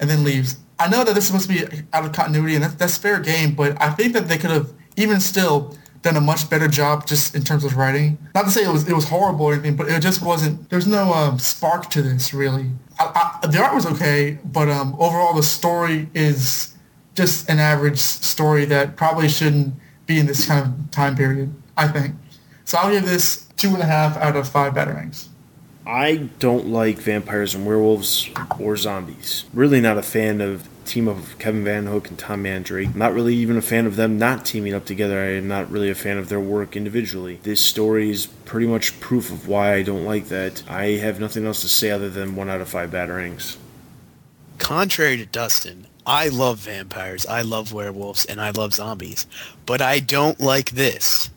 [0.01, 0.57] and then leaves.
[0.79, 3.21] I know that this is supposed to be out of continuity, and that's, that's fair
[3.21, 7.07] game, but I think that they could have, even still, done a much better job
[7.07, 8.17] just in terms of writing.
[8.35, 10.71] Not to say it was it was horrible or anything, but it just wasn't.
[10.71, 12.71] There's no um, spark to this really.
[12.99, 16.75] I, I, the art was okay, but um, overall the story is
[17.15, 19.75] just an average story that probably shouldn't
[20.07, 21.55] be in this kind of time period.
[21.77, 22.15] I think.
[22.71, 25.27] So I'll give this two and a half out of five batarangs.
[25.85, 28.31] I don't like vampires and werewolves
[28.61, 29.45] or zombies.
[29.53, 32.95] Really not a fan of team of Kevin VanHook and Tom Mandrake.
[32.95, 35.19] Not really even a fan of them not teaming up together.
[35.19, 37.41] I am not really a fan of their work individually.
[37.43, 40.63] This story is pretty much proof of why I don't like that.
[40.71, 43.57] I have nothing else to say other than one out of five batarangs.
[44.59, 49.27] Contrary to Dustin, I love vampires, I love werewolves, and I love zombies,
[49.67, 51.31] but I don't like this.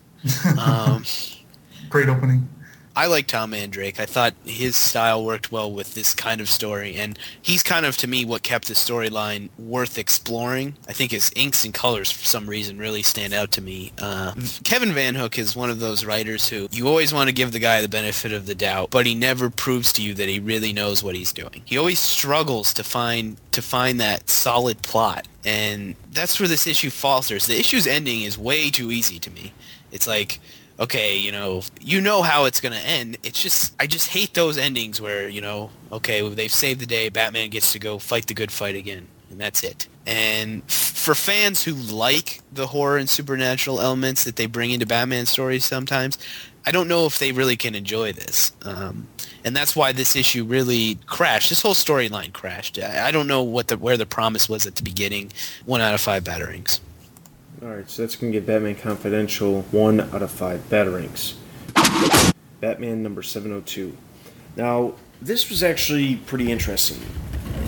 [0.59, 1.03] Um,
[1.89, 2.49] Great opening.
[2.95, 3.99] I like Tom Mandrake.
[3.99, 7.97] I thought his style worked well with this kind of story, and he's kind of
[7.97, 10.75] to me what kept the storyline worth exploring.
[10.87, 13.93] I think his inks and colors, for some reason, really stand out to me.
[13.99, 14.33] Uh,
[14.63, 17.81] Kevin VanHook is one of those writers who you always want to give the guy
[17.81, 21.03] the benefit of the doubt, but he never proves to you that he really knows
[21.03, 21.63] what he's doing.
[21.65, 26.91] He always struggles to find to find that solid plot, and that's where this issue
[26.91, 27.47] falters.
[27.47, 29.51] The issue's ending is way too easy to me.
[29.93, 30.41] It's like
[30.79, 33.17] okay, you know, you know how it's going to end.
[33.23, 37.09] It's just, I just hate those endings where, you know, okay, they've saved the day,
[37.09, 39.87] Batman gets to go fight the good fight again, and that's it.
[40.05, 45.25] And for fans who like the horror and supernatural elements that they bring into Batman
[45.25, 46.17] stories sometimes,
[46.65, 48.53] I don't know if they really can enjoy this.
[48.63, 49.07] Um,
[49.45, 51.49] and that's why this issue really crashed.
[51.49, 52.79] This whole storyline crashed.
[52.79, 55.33] I, I don't know what the where the promise was at the beginning.
[55.65, 56.23] One out of five
[57.63, 57.69] batarangs.
[57.69, 61.35] Alright, so that's going to get Batman Confidential 1 out of 5 batarangs.
[62.61, 63.95] Batman number 702.
[64.55, 66.99] Now, this was actually pretty interesting.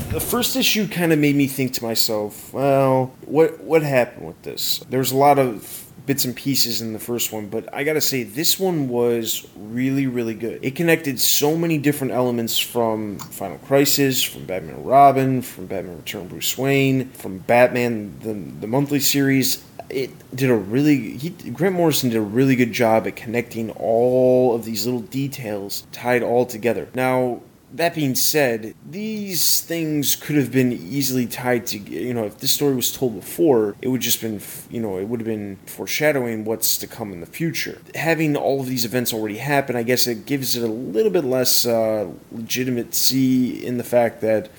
[0.10, 4.42] The first issue kind of made me think to myself, well, what what happened with
[4.44, 4.80] this?
[4.90, 8.02] There was a lot of bits and pieces in the first one, but I gotta
[8.02, 10.64] say, this one was really, really good.
[10.64, 16.28] It connected so many different elements from Final Crisis, from Batman Robin, from Batman Return
[16.28, 19.64] Bruce Wayne, from Batman, the, the monthly series.
[19.90, 24.56] It did a really, he, Grant Morrison did a really good job at connecting all
[24.56, 26.90] of these little details tied all together.
[26.96, 27.42] Now,
[27.74, 32.52] that being said, these things could have been easily tied to, you know, if this
[32.52, 36.46] story was told before, it would just been, you know, it would have been foreshadowing
[36.46, 37.82] what's to come in the future.
[37.94, 41.26] Having all of these events already happen, I guess it gives it a little bit
[41.26, 44.50] less uh, legitimacy in the fact that,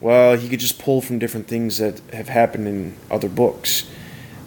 [0.00, 3.88] well, he could just pull from different things that have happened in other books.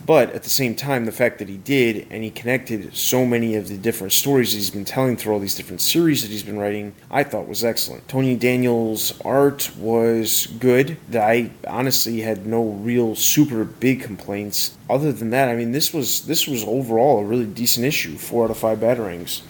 [0.10, 3.56] But at the same time, the fact that he did and he connected so many
[3.56, 6.58] of the different stories he's been telling through all these different series that he's been
[6.58, 8.08] writing, I thought was excellent.
[8.08, 10.98] Tony Daniels' art was good.
[11.10, 14.76] That I honestly had no real super big complaints.
[14.90, 18.18] Other than that, I mean, this was this was overall a really decent issue.
[18.18, 19.42] Four out of five batarangs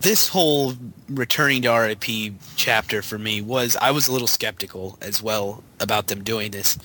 [0.00, 0.74] this whole
[1.08, 6.08] returning to RIP chapter for me was I was a little skeptical as well about
[6.08, 6.76] them doing this.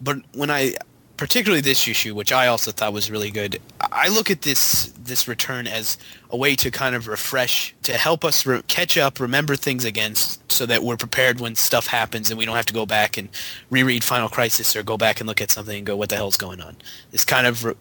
[0.00, 0.76] But when I
[1.16, 3.60] particularly this issue, which I also thought was really good.
[3.80, 5.96] I look at this this return as
[6.30, 10.14] a way to kind of refresh, to help us re- catch up, remember things again,
[10.14, 13.28] so that we're prepared when stuff happens and we don't have to go back and
[13.70, 16.36] reread Final Crisis or go back and look at something and go, "What the hell's
[16.36, 16.76] going on?"
[17.12, 17.74] This kind of re-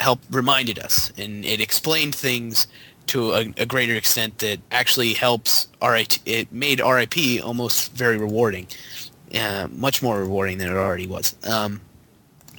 [0.00, 2.66] helped reminded us, and it explained things
[3.08, 6.12] to a, a, greater extent that actually helps RIP.
[6.24, 8.68] It made RIP almost very rewarding,
[9.34, 11.34] uh, much more rewarding than it already was.
[11.44, 11.80] Um,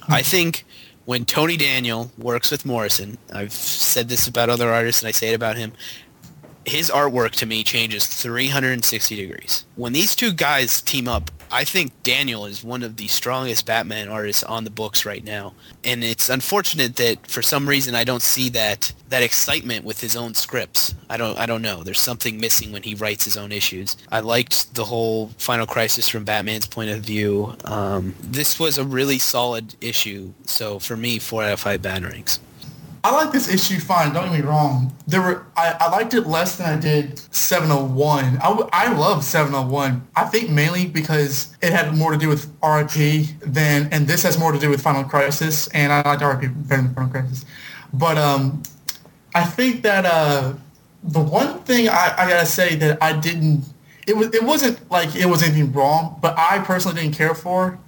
[0.08, 0.64] I think
[1.04, 5.30] when Tony Daniel works with Morrison, I've said this about other artists and I say
[5.30, 5.72] it about him,
[6.64, 9.64] his artwork to me changes 360 degrees.
[9.76, 14.08] When these two guys team up, I think Daniel is one of the strongest Batman
[14.08, 15.54] artists on the books right now.
[15.84, 20.16] And it's unfortunate that for some reason I don't see that that excitement with his
[20.16, 20.96] own scripts.
[21.08, 21.84] I don't I don't know.
[21.84, 23.96] There's something missing when he writes his own issues.
[24.10, 27.54] I liked the whole Final Crisis from Batman's point of view.
[27.66, 30.32] Um, this was a really solid issue.
[30.46, 32.40] So for me, four out of five batarangs.
[33.04, 34.14] I like this issue fine.
[34.14, 34.90] Don't get me wrong.
[35.06, 38.38] There were I, I liked it less than I did 701.
[38.42, 40.08] I, I love 701.
[40.16, 44.38] I think mainly because it had more to do with RIP than, and this has
[44.38, 47.44] more to do with Final Crisis, and I like RIP better than Final Crisis.
[47.92, 48.62] But um,
[49.34, 50.54] I think that uh,
[51.02, 53.66] the one thing I, I gotta say that I didn't,
[54.06, 57.78] it was it wasn't like it was anything wrong, but I personally didn't care for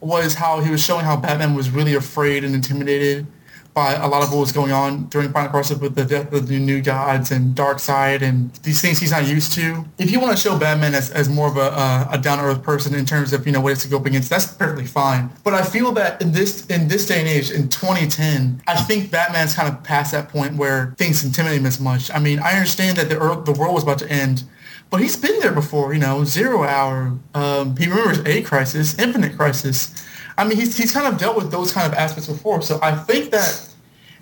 [0.00, 3.26] was how he was showing how Batman was really afraid and intimidated
[3.74, 6.46] by a lot of what was going on during Final Crisis with the death of
[6.46, 9.84] the new gods and Darkseid and these things he's not used to.
[9.98, 12.94] If you want to show Batman as, as more of a, uh, a down-to-earth person
[12.94, 15.30] in terms of, you know, what it's to go up against, that's perfectly fine.
[15.42, 19.10] But I feel that in this in this day and age, in 2010, I think
[19.10, 22.10] Batman's kind of past that point where things intimidate him as much.
[22.10, 24.44] I mean, I understand that the, the world was about to end,
[24.90, 27.18] but he's been there before, you know, Zero Hour.
[27.34, 30.06] Um, he remembers A Crisis, Infinite Crisis.
[30.36, 32.62] I mean, he's, he's kind of dealt with those kind of aspects before.
[32.62, 33.68] So I think that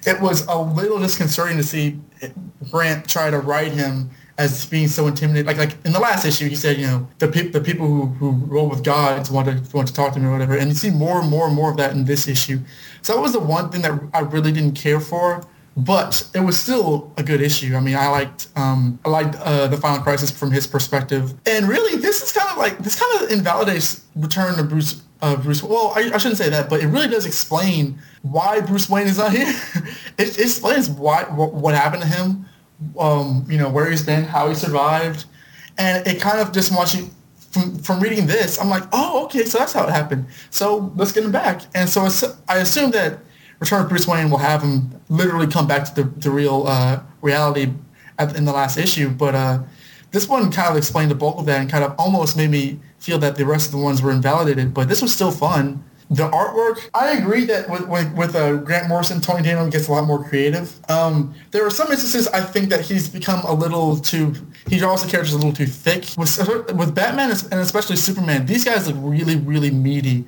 [0.06, 2.00] it was a little disconcerting to see
[2.70, 5.46] Grant try to write him as being so intimidating.
[5.46, 8.06] Like like in the last issue, he said, you know, the pe- the people who,
[8.06, 10.56] who roll with gods want to want to talk to me or whatever.
[10.56, 12.58] And you see more and more and more of that in this issue.
[13.02, 15.44] So that was the one thing that I really didn't care for.
[15.76, 17.76] But it was still a good issue.
[17.76, 21.68] I mean, I liked um, I liked uh, the Final Crisis from his perspective, and
[21.68, 25.62] really, this is kind of like this kind of invalidates Return to Bruce uh, Bruce.
[25.62, 29.18] Well, I, I, shouldn't say that, but it really does explain why Bruce Wayne is
[29.18, 29.48] not here.
[30.18, 32.46] it, it, explains why what, what, happened to him,
[32.98, 35.26] um, you know, where he's been, how he survived,
[35.78, 37.10] and it kind of just you.
[37.50, 40.26] From, from reading this, I'm like, oh, okay, so that's how it happened.
[40.50, 41.62] So let's get him back.
[41.74, 42.08] And so
[42.48, 43.18] I assume that
[43.58, 47.02] Return of Bruce Wayne will have him literally come back to the, the real uh,
[47.22, 47.72] reality
[48.20, 49.10] at, in the last issue.
[49.10, 49.62] But uh,
[50.12, 52.78] this one kind of explained the bulk of that and kind of almost made me
[53.00, 55.82] feel that the rest of the ones were invalidated, but this was still fun.
[56.10, 59.92] The artwork, I agree that with with, with uh, Grant Morrison, Tony Daniel gets a
[59.92, 60.76] lot more creative.
[60.90, 64.34] Um, there are some instances I think that he's become a little too.
[64.68, 66.06] He draws the characters a little too thick.
[66.18, 66.36] With
[66.74, 70.24] with Batman and especially Superman, these guys look really really meaty.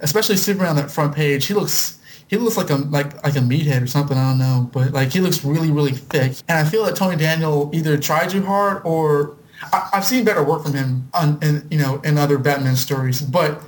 [0.00, 1.98] Especially Superman on that front page, he looks
[2.28, 4.16] he looks like a like like a meathead or something.
[4.16, 6.34] I don't know, but like he looks really really thick.
[6.48, 9.36] And I feel that Tony Daniel either tried too hard or
[9.72, 13.20] I, have seen better work from him on, in, you know, in other Batman stories,
[13.20, 13.62] but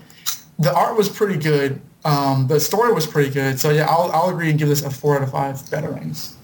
[0.59, 1.81] the art was pretty good.
[2.05, 3.59] Um, the story was pretty good.
[3.59, 6.35] So yeah, I'll, I'll agree and give this a four out of five batarangs.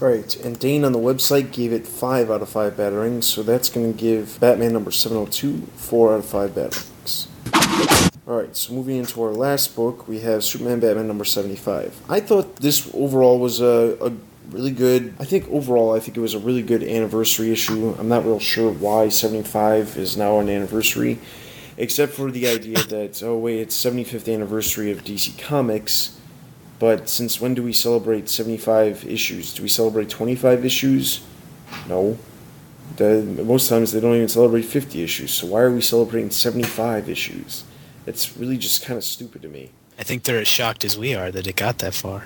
[0.00, 3.68] Right, and Dane on the website gave it five out of five batarangs, so that's
[3.68, 7.26] going to give Batman number 702 four out of five batarangs.
[8.26, 12.00] Alright, so moving into our last book, we have Superman Batman number 75.
[12.08, 14.12] I thought this overall was a, a
[14.50, 15.14] really good.
[15.18, 17.94] I think overall, I think it was a really good anniversary issue.
[17.98, 21.18] I'm not real sure why 75 is now an anniversary,
[21.76, 26.18] except for the idea that, oh, wait, it's 75th anniversary of DC Comics.
[26.78, 29.52] But since when do we celebrate 75 issues?
[29.54, 31.20] Do we celebrate 25 issues?
[31.88, 32.18] No.
[32.96, 35.30] The, most times they don't even celebrate 50 issues.
[35.30, 37.64] So why are we celebrating 75 issues?
[38.06, 39.70] It's really just kind of stupid to me.
[40.00, 42.24] I think they're as shocked as we are that it got that far.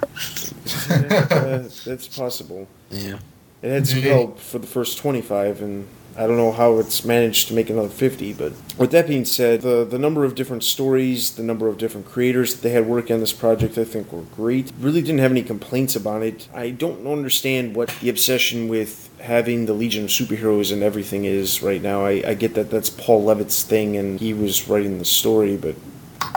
[0.90, 2.68] uh, that's possible.
[2.88, 3.18] Yeah.
[3.62, 7.48] It had some help for the first 25, and I don't know how it's managed
[7.48, 8.34] to make another 50.
[8.34, 12.06] But with that being said, the, the number of different stories, the number of different
[12.06, 14.70] creators that they had working on this project, I think were great.
[14.78, 16.48] Really didn't have any complaints about it.
[16.54, 21.60] I don't understand what the obsession with having the Legion of Superheroes and everything is
[21.60, 22.04] right now.
[22.04, 25.74] I, I get that that's Paul Levitz's thing, and he was writing the story, but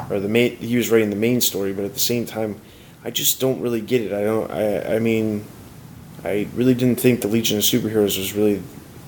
[0.10, 2.62] or the main he was writing the main story, but at the same time,
[3.04, 4.14] I just don't really get it.
[4.14, 4.52] I don't.
[4.52, 5.46] I I mean,
[6.24, 8.62] I really didn't think the Legion of Superheroes was really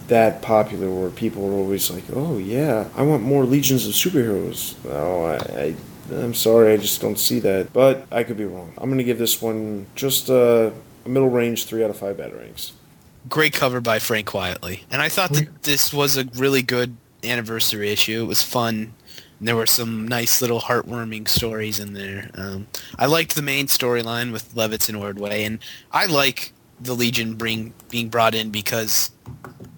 [0.08, 4.76] that popular, where people were always like, "Oh yeah, I want more Legions of Superheroes."
[4.86, 5.62] No, I.
[5.62, 5.76] I
[6.12, 7.72] I'm sorry, I just don't see that.
[7.72, 8.74] But I could be wrong.
[8.78, 10.74] I'm gonna give this one just a,
[11.06, 12.72] a middle range three out of five bad batarangs.
[13.28, 17.92] Great cover by Frank Quitely, and I thought that this was a really good anniversary
[17.92, 18.24] issue.
[18.24, 18.94] It was fun.
[19.40, 22.30] And there were some nice little heartwarming stories in there.
[22.36, 22.68] Um,
[22.98, 25.60] I liked the main storyline with Levitz and Ordway, and
[25.92, 29.12] I like the Legion bring being brought in because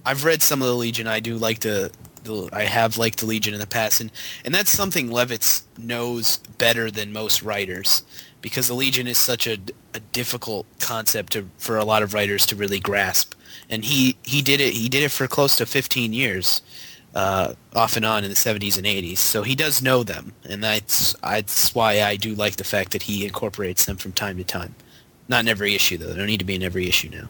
[0.05, 1.07] I've read some of the Legion.
[1.07, 1.91] I do like the,
[2.23, 4.11] the I have liked the Legion in the past, and
[4.45, 8.03] and that's something Levitz knows better than most writers
[8.41, 9.57] because the Legion is such a,
[9.93, 13.35] a difficult concept to, for a lot of writers to really grasp.
[13.69, 14.73] And he, he did it.
[14.73, 16.61] He did it for close to 15 years
[17.15, 19.17] uh, off and on in the 70s and 80s.
[19.17, 23.03] So he does know them, and that's that's why I do like the fact that
[23.03, 24.75] he incorporates them from time to time.
[25.27, 26.07] Not in every issue though.
[26.07, 27.29] They don't need to be in every issue now.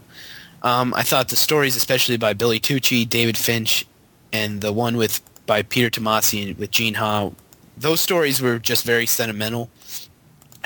[0.63, 3.85] Um, I thought the stories, especially by Billy Tucci, David Finch,
[4.31, 7.31] and the one with by Peter Tomasi and with Gene Ha,
[7.75, 9.69] those stories were just very sentimental,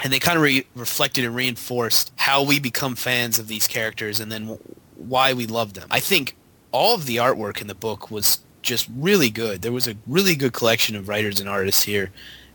[0.03, 4.19] and they kind of re- reflected and reinforced how we become fans of these characters,
[4.19, 4.61] and then w-
[4.97, 5.87] why we love them.
[5.89, 6.35] I think
[6.71, 9.61] all of the artwork in the book was just really good.
[9.61, 12.11] There was a really good collection of writers and artists here,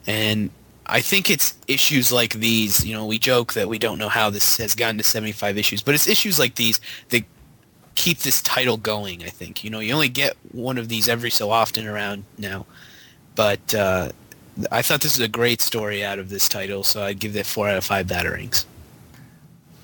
[0.06, 0.50] and
[0.84, 2.84] I think it's issues like these.
[2.84, 5.82] You know, we joke that we don't know how this has gotten to 75 issues,
[5.82, 7.24] but it's issues like these that
[7.94, 9.22] keep this title going.
[9.22, 12.66] I think you know you only get one of these every so often around now,
[13.34, 14.10] but uh,
[14.70, 17.46] I thought this is a great story out of this title, so I'd give it
[17.46, 18.66] four out of five batarangs.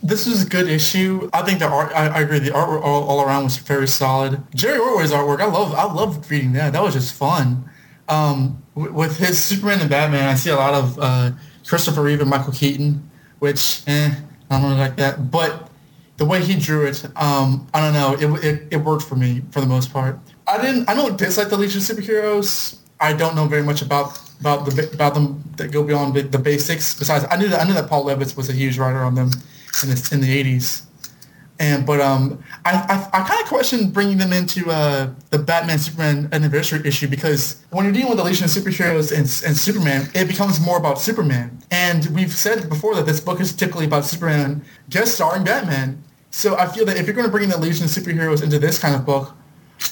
[0.02, 1.28] This was a good issue.
[1.32, 1.92] I think the art.
[1.94, 2.38] I, I agree.
[2.38, 4.42] The art all, all around was very solid.
[4.54, 5.40] Jerry Ordway's artwork.
[5.40, 5.74] I love.
[5.74, 6.72] I loved reading that.
[6.74, 7.68] That was just fun.
[8.08, 11.30] Um, with his Superman and Batman, I see a lot of uh,
[11.66, 13.10] Christopher Reeve and Michael Keaton,
[13.40, 14.14] which eh,
[14.50, 15.30] I don't really like that.
[15.30, 15.70] But
[16.18, 18.36] the way he drew it, um, I don't know.
[18.36, 20.18] It, it it worked for me for the most part.
[20.46, 20.88] I didn't.
[20.88, 22.78] I don't dislike the Legion of Superheroes.
[23.00, 26.38] I don't know very much about about the about them that go beyond the, the
[26.38, 26.94] basics.
[26.96, 29.30] Besides, I knew that I knew that Paul Levitz was a huge writer on them
[29.84, 30.82] in the in the eighties.
[31.58, 35.78] And but um, I I, I kind of question bringing them into uh, the Batman
[35.78, 40.08] Superman anniversary issue because when you're dealing with the Legion of Superheroes and, and Superman,
[40.14, 41.58] it becomes more about Superman.
[41.70, 46.02] And we've said before that this book is typically about Superman guest starring Batman.
[46.30, 48.78] So I feel that if you're going to bring the Legion of Superheroes into this
[48.78, 49.34] kind of book,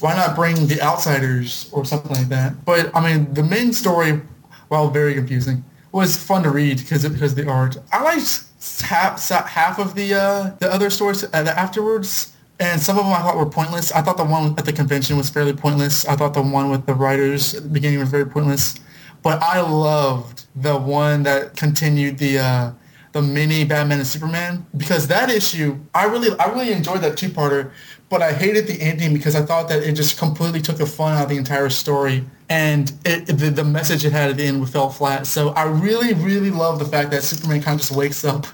[0.01, 2.65] why not bring the Outsiders or something like that?
[2.67, 4.21] But I mean, the main story,
[4.69, 7.77] while very confusing, was fun to read because because the art.
[7.93, 13.05] I liked half half of the uh, the other stories uh, afterwards, and some of
[13.05, 13.93] them I thought were pointless.
[13.93, 16.07] I thought the one at the convention was fairly pointless.
[16.07, 18.77] I thought the one with the writers at the beginning was very pointless.
[19.23, 22.73] But I loved the one that continued the uh,
[23.13, 27.29] the mini Batman and Superman because that issue I really I really enjoyed that two
[27.29, 27.71] parter,
[28.09, 31.17] but I hated the ending because I thought that it just completely took the fun
[31.17, 34.69] out of the entire story and it, the, the message it had at the end
[34.69, 35.27] fell flat.
[35.27, 38.47] So I really, really love the fact that Superman kind of just wakes up.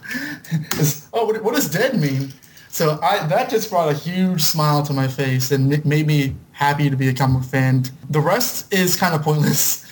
[1.13, 2.33] oh, what, what, does dead mean?
[2.69, 6.89] So I, that just brought a huge smile to my face and made me happy
[6.89, 7.85] to be a comic fan.
[8.11, 9.85] The rest is kind of pointless.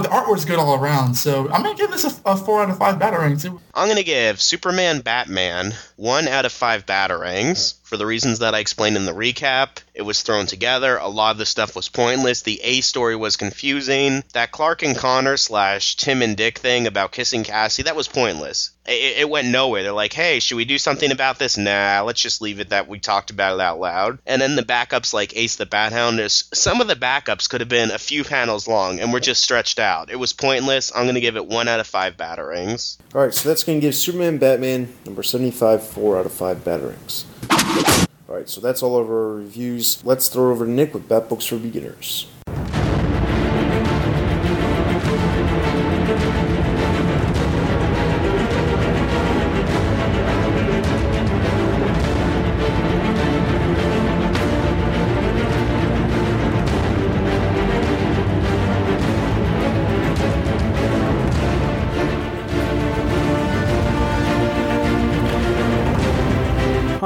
[0.00, 2.78] The artwork's good all around, so I'm gonna give this a, a four out of
[2.78, 3.44] five batarangs.
[3.74, 8.58] I'm gonna give Superman Batman one out of five batarangs for the reasons that I
[8.58, 10.96] explained in the recap It was thrown together.
[10.96, 12.42] A lot of the stuff was pointless.
[12.42, 14.24] The A story was confusing.
[14.32, 18.70] That Clark and Connor slash Tim and Dick thing about kissing Cassie, that was pointless.
[18.86, 19.82] It, it went nowhere.
[19.82, 21.56] They're like, hey, should we do something about this?
[21.56, 24.18] Nah, let's just leave it that we talked about it out loud.
[24.26, 27.68] And then the backups like Ace the Bat Hound, some of the backups could have
[27.68, 30.10] been a few panels long and were just stretched out.
[30.10, 30.92] It was pointless.
[30.94, 32.98] I'm going to give it one out of five batarangs.
[33.14, 37.24] Alright, so that's going to give Superman Batman number 75 4 out of 5 batarangs.
[38.28, 40.02] Alright, so that's all of our reviews.
[40.04, 42.26] Let's throw over to Nick with Bat Books for Beginners.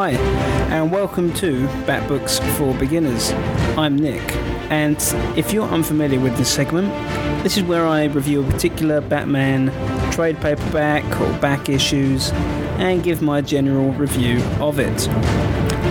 [0.06, 0.12] Hi,
[0.70, 3.32] and welcome to Bat Books for Beginners.
[3.76, 4.22] I'm Nick,
[4.70, 4.96] and
[5.36, 6.92] if you're unfamiliar with this segment,
[7.42, 9.72] this is where I review a particular Batman
[10.12, 12.30] trade paperback or back issues
[12.78, 15.08] and give my general review of it.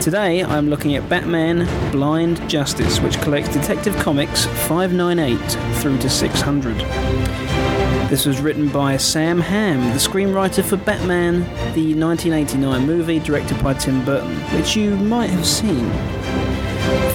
[0.01, 5.37] Today I'm looking at Batman Blind Justice, which collects Detective Comics 598
[5.81, 6.75] through to 600.
[8.09, 11.39] This was written by Sam Hamm, the screenwriter for Batman,
[11.73, 15.89] the 1989 movie directed by Tim Burton, which you might have seen.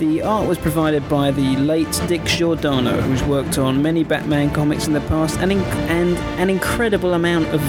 [0.00, 4.88] The art was provided by the late Dick Giordano, who's worked on many Batman comics
[4.88, 7.60] in the past and, in- and an incredible amount of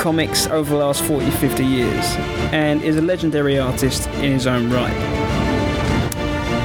[0.00, 2.04] comics over the last 40 50 years,
[2.52, 4.92] and is a legendary artist in his own right.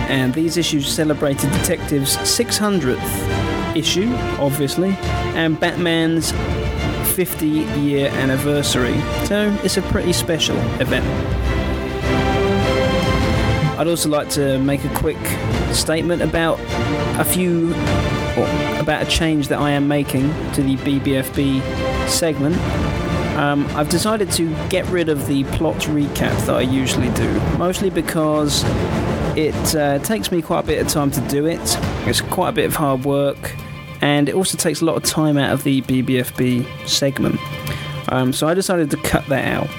[0.10, 4.91] And these issues celebrated Detective's 600th issue, obviously,
[5.36, 6.32] and Batman's
[7.16, 8.99] 50 year anniversary.
[9.26, 11.06] So it's a pretty special event.
[13.80, 15.18] I'd also like to make a quick
[15.74, 16.60] statement about
[17.20, 17.72] a few,
[18.80, 22.56] about a change that I am making to the BBFB segment.
[23.38, 27.90] Um, I've decided to get rid of the plot recap that I usually do, mostly
[27.90, 28.64] because
[29.38, 31.60] it uh, takes me quite a bit of time to do it.
[32.08, 33.56] It's quite a bit of hard work,
[34.02, 37.40] and it also takes a lot of time out of the BBFB segment.
[38.10, 39.70] Um, so I decided to cut that out.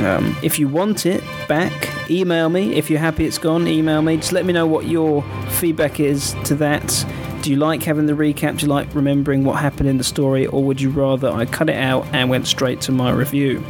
[0.00, 2.74] Um, if you want it back, email me.
[2.74, 4.16] If you're happy it's gone, email me.
[4.16, 7.04] Just let me know what your feedback is to that.
[7.44, 8.56] Do you like having the recap?
[8.56, 10.46] Do you like remembering what happened in the story?
[10.46, 13.62] Or would you rather I cut it out and went straight to my review?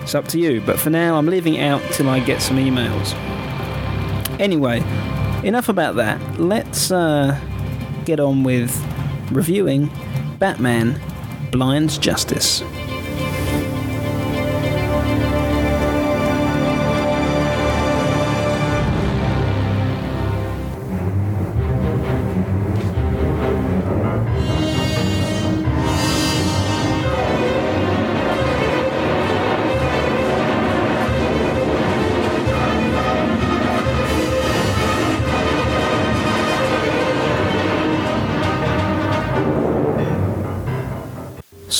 [0.00, 0.60] It's up to you.
[0.60, 3.14] But for now, I'm leaving it out till I get some emails.
[4.40, 4.78] Anyway,
[5.46, 6.40] enough about that.
[6.40, 7.38] Let's uh,
[8.04, 8.76] get on with
[9.30, 9.92] reviewing
[10.40, 11.00] Batman
[11.52, 12.64] Blind Justice.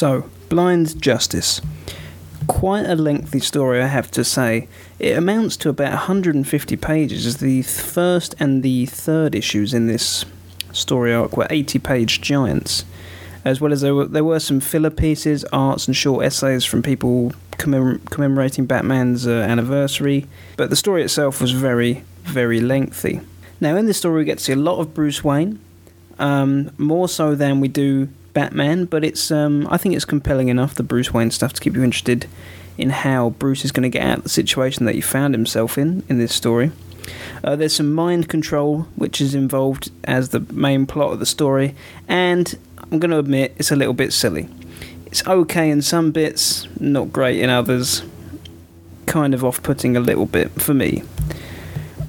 [0.01, 1.61] So, Blind Justice.
[2.47, 4.67] Quite a lengthy story, I have to say.
[4.99, 10.25] It amounts to about 150 pages, as the first and the third issues in this
[10.73, 12.87] story arc were 80 page giants.
[13.45, 16.83] As well as there were, there were some filler pieces, arts, and short essays from
[16.83, 23.21] people commem- commemorating Batman's uh, anniversary, but the story itself was very, very lengthy.
[23.61, 25.61] Now, in this story, we get to see a lot of Bruce Wayne,
[26.19, 30.75] um, more so than we do Batman, but it's um, I think it's compelling enough
[30.75, 32.27] the Bruce Wayne stuff to keep you interested
[32.79, 35.77] in how Bruce is going to get out of the situation that he found himself
[35.77, 36.73] in in this story.
[37.43, 41.75] Uh, there's some mind control which is involved as the main plot of the story,
[42.09, 44.49] and I'm going to admit it's a little bit silly.
[45.07, 48.03] It's okay in some bits, not great in others.
[49.07, 51.03] Kind of off-putting a little bit for me.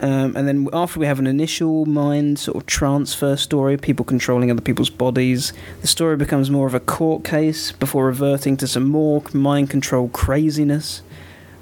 [0.01, 4.49] Um, and then after we have an initial mind sort of transfer story, people controlling
[4.49, 8.89] other people's bodies, the story becomes more of a court case before reverting to some
[8.89, 11.03] more mind control craziness.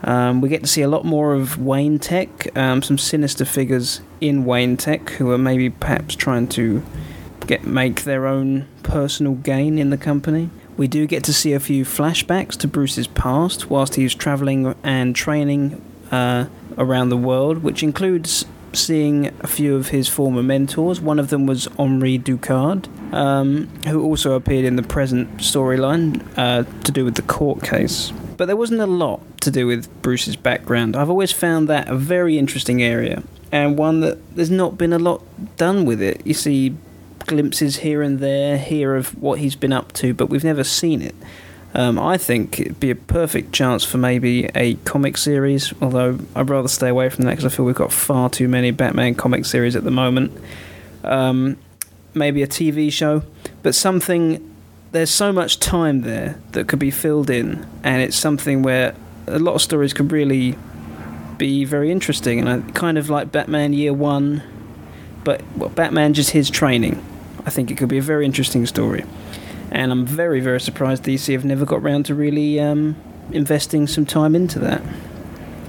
[0.04, 4.00] Um, we get to see a lot more of Wayne Tech, um, some sinister figures
[4.22, 6.82] in Wayne Tech who are maybe perhaps trying to
[7.46, 10.50] get make their own personal gain in the company.
[10.78, 15.14] We do get to see a few flashbacks to Bruce's past whilst he's travelling and
[15.14, 16.46] training uh,
[16.80, 21.02] around the world, which includes seeing a few of his former mentors.
[21.02, 26.64] One of them was Henri Ducard, um, who also appeared in the present storyline uh,
[26.84, 28.12] to do with the court case.
[28.38, 30.96] But there wasn't a lot to do with Bruce's background.
[30.96, 33.24] I've always found that a very interesting area.
[33.52, 35.24] and one that there's not been a lot
[35.58, 36.22] done with it.
[36.26, 36.76] You see
[37.26, 41.02] glimpses here and there, here of what he's been up to, but we've never seen
[41.02, 41.16] it.
[41.74, 46.50] Um, I think it'd be a perfect chance for maybe a comic series, although I'd
[46.50, 49.46] rather stay away from that because I feel we've got far too many Batman comic
[49.46, 50.32] series at the moment.
[51.04, 51.58] Um,
[52.14, 53.24] maybe a TV show,
[53.64, 54.46] but something.
[54.92, 58.96] There's so much time there that could be filled in, and it's something where
[59.28, 60.56] a lot of stories could really
[61.38, 62.40] be very interesting.
[62.40, 64.42] And I kind of like Batman Year One,
[65.24, 67.06] but well, Batman just his training.
[67.46, 69.06] I think it could be a very interesting story
[69.72, 72.96] and I'm very, very surprised DC have never got round to really um,
[73.32, 74.82] investing some time into that.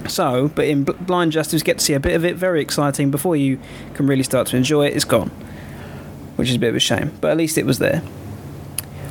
[0.09, 2.35] So, but in Blind Justice, get to see a bit of it.
[2.35, 3.11] Very exciting.
[3.11, 3.59] Before you
[3.93, 5.29] can really start to enjoy it, it's gone,
[6.35, 7.11] which is a bit of a shame.
[7.21, 8.01] But at least it was there.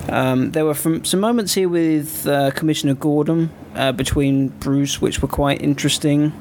[0.08, 5.28] Um, there were some moments here with uh, Commissioner Gordon uh, between Bruce, which were
[5.28, 6.32] quite interesting.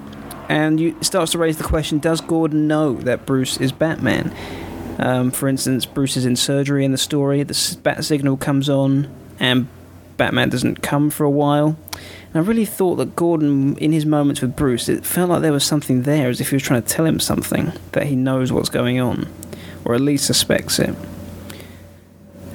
[0.50, 4.36] And you, it starts to raise the question: Does Gordon know that Bruce is Batman?
[5.00, 7.42] Um, for instance, Bruce is in surgery in the story.
[7.44, 9.10] The bat signal comes on,
[9.40, 9.68] and
[10.18, 11.78] Batman doesn't come for a while.
[11.94, 15.54] And I really thought that Gordon, in his moments with Bruce, it felt like there
[15.54, 18.52] was something there, as if he was trying to tell him something that he knows
[18.52, 19.28] what's going on,
[19.86, 20.94] or at least suspects it.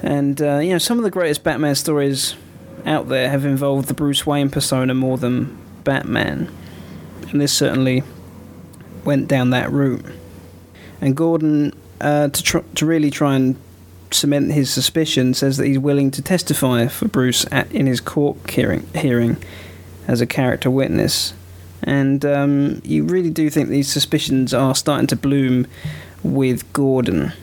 [0.03, 2.35] And uh, you know, some of the greatest Batman stories
[2.85, 6.55] out there have involved the Bruce Wayne persona more than Batman,
[7.31, 8.03] and this certainly
[9.03, 10.05] went down that route.
[11.01, 13.55] And Gordon uh, to tr- to really try and
[14.11, 18.49] cement his suspicion, says that he's willing to testify for Bruce at, in his court
[18.49, 19.37] hearing, hearing
[20.07, 21.33] as a character witness.
[21.83, 25.67] And um, you really do think these suspicions are starting to bloom
[26.23, 27.33] with Gordon.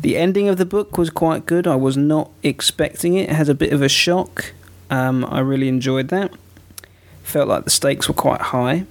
[0.00, 1.66] The ending of the book was quite good.
[1.66, 3.30] I was not expecting it.
[3.30, 4.52] It has a bit of a shock.
[4.90, 6.32] Um, I really enjoyed that.
[7.22, 8.86] Felt like the stakes were quite high.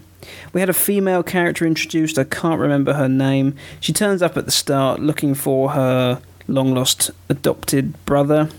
[0.53, 3.55] We had a female character introduced, I can't remember her name.
[3.79, 8.49] She turns up at the start looking for her long lost adopted brother,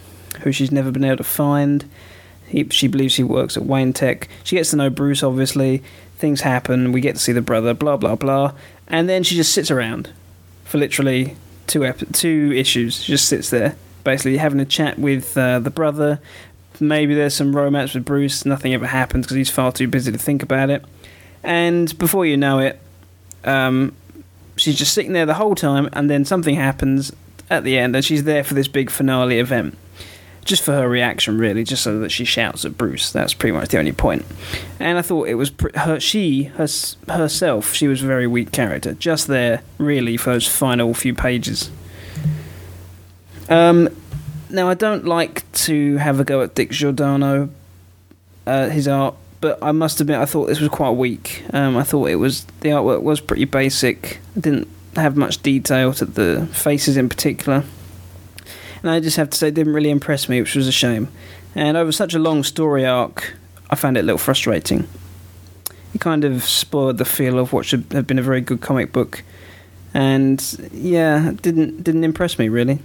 [0.43, 1.89] who she's never been able to find.
[2.47, 4.29] He, she believes he works at Wayne Tech.
[4.45, 5.83] She gets to know Bruce, obviously.
[6.17, 6.93] Things happen.
[6.93, 8.53] We get to see the brother, blah, blah, blah.
[8.89, 10.11] And then she just sits around
[10.65, 11.37] for literally
[11.67, 13.03] two, ep- two issues.
[13.03, 16.21] She just sits there, basically having a chat with uh, the brother.
[16.79, 18.45] Maybe there's some romance with Bruce.
[18.45, 20.85] Nothing ever happens because he's far too busy to think about it.
[21.47, 22.81] And before you know it,
[23.45, 23.95] um,
[24.57, 27.13] she's just sitting there the whole time, and then something happens
[27.49, 29.79] at the end, and she's there for this big finale event.
[30.45, 33.13] Just for her reaction, really, just so that she shouts at Bruce.
[33.13, 34.25] That's pretty much the only point.
[34.81, 36.69] And I thought it was pr- her, she her,
[37.09, 37.75] herself.
[37.75, 41.71] She was a very weak character, just there, really, for those final few pages.
[43.49, 43.89] Um,
[44.51, 47.51] now I don't like to have a go at Dick Giordano,
[48.47, 51.45] uh, his art but I must admit I thought this was quite weak.
[51.53, 54.21] Um, I thought it was the artwork was pretty basic.
[54.39, 57.65] Didn't have much detail to the faces in particular,
[58.83, 61.09] and I just have to say it didn't really impress me, which was a shame.
[61.55, 63.35] And over such a long story arc,
[63.71, 64.87] I found it a little frustrating.
[65.95, 68.93] It kind of spoiled the feel of what should have been a very good comic
[68.93, 69.23] book,
[69.95, 72.81] and yeah, didn't didn't impress me really.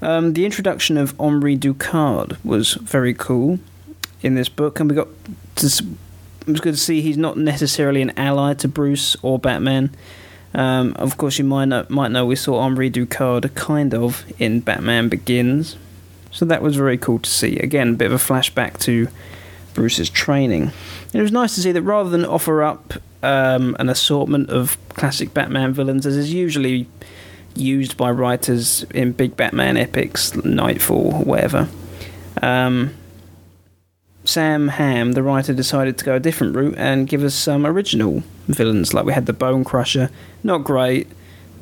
[0.00, 3.58] Um, the introduction of Henri Ducard was very cool
[4.22, 5.08] in this book, and we got
[5.56, 9.90] to, it was good to see he's not necessarily an ally to Bruce or Batman.
[10.54, 14.60] Um, of course, you might know, might know we saw Henri Ducard kind of in
[14.60, 15.76] Batman Begins,
[16.30, 17.58] so that was very cool to see.
[17.58, 19.08] Again, a bit of a flashback to
[19.74, 20.62] Bruce's training.
[20.62, 24.76] And it was nice to see that rather than offer up um, an assortment of
[24.90, 26.86] classic Batman villains, as is usually
[27.54, 31.68] used by writers in big Batman epics, Knightfall, whatever.
[32.42, 32.94] Um,
[34.28, 38.22] Sam Hamm, the writer, decided to go a different route and give us some original
[38.46, 38.92] villains.
[38.92, 40.10] Like we had the Bone Crusher,
[40.42, 41.06] not great,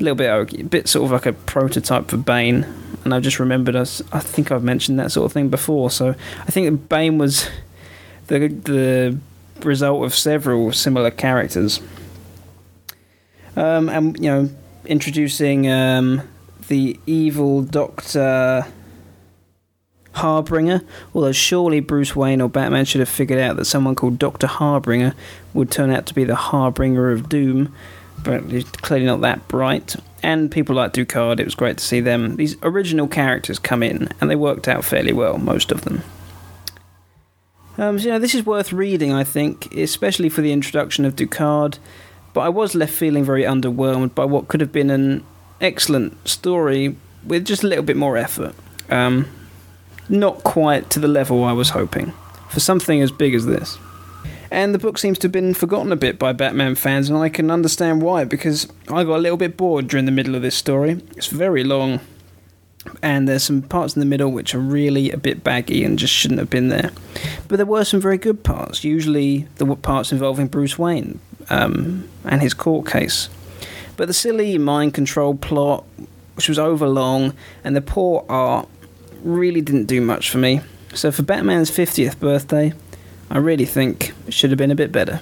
[0.01, 2.67] a little bit a bit sort of like a prototype for Bane.
[3.05, 4.03] And I've just remembered us.
[4.11, 5.93] I think I've mentioned that sort of thing before.
[5.93, 7.49] So I think Bane was
[8.27, 9.17] the the
[9.63, 11.81] result of several similar characters.
[13.55, 14.51] Um, and you know,
[14.87, 16.29] introducing um,
[16.67, 18.67] the evil Doctor
[20.17, 20.83] Harbinger,
[21.15, 24.47] although surely Bruce Wayne or Batman should have figured out that someone called Dr.
[24.47, 25.15] Harbinger
[25.55, 27.75] would turn out to be the Harbinger of Doom,
[28.23, 29.97] but he's clearly not that bright.
[30.23, 32.37] And people like Ducard, it was great to see them.
[32.37, 36.03] These original characters come in, and they worked out fairly well, most of them.
[37.79, 41.15] Um, so, you know, this is worth reading, I think, especially for the introduction of
[41.15, 41.79] Ducard,
[42.33, 45.25] but I was left feeling very underwhelmed by what could have been an
[45.61, 48.55] excellent story with just a little bit more effort.
[48.89, 49.27] Um,
[50.09, 52.13] not quite to the level I was hoping
[52.49, 53.79] for something as big as this.
[54.51, 57.29] And the book seems to have been forgotten a bit by Batman fans, and I
[57.29, 60.55] can understand why, because I got a little bit bored during the middle of this
[60.55, 61.03] story.
[61.17, 62.01] It's very long,
[63.03, 66.15] and there's some parts in the middle which are really a bit baggy and just
[66.15, 66.93] shouldn't have been there.
[67.49, 71.19] But there were some very good parts, usually the parts involving Bruce Wayne
[71.51, 73.29] um, and his court case.
[73.97, 75.85] But the silly mind control plot,
[76.35, 77.35] which was overlong,
[77.65, 78.69] and the poor art
[79.27, 80.61] really didn't do much for me.
[80.95, 82.73] So for Batman's 50th birthday,
[83.31, 85.21] I really think it should have been a bit better.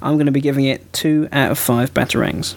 [0.00, 2.54] I'm going to be giving it 2 out of 5 Batarangs.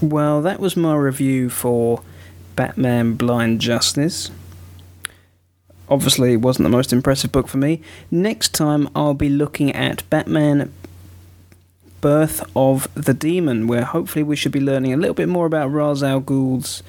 [0.00, 2.02] Well, that was my review for
[2.56, 4.30] Batman Blind Justice.
[5.90, 7.82] Obviously, it wasn't the most impressive book for me.
[8.10, 10.72] Next time, I'll be looking at Batman
[12.00, 15.68] Birth of the Demon, where hopefully we should be learning a little bit more about
[15.68, 16.82] Ra's al Ghul's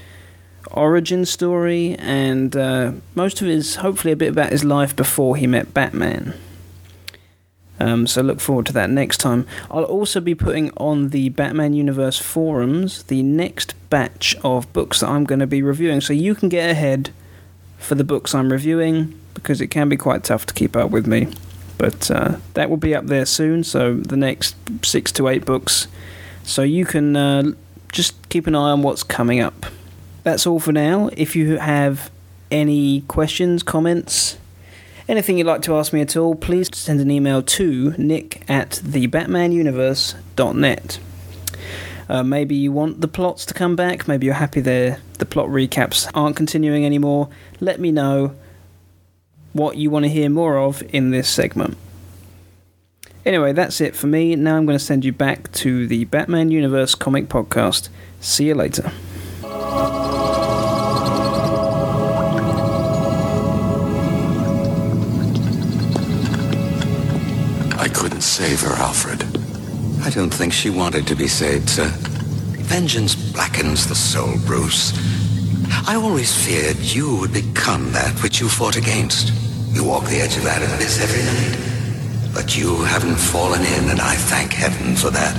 [0.72, 5.36] origin story, and uh, most of it is hopefully a bit about his life before
[5.36, 6.34] he met Batman.
[7.82, 9.48] Um, so look forward to that next time.
[9.72, 15.10] I'll also be putting on the Batman Universe forums the next batch of books that
[15.10, 17.10] I'm going to be reviewing, so you can get ahead
[17.80, 21.08] for the books I'm reviewing because it can be quite tough to keep up with
[21.08, 21.34] me.
[21.80, 23.64] But uh, that will be up there soon.
[23.64, 24.56] So the next
[24.86, 25.88] six to eight books,
[26.44, 27.53] so you can uh,
[27.91, 29.66] just keep an eye on what's coming up.
[30.22, 31.10] That's all for now.
[31.18, 32.12] If you have
[32.52, 34.38] any questions, comments,
[35.12, 38.80] Anything you'd like to ask me at all, please send an email to nick at
[38.82, 41.00] thebatmanuniverse.net.
[42.08, 45.50] Uh, maybe you want the plots to come back, maybe you're happy the the plot
[45.50, 47.28] recaps aren't continuing anymore.
[47.60, 48.36] Let me know
[49.52, 51.76] what you want to hear more of in this segment.
[53.26, 54.38] Anyway, that's it for me.
[54.38, 57.90] Now I'm going to send you back to the Batman Universe comic podcast.
[58.22, 58.94] See you later.
[68.32, 69.24] Save her, Alfred.
[70.06, 71.90] I don't think she wanted to be saved, sir.
[72.64, 74.94] Vengeance blackens the soul, Bruce.
[75.86, 79.34] I always feared you would become that which you fought against.
[79.76, 82.34] You walk the edge of that abyss every night.
[82.34, 85.36] But you haven't fallen in, and I thank heaven for that.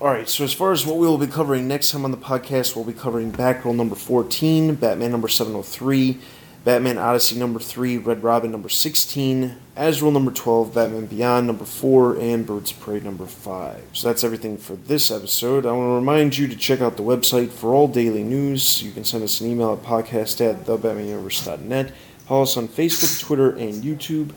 [0.00, 2.74] Alright, so as far as what we will be covering next time on the podcast,
[2.74, 6.18] we'll be covering Batgirl number 14, Batman number 703,
[6.64, 12.18] Batman Odyssey number 3, Red Robin number 16, Azrael number 12, Batman Beyond number 4,
[12.20, 13.82] and Birds of Prey number 5.
[13.94, 15.66] So that's everything for this episode.
[15.66, 18.80] I want to remind you to check out the website for all daily news.
[18.80, 21.92] You can send us an email at podcast at thebatmanuniverse.net.
[22.28, 24.30] Follow us on Facebook, Twitter, and YouTube.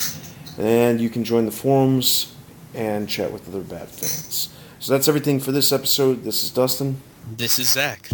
[0.58, 2.34] And you can join the forums
[2.74, 4.50] and chat with other Bat fans.
[4.80, 6.24] So that's everything for this episode.
[6.24, 7.02] This is Dustin.
[7.38, 8.10] This is Zach.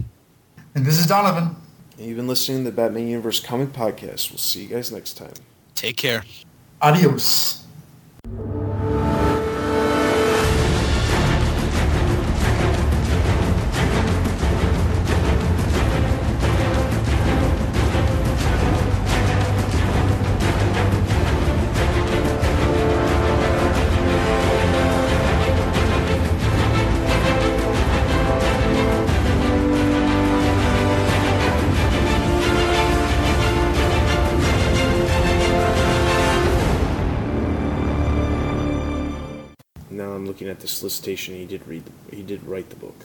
[0.75, 1.55] And this is Donovan.
[2.02, 4.32] And you've been listening to the Batman Universe Comic Podcast.
[4.32, 5.34] We'll see you guys next time.
[5.76, 6.26] Take care.
[6.82, 7.64] Adios.
[40.72, 41.35] Solicitation.
[41.35, 41.84] He did read.
[41.85, 42.95] The, he did write the book.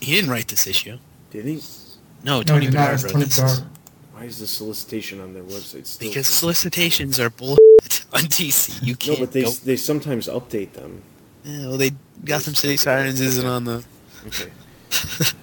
[0.00, 0.98] He didn't write this issue.
[1.30, 1.60] Did he?
[2.24, 2.80] No, No, Tony he did not.
[2.80, 3.40] Bedard It's wrote Tony this.
[3.40, 3.64] Bedard.
[4.12, 6.08] Why is the solicitation on their website still?
[6.08, 8.82] Because solicitations are bullshit on DC.
[8.82, 9.50] You can't no, but they go.
[9.50, 11.02] they sometimes update them.
[11.44, 11.92] Yeah, well, they
[12.24, 13.84] Gotham City Sirens isn't on the.
[14.26, 14.50] Okay.